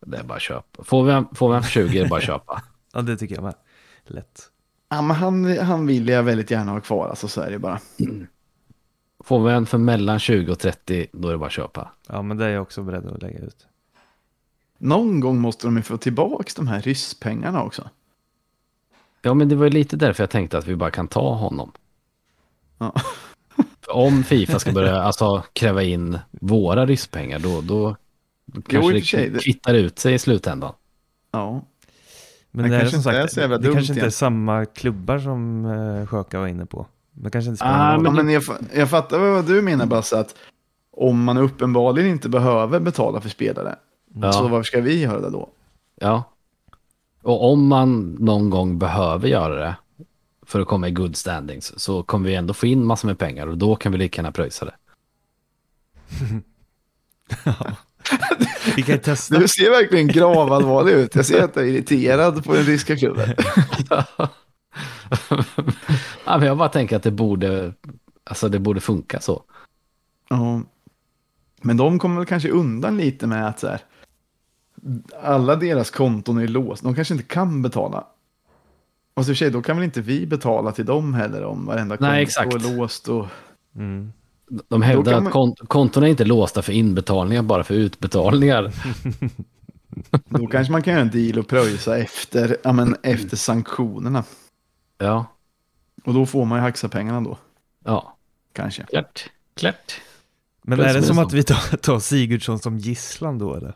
Det 0.00 0.16
är 0.16 0.24
bara 0.24 0.34
att 0.34 0.42
köpa. 0.42 0.84
Får 0.84 1.04
vi 1.04 1.12
en, 1.12 1.34
får 1.34 1.50
vi 1.50 1.56
en 1.56 1.62
för 1.62 1.70
20 1.70 1.98
är 1.98 2.02
det 2.02 2.08
bara 2.08 2.18
att 2.18 2.26
köpa. 2.26 2.62
Ja, 2.92 3.02
det 3.02 3.16
tycker 3.16 3.34
jag 3.34 3.44
med. 3.44 3.54
Lätt. 4.04 4.50
Ja, 4.88 5.02
men 5.02 5.16
han, 5.16 5.58
han 5.58 5.86
vill 5.86 6.08
jag 6.08 6.22
väldigt 6.22 6.50
gärna 6.50 6.72
ha 6.72 6.80
kvar, 6.80 7.08
alltså 7.08 7.28
så 7.28 7.40
är 7.40 7.50
det 7.50 7.58
bara. 7.58 7.80
Får 9.26 9.44
vi 9.44 9.52
en 9.52 9.66
för 9.66 9.78
mellan 9.78 10.18
20 10.18 10.52
och 10.52 10.58
30 10.58 11.06
då 11.12 11.28
är 11.28 11.32
det 11.32 11.38
bara 11.38 11.46
att 11.46 11.52
köpa. 11.52 11.90
Ja, 12.08 12.22
men 12.22 12.36
det 12.36 12.44
är 12.44 12.48
jag 12.48 12.62
också 12.62 12.82
beredd 12.82 13.06
att 13.06 13.22
lägga 13.22 13.38
ut. 13.38 13.66
Någon 14.78 15.20
gång 15.20 15.38
måste 15.38 15.66
de 15.66 15.76
ju 15.76 15.82
få 15.82 15.96
tillbaka 15.96 16.44
de 16.56 16.66
här 16.68 16.80
rysspengarna 16.80 17.62
också. 17.62 17.90
Ja 19.22 19.34
men 19.34 19.48
det 19.48 19.56
var 19.56 19.64
ju 19.64 19.70
lite 19.70 19.96
därför 19.96 20.22
jag 20.22 20.30
tänkte 20.30 20.58
att 20.58 20.66
vi 20.66 20.76
bara 20.76 20.90
kan 20.90 21.08
ta 21.08 21.34
honom. 21.34 21.72
Ja. 22.78 22.94
Om 23.88 24.24
Fifa 24.24 24.58
ska 24.58 24.72
börja 24.72 25.02
alltså, 25.02 25.44
kräva 25.52 25.82
in 25.82 26.18
våra 26.30 26.86
riskpengar 26.86 27.38
då, 27.38 27.60
då, 27.60 27.96
då 28.44 28.62
kanske 28.62 28.92
det 28.92 29.02
sig, 29.02 29.30
det- 29.30 29.38
kvittar 29.38 29.74
ut 29.74 29.98
sig 29.98 30.14
i 30.14 30.18
slutändan. 30.18 30.72
Ja. 31.30 31.62
Men 32.50 32.62
Det 32.64 32.70
det, 32.70 32.76
är 32.76 32.80
kanske 32.80 33.02
som 33.02 33.10
inte 33.10 33.20
är 33.20 33.26
sagt, 33.26 33.36
jävla 33.36 33.58
det 33.58 33.72
kanske 33.72 33.92
inte 33.92 34.06
är 34.06 34.10
samma 34.10 34.64
klubbar 34.66 35.18
som 35.18 35.64
uh, 35.64 36.06
Sjöka 36.06 36.40
var 36.40 36.46
inne 36.46 36.66
på. 36.66 36.86
Det 37.18 37.30
kanske 37.30 37.48
inte 37.50 37.58
spelar 37.58 37.96
Ah, 37.98 38.02
Ja, 38.04 38.10
men 38.10 38.28
jag, 38.30 38.42
jag 38.74 38.90
fattar 38.90 39.18
vad 39.18 39.44
du 39.46 39.62
menar 39.62 39.86
Basse, 39.86 40.18
att 40.20 40.34
om 40.92 41.24
man 41.24 41.38
uppenbarligen 41.38 42.10
inte 42.10 42.28
behöver 42.28 42.80
betala 42.80 43.20
för 43.20 43.28
spelare, 43.28 43.76
Ja. 44.14 44.32
så 44.32 44.42
varför 44.48 44.62
ska 44.62 44.80
vi 44.80 45.00
göra 45.02 45.20
det 45.20 45.30
då? 45.30 45.48
Ja. 46.00 46.22
Och 47.22 47.52
om 47.52 47.66
man 47.66 48.16
någon 48.20 48.50
gång 48.50 48.78
behöver 48.78 49.28
göra 49.28 49.54
det 49.54 49.76
för 50.46 50.60
att 50.60 50.66
komma 50.66 50.88
i 50.88 50.90
good 50.90 51.16
standings 51.16 51.78
så 51.78 52.02
kommer 52.02 52.28
vi 52.28 52.34
ändå 52.34 52.54
få 52.54 52.66
in 52.66 52.84
massor 52.84 53.08
med 53.08 53.18
pengar 53.18 53.46
och 53.46 53.58
då 53.58 53.76
kan 53.76 53.92
vi 53.92 53.98
lika 53.98 54.18
gärna 54.22 54.32
pröjsa 54.32 54.64
det. 54.64 54.74
Vi 58.76 58.82
kan 58.82 58.98
testa. 58.98 59.38
Du 59.38 59.48
ser 59.48 59.70
verkligen 59.70 60.08
gravallvarlig 60.08 60.92
ut. 60.92 61.14
Jag 61.14 61.26
ser 61.26 61.42
att 61.42 61.54
du 61.54 61.60
är 61.60 61.64
irriterad 61.64 62.44
på 62.44 62.54
den 62.54 62.62
ryska 62.64 62.96
klubben. 62.96 63.28
ja, 66.24 66.38
men 66.38 66.46
jag 66.46 66.58
bara 66.58 66.68
tänker 66.68 66.96
att 66.96 67.02
det 67.02 67.10
borde, 67.10 67.72
alltså 68.24 68.48
det 68.48 68.58
borde 68.58 68.80
funka 68.80 69.20
så. 69.20 69.42
Ja. 70.28 70.62
Men 71.62 71.76
de 71.76 71.98
kommer 71.98 72.16
väl 72.16 72.26
kanske 72.26 72.50
undan 72.50 72.96
lite 72.96 73.26
med 73.26 73.48
att 73.48 73.60
så 73.60 73.66
här, 73.68 73.80
alla 75.22 75.56
deras 75.56 75.90
konton 75.90 76.38
är 76.38 76.48
låsta. 76.48 76.86
De 76.86 76.94
kanske 76.94 77.14
inte 77.14 77.26
kan 77.26 77.62
betala. 77.62 78.04
Och 79.14 79.24
så 79.24 79.30
i 79.30 79.34
och 79.34 79.36
för 79.38 79.44
sig, 79.44 79.50
då 79.50 79.62
kan 79.62 79.76
väl 79.76 79.84
inte 79.84 80.00
vi 80.00 80.26
betala 80.26 80.72
till 80.72 80.86
dem 80.86 81.14
heller 81.14 81.44
om 81.44 81.66
varenda 81.66 81.96
konto 81.96 82.10
Nej, 82.10 82.22
exakt. 82.22 82.54
är 82.54 82.76
låst. 82.76 83.08
Och... 83.08 83.26
Mm. 83.76 84.12
De 84.68 84.82
hävdar 84.82 85.12
att 85.12 85.22
man- 85.22 85.32
kont- 85.32 85.66
kontona 85.66 86.06
är 86.06 86.10
inte 86.10 86.24
låsta 86.24 86.62
för 86.62 86.72
inbetalningar, 86.72 87.42
bara 87.42 87.64
för 87.64 87.74
utbetalningar. 87.74 88.72
Då 90.28 90.46
kanske 90.46 90.72
man 90.72 90.82
kan 90.82 90.92
göra 90.92 91.02
en 91.02 91.10
deal 91.10 91.38
och 91.38 91.48
pröjsa 91.48 91.98
efter, 91.98 92.56
ja, 92.64 92.72
men 92.72 92.96
efter 93.02 93.36
sanktionerna. 93.36 94.24
Ja, 94.98 95.26
Och 96.04 96.14
då 96.14 96.26
får 96.26 96.44
man 96.44 96.58
ju 96.58 96.62
haxa-pengarna 96.62 97.20
då, 97.20 97.38
ja, 97.84 98.16
kanske. 98.52 98.82
klart. 98.82 99.30
Klart. 99.54 100.00
Men 100.62 100.80
är 100.80 100.94
det 100.94 101.02
som 101.02 101.18
att 101.18 101.32
vi 101.32 101.42
tar, 101.42 101.76
tar 101.76 101.98
Sigurdsson 101.98 102.58
som 102.58 102.78
gisslan 102.78 103.38
då 103.38 103.54
eller? 103.54 103.74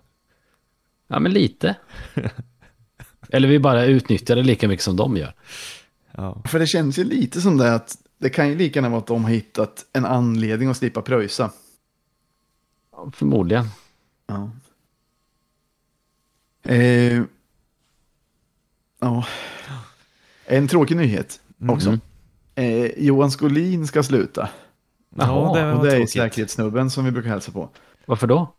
Ja, 1.08 1.18
men 1.18 1.32
lite. 1.32 1.76
Eller 3.32 3.48
vi 3.48 3.58
bara 3.58 3.84
utnyttjar 3.84 4.36
det 4.36 4.42
lika 4.42 4.68
mycket 4.68 4.84
som 4.84 4.96
de 4.96 5.16
gör. 5.16 5.34
Ja. 6.12 6.42
För 6.44 6.58
det 6.58 6.66
känns 6.66 6.98
ju 6.98 7.04
lite 7.04 7.40
som 7.40 7.56
det 7.56 7.74
att 7.74 7.96
det 8.18 8.30
kan 8.30 8.48
ju 8.48 8.56
lika 8.56 8.78
gärna 8.78 8.88
vara 8.88 8.98
att 9.00 9.06
de 9.06 9.24
har 9.24 9.30
hittat 9.30 9.86
en 9.92 10.04
anledning 10.04 10.68
att 10.68 10.76
slippa 10.76 11.02
pröjsa. 11.02 11.50
Ja, 12.92 13.10
Förmodligen. 13.14 13.66
Ja. 14.26 14.50
Eh, 16.62 17.22
ja. 19.00 19.26
En 20.50 20.68
tråkig 20.68 20.96
nyhet 20.96 21.40
också. 21.68 21.88
Mm. 21.88 22.00
Eh, 22.54 22.90
Johan 22.96 23.30
Skolin 23.30 23.86
ska 23.86 24.02
sluta. 24.02 24.48
Jaha, 25.16 25.58
det 25.58 25.72
och 25.72 25.84
det 25.84 25.90
är 25.92 25.96
tråkigt. 25.96 26.10
säkerhetssnubben 26.10 26.90
som 26.90 27.04
vi 27.04 27.10
brukar 27.10 27.30
hälsa 27.30 27.52
på. 27.52 27.68
Varför 28.06 28.26
då? 28.26 28.54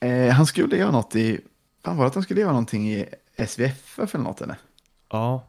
Eh, 0.00 0.32
han 0.34 0.46
skulle 0.46 0.76
göra 0.76 0.90
något 0.90 1.16
i... 1.16 1.40
Fan 1.84 1.96
var 1.96 2.04
det 2.04 2.08
att 2.08 2.14
han 2.14 2.22
skulle 2.22 2.40
göra 2.40 2.50
någonting 2.50 2.92
i 2.92 3.06
SVFF 3.46 4.14
eller 4.14 4.24
något 4.24 4.40
eller? 4.40 4.56
Ja, 5.10 5.46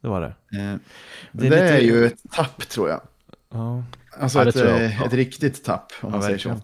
det 0.00 0.08
var 0.08 0.20
det. 0.20 0.26
Eh, 0.58 0.76
Det 1.32 1.48
det 1.48 1.58
är 1.58 1.72
är, 1.72 1.80
lite- 1.80 1.84
ju 1.94 2.06
ett 2.06 2.22
tapp 2.30 2.68
tror 2.68 2.88
jag. 2.88 3.00
Ja, 3.50 3.84
Alltså 4.20 4.38
Ja, 4.38 4.44
det 4.44 4.50
ett, 4.50 4.56
jag 4.56 4.84
eh, 4.84 4.90
också. 4.96 5.06
ett 5.06 5.12
riktigt 5.12 5.64
tapp 5.64 5.92
om 6.00 6.08
ja 6.10 6.16
man 6.16 6.22
säger 6.22 6.38
så. 6.38 6.60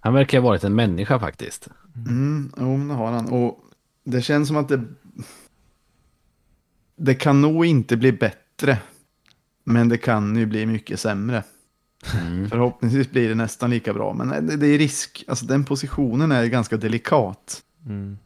Han 0.00 0.14
verkar 0.14 0.38
ha 0.40 0.48
varit 0.48 0.64
en 0.64 0.74
människa 0.74 1.18
faktiskt. 1.18 1.68
Mm, 1.96 2.52
jo, 2.60 2.88
det 2.88 2.94
har 2.94 3.10
han. 3.12 3.28
Och 3.28 3.58
det 4.04 4.22
känns 4.22 4.48
som 4.48 4.56
att 4.56 4.68
det... 4.68 4.84
Det 6.96 7.14
kan 7.14 7.40
nog 7.40 7.66
inte 7.66 7.96
bli 7.96 8.12
bättre. 8.12 8.78
Men 9.64 9.88
det 9.88 9.98
kan 9.98 10.36
ju 10.36 10.46
bli 10.46 10.66
mycket 10.66 11.00
sämre. 11.00 11.44
Mm. 12.20 12.50
Förhoppningsvis 12.50 13.10
blir 13.10 13.28
det 13.28 13.34
nästan 13.34 13.70
lika 13.70 13.92
bra. 13.92 14.14
Men 14.14 14.46
det, 14.46 14.56
det 14.56 14.66
är 14.66 14.78
risk. 14.78 15.24
Alltså 15.28 15.46
den 15.46 15.64
positionen 15.64 16.32
är 16.32 16.46
ganska 16.46 16.76
delikat. 16.76 17.62
Mm. 17.86 18.18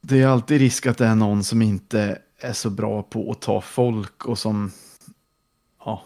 Det 0.00 0.20
är 0.20 0.26
alltid 0.26 0.58
risk 0.58 0.86
att 0.86 0.98
det 0.98 1.06
är 1.06 1.14
någon 1.14 1.44
som 1.44 1.62
inte 1.62 2.18
är 2.38 2.52
så 2.52 2.70
bra 2.70 3.02
på 3.02 3.30
att 3.30 3.40
ta 3.40 3.60
folk 3.60 4.26
och 4.26 4.38
som... 4.38 4.70
Ja. 5.84 6.02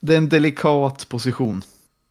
Det 0.00 0.14
är 0.14 0.18
en 0.18 0.28
delikat 0.28 1.08
position. 1.08 1.62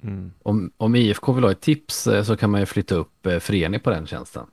Mm. 0.03 0.31
Om, 0.43 0.71
om 0.77 0.95
IFK 0.95 1.33
vill 1.33 1.43
ha 1.43 1.51
ett 1.51 1.61
tips 1.61 2.07
eh, 2.07 2.23
så 2.23 2.37
kan 2.37 2.49
man 2.49 2.59
ju 2.59 2.65
flytta 2.65 2.95
upp 2.95 3.25
eh, 3.25 3.39
Freni 3.39 3.79
på 3.79 3.89
den 3.89 4.07
tjänsten. 4.07 4.45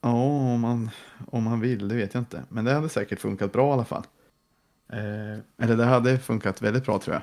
Ja, 0.00 0.10
om 0.10 0.60
man, 0.60 0.90
om 1.26 1.44
man 1.44 1.60
vill, 1.60 1.88
det 1.88 1.94
vet 1.94 2.14
jag 2.14 2.20
inte. 2.20 2.42
Men 2.48 2.64
det 2.64 2.74
hade 2.74 2.88
säkert 2.88 3.20
funkat 3.20 3.52
bra 3.52 3.70
i 3.70 3.72
alla 3.72 3.84
fall. 3.84 4.04
Eh, 4.92 5.64
eller 5.64 5.76
det 5.76 5.84
hade 5.84 6.18
funkat 6.18 6.62
väldigt 6.62 6.84
bra 6.84 6.98
tror 6.98 7.14
jag. 7.14 7.22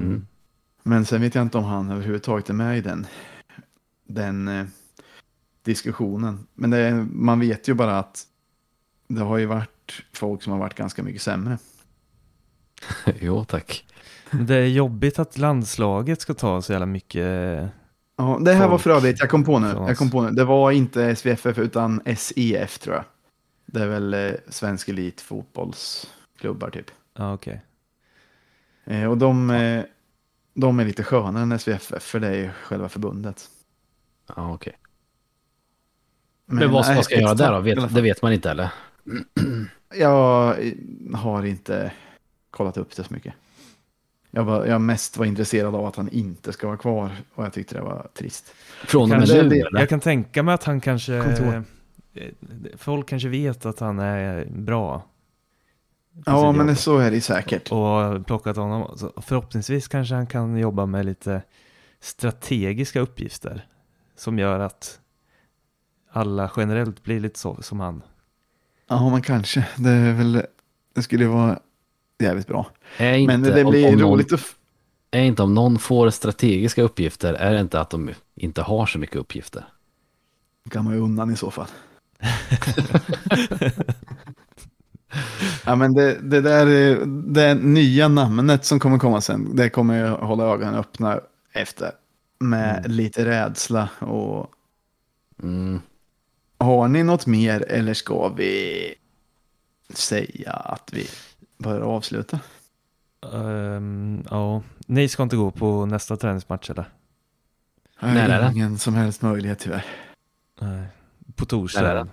Mm. 0.00 0.26
Men 0.82 1.04
sen 1.04 1.20
vet 1.20 1.34
jag 1.34 1.42
inte 1.42 1.58
om 1.58 1.64
han 1.64 1.90
överhuvudtaget 1.90 2.48
är 2.48 2.54
med 2.54 2.78
i 2.78 2.80
den, 2.80 3.06
den 4.06 4.48
eh, 4.48 4.66
diskussionen. 5.62 6.46
Men 6.54 6.70
det, 6.70 7.06
man 7.12 7.40
vet 7.40 7.68
ju 7.68 7.74
bara 7.74 7.98
att 7.98 8.26
det 9.08 9.20
har 9.20 9.38
ju 9.38 9.46
varit 9.46 10.02
folk 10.12 10.42
som 10.42 10.52
har 10.52 10.60
varit 10.60 10.74
ganska 10.74 11.02
mycket 11.02 11.22
sämre. 11.22 11.58
jo, 13.20 13.44
tack. 13.44 13.84
Det 14.30 14.54
är 14.54 14.66
jobbigt 14.66 15.18
att 15.18 15.38
landslaget 15.38 16.20
ska 16.20 16.34
ta 16.34 16.62
så 16.62 16.72
jävla 16.72 16.86
mycket. 16.86 17.24
Ja, 18.16 18.38
det 18.40 18.52
här 18.52 18.60
var 18.60 18.68
Folk 18.68 18.82
för 18.82 18.90
övrigt, 18.90 19.20
jag 19.20 19.30
kom 19.30 19.44
på 19.44 19.58
nu, 19.58 19.68
jag 19.68 19.98
kom 19.98 20.10
på 20.10 20.22
nu. 20.22 20.30
Det 20.30 20.44
var 20.44 20.70
inte 20.70 21.16
SVFF 21.16 21.58
utan 21.58 22.00
SEF 22.16 22.78
tror 22.78 22.94
jag. 22.94 23.04
Det 23.76 23.82
är 23.82 23.88
väl 23.88 24.14
eh, 24.14 24.32
Svensk 24.48 24.88
Elit 24.88 25.20
fotbollsklubbar 25.20 26.70
typ. 26.70 26.90
Ja, 27.14 27.34
okej. 27.34 27.60
Eh, 28.84 29.04
och 29.04 29.18
de, 29.18 29.50
eh, 29.50 29.84
de 30.54 30.80
är 30.80 30.84
lite 30.84 31.04
skönare 31.04 31.42
än 31.42 31.58
SVFF, 31.58 32.02
för 32.02 32.20
det 32.20 32.28
är 32.28 32.34
ju 32.34 32.50
själva 32.50 32.88
förbundet. 32.88 33.44
Ja, 34.36 34.54
okej. 34.54 34.72
Men, 36.46 36.72
vad, 36.72 36.86
nej, 36.86 36.96
vad 36.96 37.04
ska 37.04 37.14
jag 37.14 37.22
göra 37.22 37.34
där 37.34 37.52
då? 37.52 37.60
Vet, 37.60 37.94
det 37.94 38.02
vet 38.02 38.22
man 38.22 38.32
inte 38.32 38.50
eller? 38.50 38.68
Jag 39.94 40.66
eh, 40.66 40.72
har 41.14 41.44
inte 41.44 41.92
kollat 42.50 42.76
upp 42.76 42.96
det 42.96 43.04
så 43.04 43.14
mycket. 43.14 43.34
Jag, 44.30 44.44
var, 44.44 44.66
jag 44.66 44.80
mest 44.80 45.16
var 45.16 45.26
intresserad 45.26 45.74
av 45.74 45.86
att 45.86 45.96
han 45.96 46.08
inte 46.08 46.52
ska 46.52 46.66
vara 46.66 46.76
kvar 46.76 47.10
och 47.34 47.44
jag 47.44 47.52
tyckte 47.52 47.74
det 47.74 47.82
var 47.82 48.08
trist. 48.14 48.54
Från 48.84 49.02
och 49.02 49.18
med 49.18 49.48
nu? 49.48 49.64
Jag 49.72 49.88
kan 49.88 50.00
tänka 50.00 50.42
mig 50.42 50.54
att 50.54 50.64
han 50.64 50.80
kanske... 50.80 51.22
Kontor. 51.22 51.64
Eh, 52.16 52.28
Folk 52.76 53.08
kanske 53.08 53.28
vet 53.28 53.66
att 53.66 53.80
han 53.80 53.98
är 53.98 54.44
bra. 54.50 55.02
Ja, 56.26 56.52
men 56.52 56.66
jobb. 56.68 56.78
så 56.78 56.98
är 56.98 57.10
det 57.10 57.20
säkert. 57.20 57.72
Och 57.72 58.26
plockat 58.26 58.56
honom. 58.56 58.98
Så 58.98 59.12
förhoppningsvis 59.16 59.88
kanske 59.88 60.14
han 60.14 60.26
kan 60.26 60.56
jobba 60.58 60.86
med 60.86 61.06
lite 61.06 61.42
strategiska 62.00 63.00
uppgifter. 63.00 63.66
Som 64.16 64.38
gör 64.38 64.60
att 64.60 65.00
alla 66.10 66.50
generellt 66.56 67.02
blir 67.02 67.20
lite 67.20 67.38
så 67.38 67.62
som 67.62 67.80
han. 67.80 68.02
Ja, 68.88 69.10
men 69.10 69.22
kanske. 69.22 69.68
Det 69.76 69.90
är 69.90 70.12
väl, 70.12 70.42
det 70.94 71.02
skulle 71.02 71.26
vara 71.26 71.58
jävligt 72.22 72.46
bra. 72.46 72.66
Är 72.98 73.26
Men 73.26 73.42
det 73.42 73.64
om- 73.64 73.70
blir 73.70 73.88
om 73.88 73.94
någon- 73.94 74.10
roligt 74.12 74.32
att... 74.32 74.40
f- 74.40 74.54
Är 75.10 75.22
inte 75.24 75.42
om 75.42 75.54
någon 75.54 75.78
får 75.78 76.10
strategiska 76.10 76.82
uppgifter, 76.82 77.34
är 77.34 77.54
det 77.54 77.60
inte 77.60 77.80
att 77.80 77.90
de 77.90 78.10
inte 78.34 78.62
har 78.62 78.86
så 78.86 78.98
mycket 78.98 79.16
uppgifter? 79.16 79.64
kan 80.70 80.84
man 80.84 80.94
ju 80.94 81.00
undan 81.00 81.30
i 81.30 81.36
så 81.36 81.50
fall. 81.50 81.66
Ja, 85.64 85.76
men 85.76 85.94
det, 85.94 86.18
det 86.30 86.40
där 86.40 86.66
är- 86.66 87.04
det 87.32 87.54
nya 87.54 88.08
namnet 88.08 88.64
som 88.64 88.78
kommer 88.80 88.98
komma 88.98 89.20
sen, 89.20 89.56
det 89.56 89.70
kommer 89.70 89.94
jag 89.98 90.16
hålla 90.18 90.44
ögonen 90.44 90.74
öppna 90.74 91.20
efter. 91.52 91.90
Med 92.38 92.90
lite 92.90 93.24
rädsla 93.24 93.88
och 93.98 94.50
Mm. 95.42 95.80
har 96.58 96.88
ni 96.88 97.02
något 97.02 97.26
mer 97.26 97.64
eller 97.68 97.94
ska 97.94 98.28
vi 98.28 98.94
säga 99.94 100.52
att 100.52 100.90
vi 100.92 101.06
börjar 101.58 101.80
avsluta? 101.80 102.40
Ehm, 103.34 104.24
ja, 104.30 104.62
ni 104.86 105.08
ska 105.08 105.22
inte 105.22 105.36
gå 105.36 105.50
på 105.50 105.86
nästa 105.86 106.16
träningsmatch 106.16 106.70
eller? 106.70 106.88
Har 107.96 108.08
När 108.08 108.28
är 108.28 108.42
det? 108.42 108.50
ingen 108.52 108.78
som 108.78 108.94
helst 108.94 109.22
möjlighet 109.22 109.58
tyvärr. 109.58 109.84
Nej. 110.60 110.86
På 111.34 111.44
torsdag? 111.44 111.82
När 111.82 111.90
är 111.90 111.94
det? 111.94 112.08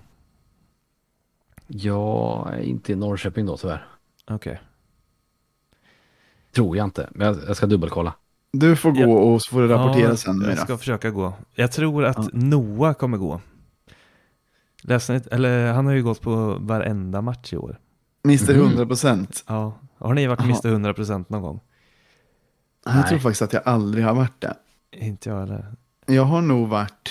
Jag 1.68 2.54
är 2.54 2.60
inte 2.62 2.92
i 2.92 2.96
Norrköping 2.96 3.46
då 3.46 3.58
tyvärr. 3.58 3.88
Okej. 4.30 4.62
Tror 6.56 6.78
jag 6.78 6.84
inte, 6.84 7.10
men 7.12 7.28
jag, 7.28 7.38
jag 7.48 7.58
ska 7.58 7.66
dubbelkolla. 7.66 8.14
Du 8.52 8.76
får 8.76 8.92
gå 8.92 9.00
Ja. 9.00 9.08
och 9.08 9.42
så 9.42 9.50
får 9.52 9.62
du 9.62 9.68
rapportera 9.68 10.10
Ja, 10.10 10.16
sen. 10.18 10.42
Jag 10.42 10.48
Mira. 10.50 10.56
ska 10.66 10.78
försöka 10.78 11.10
gå. 11.10 11.34
Jag 11.54 11.72
tror 11.72 12.06
att 12.06 12.18
Ja. 12.18 12.30
Noah 12.34 12.94
kommer 12.94 13.18
gå. 13.18 13.42
Läste 14.82 15.22
eller 15.32 15.72
han 15.74 15.86
har 15.86 15.94
ju 15.94 16.04
gått 16.04 16.22
på 16.22 16.58
varenda 16.60 17.22
match 17.22 17.54
i 17.54 17.58
år. 17.58 17.80
Mhm. 18.24 18.38
100 18.50 18.86
procent. 18.86 19.44
Ja. 19.48 19.74
Har 19.98 20.14
ni 20.14 20.28
varit 20.28 20.40
Jaha. 20.40 20.48
Mr 20.50 20.94
100% 20.94 21.26
någon 21.30 21.42
gång? 21.42 21.60
Jag 22.86 22.96
Nej. 22.96 23.04
tror 23.10 23.20
faktiskt 23.20 23.42
att 23.42 23.54
jag 23.54 23.62
aldrig 23.66 24.06
har 24.06 24.14
varit 24.14 24.42
det. 24.42 24.54
Inte 24.92 25.30
jag 25.30 25.40
heller. 25.40 25.76
Jag 26.06 26.24
har 26.24 26.42
nog 26.42 26.68
varit... 26.68 27.10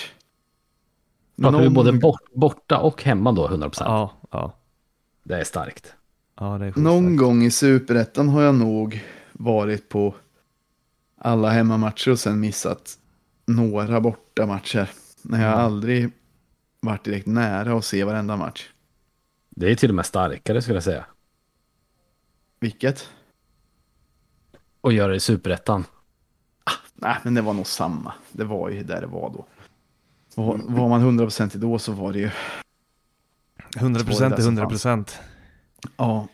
Pratar 1.36 1.58
vi 1.58 1.64
någon- 1.64 1.74
både 1.74 1.92
bort, 1.92 2.20
borta 2.34 2.78
och 2.78 3.02
hemma 3.02 3.32
då 3.32 3.48
100%? 3.48 3.84
Ja, 3.88 4.12
ja. 4.30 4.56
Det 5.22 5.40
är 5.40 5.44
starkt. 5.44 5.94
Ja, 6.40 6.58
det 6.58 6.66
är 6.66 6.72
Någon 6.80 7.16
gång 7.16 7.42
i 7.42 7.50
superettan 7.50 8.28
har 8.28 8.42
jag 8.42 8.54
nog 8.54 9.04
varit 9.32 9.88
på 9.88 10.14
alla 11.18 11.50
hemmamatcher 11.50 12.10
och 12.10 12.18
sen 12.18 12.40
missat 12.40 12.98
några 13.46 14.00
bortamatcher. 14.00 14.90
Men 15.22 15.40
jag 15.40 15.52
Mm. 15.52 15.64
aldrig 15.64 16.12
varit 16.80 17.04
direkt 17.04 17.26
nära 17.26 17.74
att 17.78 17.84
se 17.84 18.04
varenda 18.04 18.36
match. 18.36 18.68
Det 19.50 19.70
är 19.70 19.74
till 19.74 19.88
och 19.88 19.94
med 19.94 20.06
starkare 20.06 20.62
skulle 20.62 20.76
jag 20.76 20.84
säga. 20.84 21.04
Vilket? 22.60 23.08
Och 24.80 24.92
göra 24.92 25.08
det 25.10 25.16
i 25.16 25.20
superettan. 25.20 25.84
Nej, 26.94 27.16
men 27.22 27.34
det 27.34 27.42
var 27.42 27.52
nog 27.54 27.66
samma. 27.66 28.12
Det 28.32 28.44
var 28.44 28.68
ju 28.70 28.82
där 28.82 29.00
det 29.00 29.06
var 29.06 29.30
då. 29.30 29.46
Var, 30.34 30.60
var 30.64 30.88
man 30.88 31.20
100% 31.20 31.56
då 31.56 31.78
så 31.78 31.92
var 31.92 32.12
det 32.12 32.18
ju... 32.18 32.30
100% 33.76 34.32
är 34.32 34.42
som 34.42 34.58
100%. 34.58 35.10
Ja, 35.96 36.28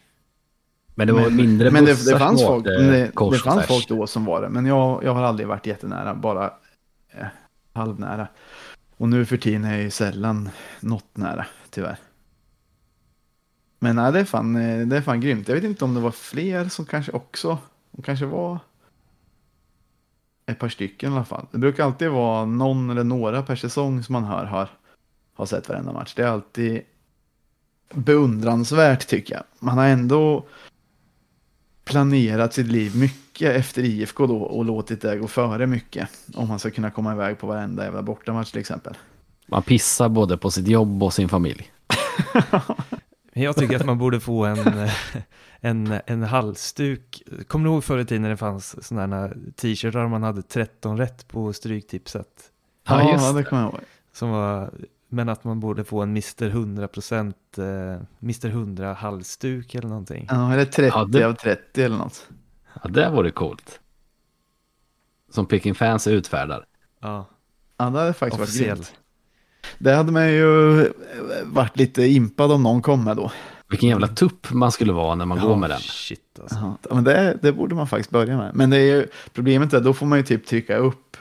Men 0.94 1.06
det 1.06 1.12
var 1.12 1.20
men, 1.20 1.36
mindre 1.36 1.70
men 1.70 1.84
det, 1.84 1.90
bussar 1.90 2.12
det, 2.12 2.18
fanns 2.18 2.42
folk, 2.42 2.64
det, 2.64 3.10
kors 3.14 3.32
det 3.36 3.50
fanns 3.50 3.66
folk 3.66 3.88
då 3.88 4.06
som 4.06 4.24
var 4.24 4.42
det. 4.42 4.48
Men 4.48 4.66
jag, 4.66 5.04
jag 5.04 5.14
har 5.14 5.22
aldrig 5.22 5.48
varit 5.48 5.66
jättenära, 5.66 6.14
bara 6.14 6.44
eh, 7.10 7.26
halvnära. 7.72 8.28
Och 8.96 9.08
nu 9.08 9.26
för 9.26 9.36
tiden 9.36 9.64
är 9.64 9.72
jag 9.72 9.82
ju 9.82 9.90
sällan 9.90 10.50
något 10.80 11.16
nära, 11.16 11.46
tyvärr. 11.70 11.96
Men 13.78 13.96
nej, 13.96 14.12
det 14.12 14.20
är, 14.20 14.24
fan, 14.24 14.56
eh, 14.56 14.86
det 14.86 14.96
är 14.96 15.00
fan 15.00 15.20
grymt. 15.20 15.48
Jag 15.48 15.54
vet 15.54 15.64
inte 15.64 15.84
om 15.84 15.94
det 15.94 16.00
var 16.00 16.10
fler 16.10 16.68
som 16.68 16.86
kanske 16.86 17.12
också, 17.12 17.58
de 17.90 18.02
kanske 18.02 18.26
var 18.26 18.58
ett 20.48 20.58
par 20.58 20.68
stycken 20.68 21.12
i 21.12 21.16
alla 21.16 21.24
fall. 21.24 21.46
Det 21.50 21.58
brukar 21.58 21.84
alltid 21.84 22.10
vara 22.10 22.44
någon 22.44 22.90
eller 22.90 23.04
några 23.04 23.42
per 23.42 23.56
säsong 23.56 24.02
som 24.02 24.12
man 24.12 24.24
hör 24.24 24.44
har, 24.44 24.68
har 25.34 25.46
sett 25.46 25.68
varenda 25.68 25.92
match. 25.92 26.12
Det 26.16 26.22
är 26.22 26.26
alltid 26.26 26.82
beundransvärt 27.94 29.06
tycker 29.06 29.34
jag. 29.34 29.44
Man 29.58 29.78
har 29.78 29.86
ändå 29.86 30.46
planerat 31.84 32.54
sitt 32.54 32.66
liv 32.66 32.96
mycket 32.96 33.56
efter 33.56 33.82
IFK 33.82 34.26
då 34.26 34.36
och 34.36 34.64
låtit 34.64 35.00
det 35.00 35.16
gå 35.16 35.28
före 35.28 35.66
mycket. 35.66 36.08
Om 36.34 36.48
man 36.48 36.58
ska 36.58 36.70
kunna 36.70 36.90
komma 36.90 37.12
iväg 37.12 37.38
på 37.38 37.46
varenda 37.46 37.84
jävla 37.84 38.02
bortamatch 38.02 38.50
till 38.50 38.60
exempel. 38.60 38.94
Man 39.46 39.62
pissar 39.62 40.08
både 40.08 40.36
på 40.36 40.50
sitt 40.50 40.68
jobb 40.68 41.02
och 41.02 41.14
sin 41.14 41.28
familj. 41.28 41.72
Jag 43.32 43.56
tycker 43.56 43.76
att 43.76 43.86
man 43.86 43.98
borde 43.98 44.20
få 44.20 44.44
en, 44.44 44.58
en, 45.60 46.00
en 46.06 46.22
halsduk. 46.22 47.22
Kommer 47.46 47.64
du 47.64 47.70
ihåg 47.70 47.84
förr 47.84 47.98
i 47.98 48.04
tiden 48.04 48.22
när 48.22 48.30
det 48.30 48.36
fanns 48.36 48.86
sådana 48.86 49.16
här 49.16 49.36
t-shirtar 49.56 50.08
man 50.08 50.22
hade 50.22 50.42
13 50.42 50.96
rätt 50.98 51.28
på 51.28 51.52
Stryktipset? 51.52 52.50
Ja, 52.88 53.12
just 53.12 53.34
det 53.36 53.44
kommer 53.44 53.62
jag 53.62 53.72
ihåg. 53.72 53.80
Som 54.12 54.30
var, 54.30 54.70
men 55.08 55.28
att 55.28 55.44
man 55.44 55.60
borde 55.60 55.84
få 55.84 56.02
en 56.02 56.08
Mr 56.10 56.50
100% 56.50 57.34
eh, 57.58 58.02
Mr 58.22 58.46
100 58.48 58.92
halsduk 58.94 59.74
eller 59.74 59.88
någonting. 59.88 60.26
Ja, 60.30 60.52
eller 60.52 60.64
30 60.64 60.82
Ja, 60.98 61.04
det- 61.04 61.24
av 61.26 61.32
30 61.32 61.82
eller 61.82 61.96
något. 61.96 62.28
Ja, 62.82 62.88
det 62.90 63.10
vore 63.10 63.30
coolt. 63.30 63.80
Som 65.30 65.46
Picking 65.46 65.74
Fans 65.74 66.06
utfärdar. 66.06 66.64
Ja, 67.00 67.26
Ja, 67.76 67.90
det 67.90 67.98
hade 67.98 68.12
faktiskt 68.12 68.38
varit 68.38 68.48
officiell. 68.48 68.76
grymt. 68.76 68.92
Det 69.78 69.94
hade 69.94 70.12
man 70.12 70.28
ju 70.28 70.80
eh, 70.80 70.90
varit 71.44 71.76
lite 71.76 72.02
impad 72.06 72.52
om 72.52 72.62
någon 72.62 72.82
kom 72.82 73.04
med 73.04 73.16
då. 73.16 73.30
Vilken 73.70 73.88
jävla 73.88 74.08
tupp 74.08 74.50
man 74.50 74.72
skulle 74.72 74.92
vara 74.92 75.14
när 75.14 75.24
man 75.26 75.38
går 75.40 75.56
med 75.56 75.70
den. 75.70 75.80
Shit 75.80 76.38
alltså. 76.40 76.76
Ja, 76.88 76.94
men 76.94 77.04
det, 77.04 77.38
det 77.42 77.52
borde 77.52 77.74
man 77.74 77.86
faktiskt 77.88 78.10
börja 78.10 78.36
med. 78.36 78.54
Men 78.54 78.70
det 78.70 78.76
är 78.76 78.96
ju, 78.96 79.06
problemet 79.32 79.72
är 79.72 79.80
då 79.80 79.94
får 79.94 80.06
man 80.06 80.18
ju 80.18 80.24
typ 80.24 80.46
trycka 80.46 80.76
upp. 80.76 81.16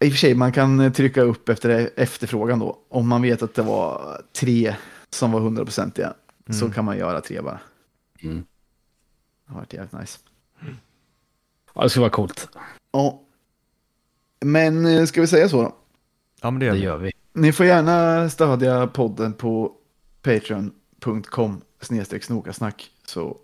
I 0.00 0.08
och 0.08 0.12
för 0.12 0.18
sig, 0.18 0.34
man 0.34 0.52
kan 0.52 0.92
trycka 0.92 1.22
upp 1.22 1.48
efter 1.48 1.90
efterfrågan 1.96 2.58
då. 2.58 2.78
Om 2.88 3.08
man 3.08 3.22
vet 3.22 3.42
att 3.42 3.54
det 3.54 3.62
var 3.62 4.20
tre 4.40 4.74
som 5.10 5.32
var 5.32 5.40
hundraprocentiga. 5.40 6.14
Så 6.50 6.64
Mm. 6.64 6.72
kan 6.74 6.84
man 6.84 6.98
göra 6.98 7.20
tre 7.20 7.40
bara. 7.40 7.58
Mm. 8.22 8.44
Det 9.46 9.52
har 9.52 9.60
varit 9.60 9.72
jävligt 9.72 9.92
nice. 9.92 10.18
Ja, 11.74 11.82
det 11.82 11.90
skulle 11.90 12.00
vara 12.00 12.10
coolt. 12.10 12.48
Ja. 12.92 13.20
Men 14.40 14.86
eh, 14.86 15.04
ska 15.04 15.20
vi 15.20 15.26
säga 15.26 15.48
så 15.48 15.62
då? 15.62 15.74
Ja 16.42 16.50
men 16.50 16.60
det 16.60 16.66
gör 16.66 16.72
Det 16.72 16.78
vi. 16.78 16.84
gör 16.84 16.96
vi. 16.98 17.12
Ni 17.32 17.52
får 17.52 17.66
gärna 17.66 18.28
stödja 18.30 18.86
podden 18.86 19.32
på 19.32 19.72
patreon.com 20.22 21.60
snedstreck 21.80 22.24
snokasnack 22.24 22.90
så 23.06 23.38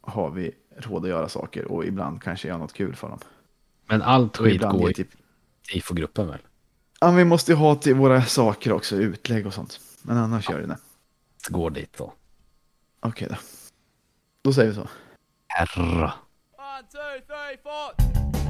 har 0.00 0.30
vi 0.30 0.54
råd 0.76 1.04
att 1.04 1.10
göra 1.10 1.28
saker 1.28 1.64
och 1.64 1.84
ibland 1.84 2.22
kanske 2.22 2.48
göra 2.48 2.58
något 2.58 2.72
kul 2.72 2.96
för 2.96 3.08
dem. 3.08 3.18
Men 3.86 4.02
allt 4.02 4.36
skit 4.36 4.54
ibland 4.54 4.78
går 4.78 4.90
i 4.90 4.94
typ, 4.94 5.08
tifogruppen 5.72 6.26
väl? 6.26 6.38
ja, 7.00 7.10
vi 7.10 7.24
måste 7.24 7.52
ju 7.52 7.56
ha 7.56 7.74
till 7.74 7.94
våra 7.94 8.22
saker 8.22 8.72
också, 8.72 8.96
utlägg 8.96 9.46
och 9.46 9.54
sånt. 9.54 9.80
Men 10.02 10.16
annars 10.16 10.50
gör 10.50 10.60
det 10.60 10.66
det. 10.66 10.78
Går 11.48 11.70
dit 11.70 11.98
då. 11.98 12.12
Okej 13.00 13.28
då. 13.30 13.36
Då 14.42 14.52
säger 14.52 14.68
vi 14.68 14.74
så. 14.74 14.88
Herra. 15.48 16.12
One, 16.58 16.82
two, 16.92 17.26
three, 17.26 17.56
four. 17.62 18.45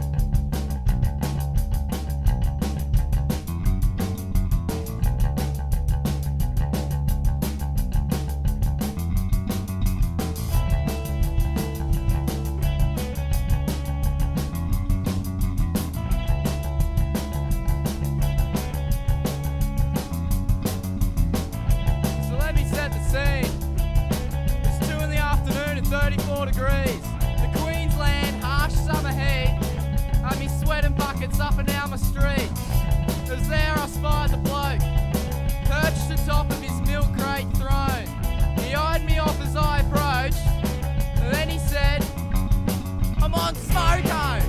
34 26.07 26.46
degrees. 26.46 27.00
The 27.18 27.50
Queensland 27.59 28.40
harsh 28.40 28.74
summer 28.74 29.11
heat. 29.11 29.59
Had 30.22 30.38
me 30.38 30.46
sweating 30.46 30.92
buckets 30.92 31.40
up 31.40 31.59
and 31.59 31.66
down 31.66 31.90
my 31.90 31.96
street. 31.96 32.48
As 33.28 33.48
there 33.48 33.74
I 33.76 33.88
spied 33.88 34.30
the 34.30 34.36
bloke, 34.36 34.78
perched 35.64 36.09
atop 36.12 36.48
of 36.48 36.62
his 36.62 36.80
milk 36.86 37.07
crate 37.18 37.50
throne. 37.57 38.07
He 38.61 38.72
eyed 38.72 39.04
me 39.04 39.18
off 39.18 39.40
as 39.40 39.57
I 39.57 39.80
approached, 39.80 40.46
and 41.18 41.34
then 41.34 41.48
he 41.48 41.59
said, 41.59 42.07
I'm 43.20 43.34
on 43.34 43.57
smoke 43.57 44.04
Smoko! 44.04 44.45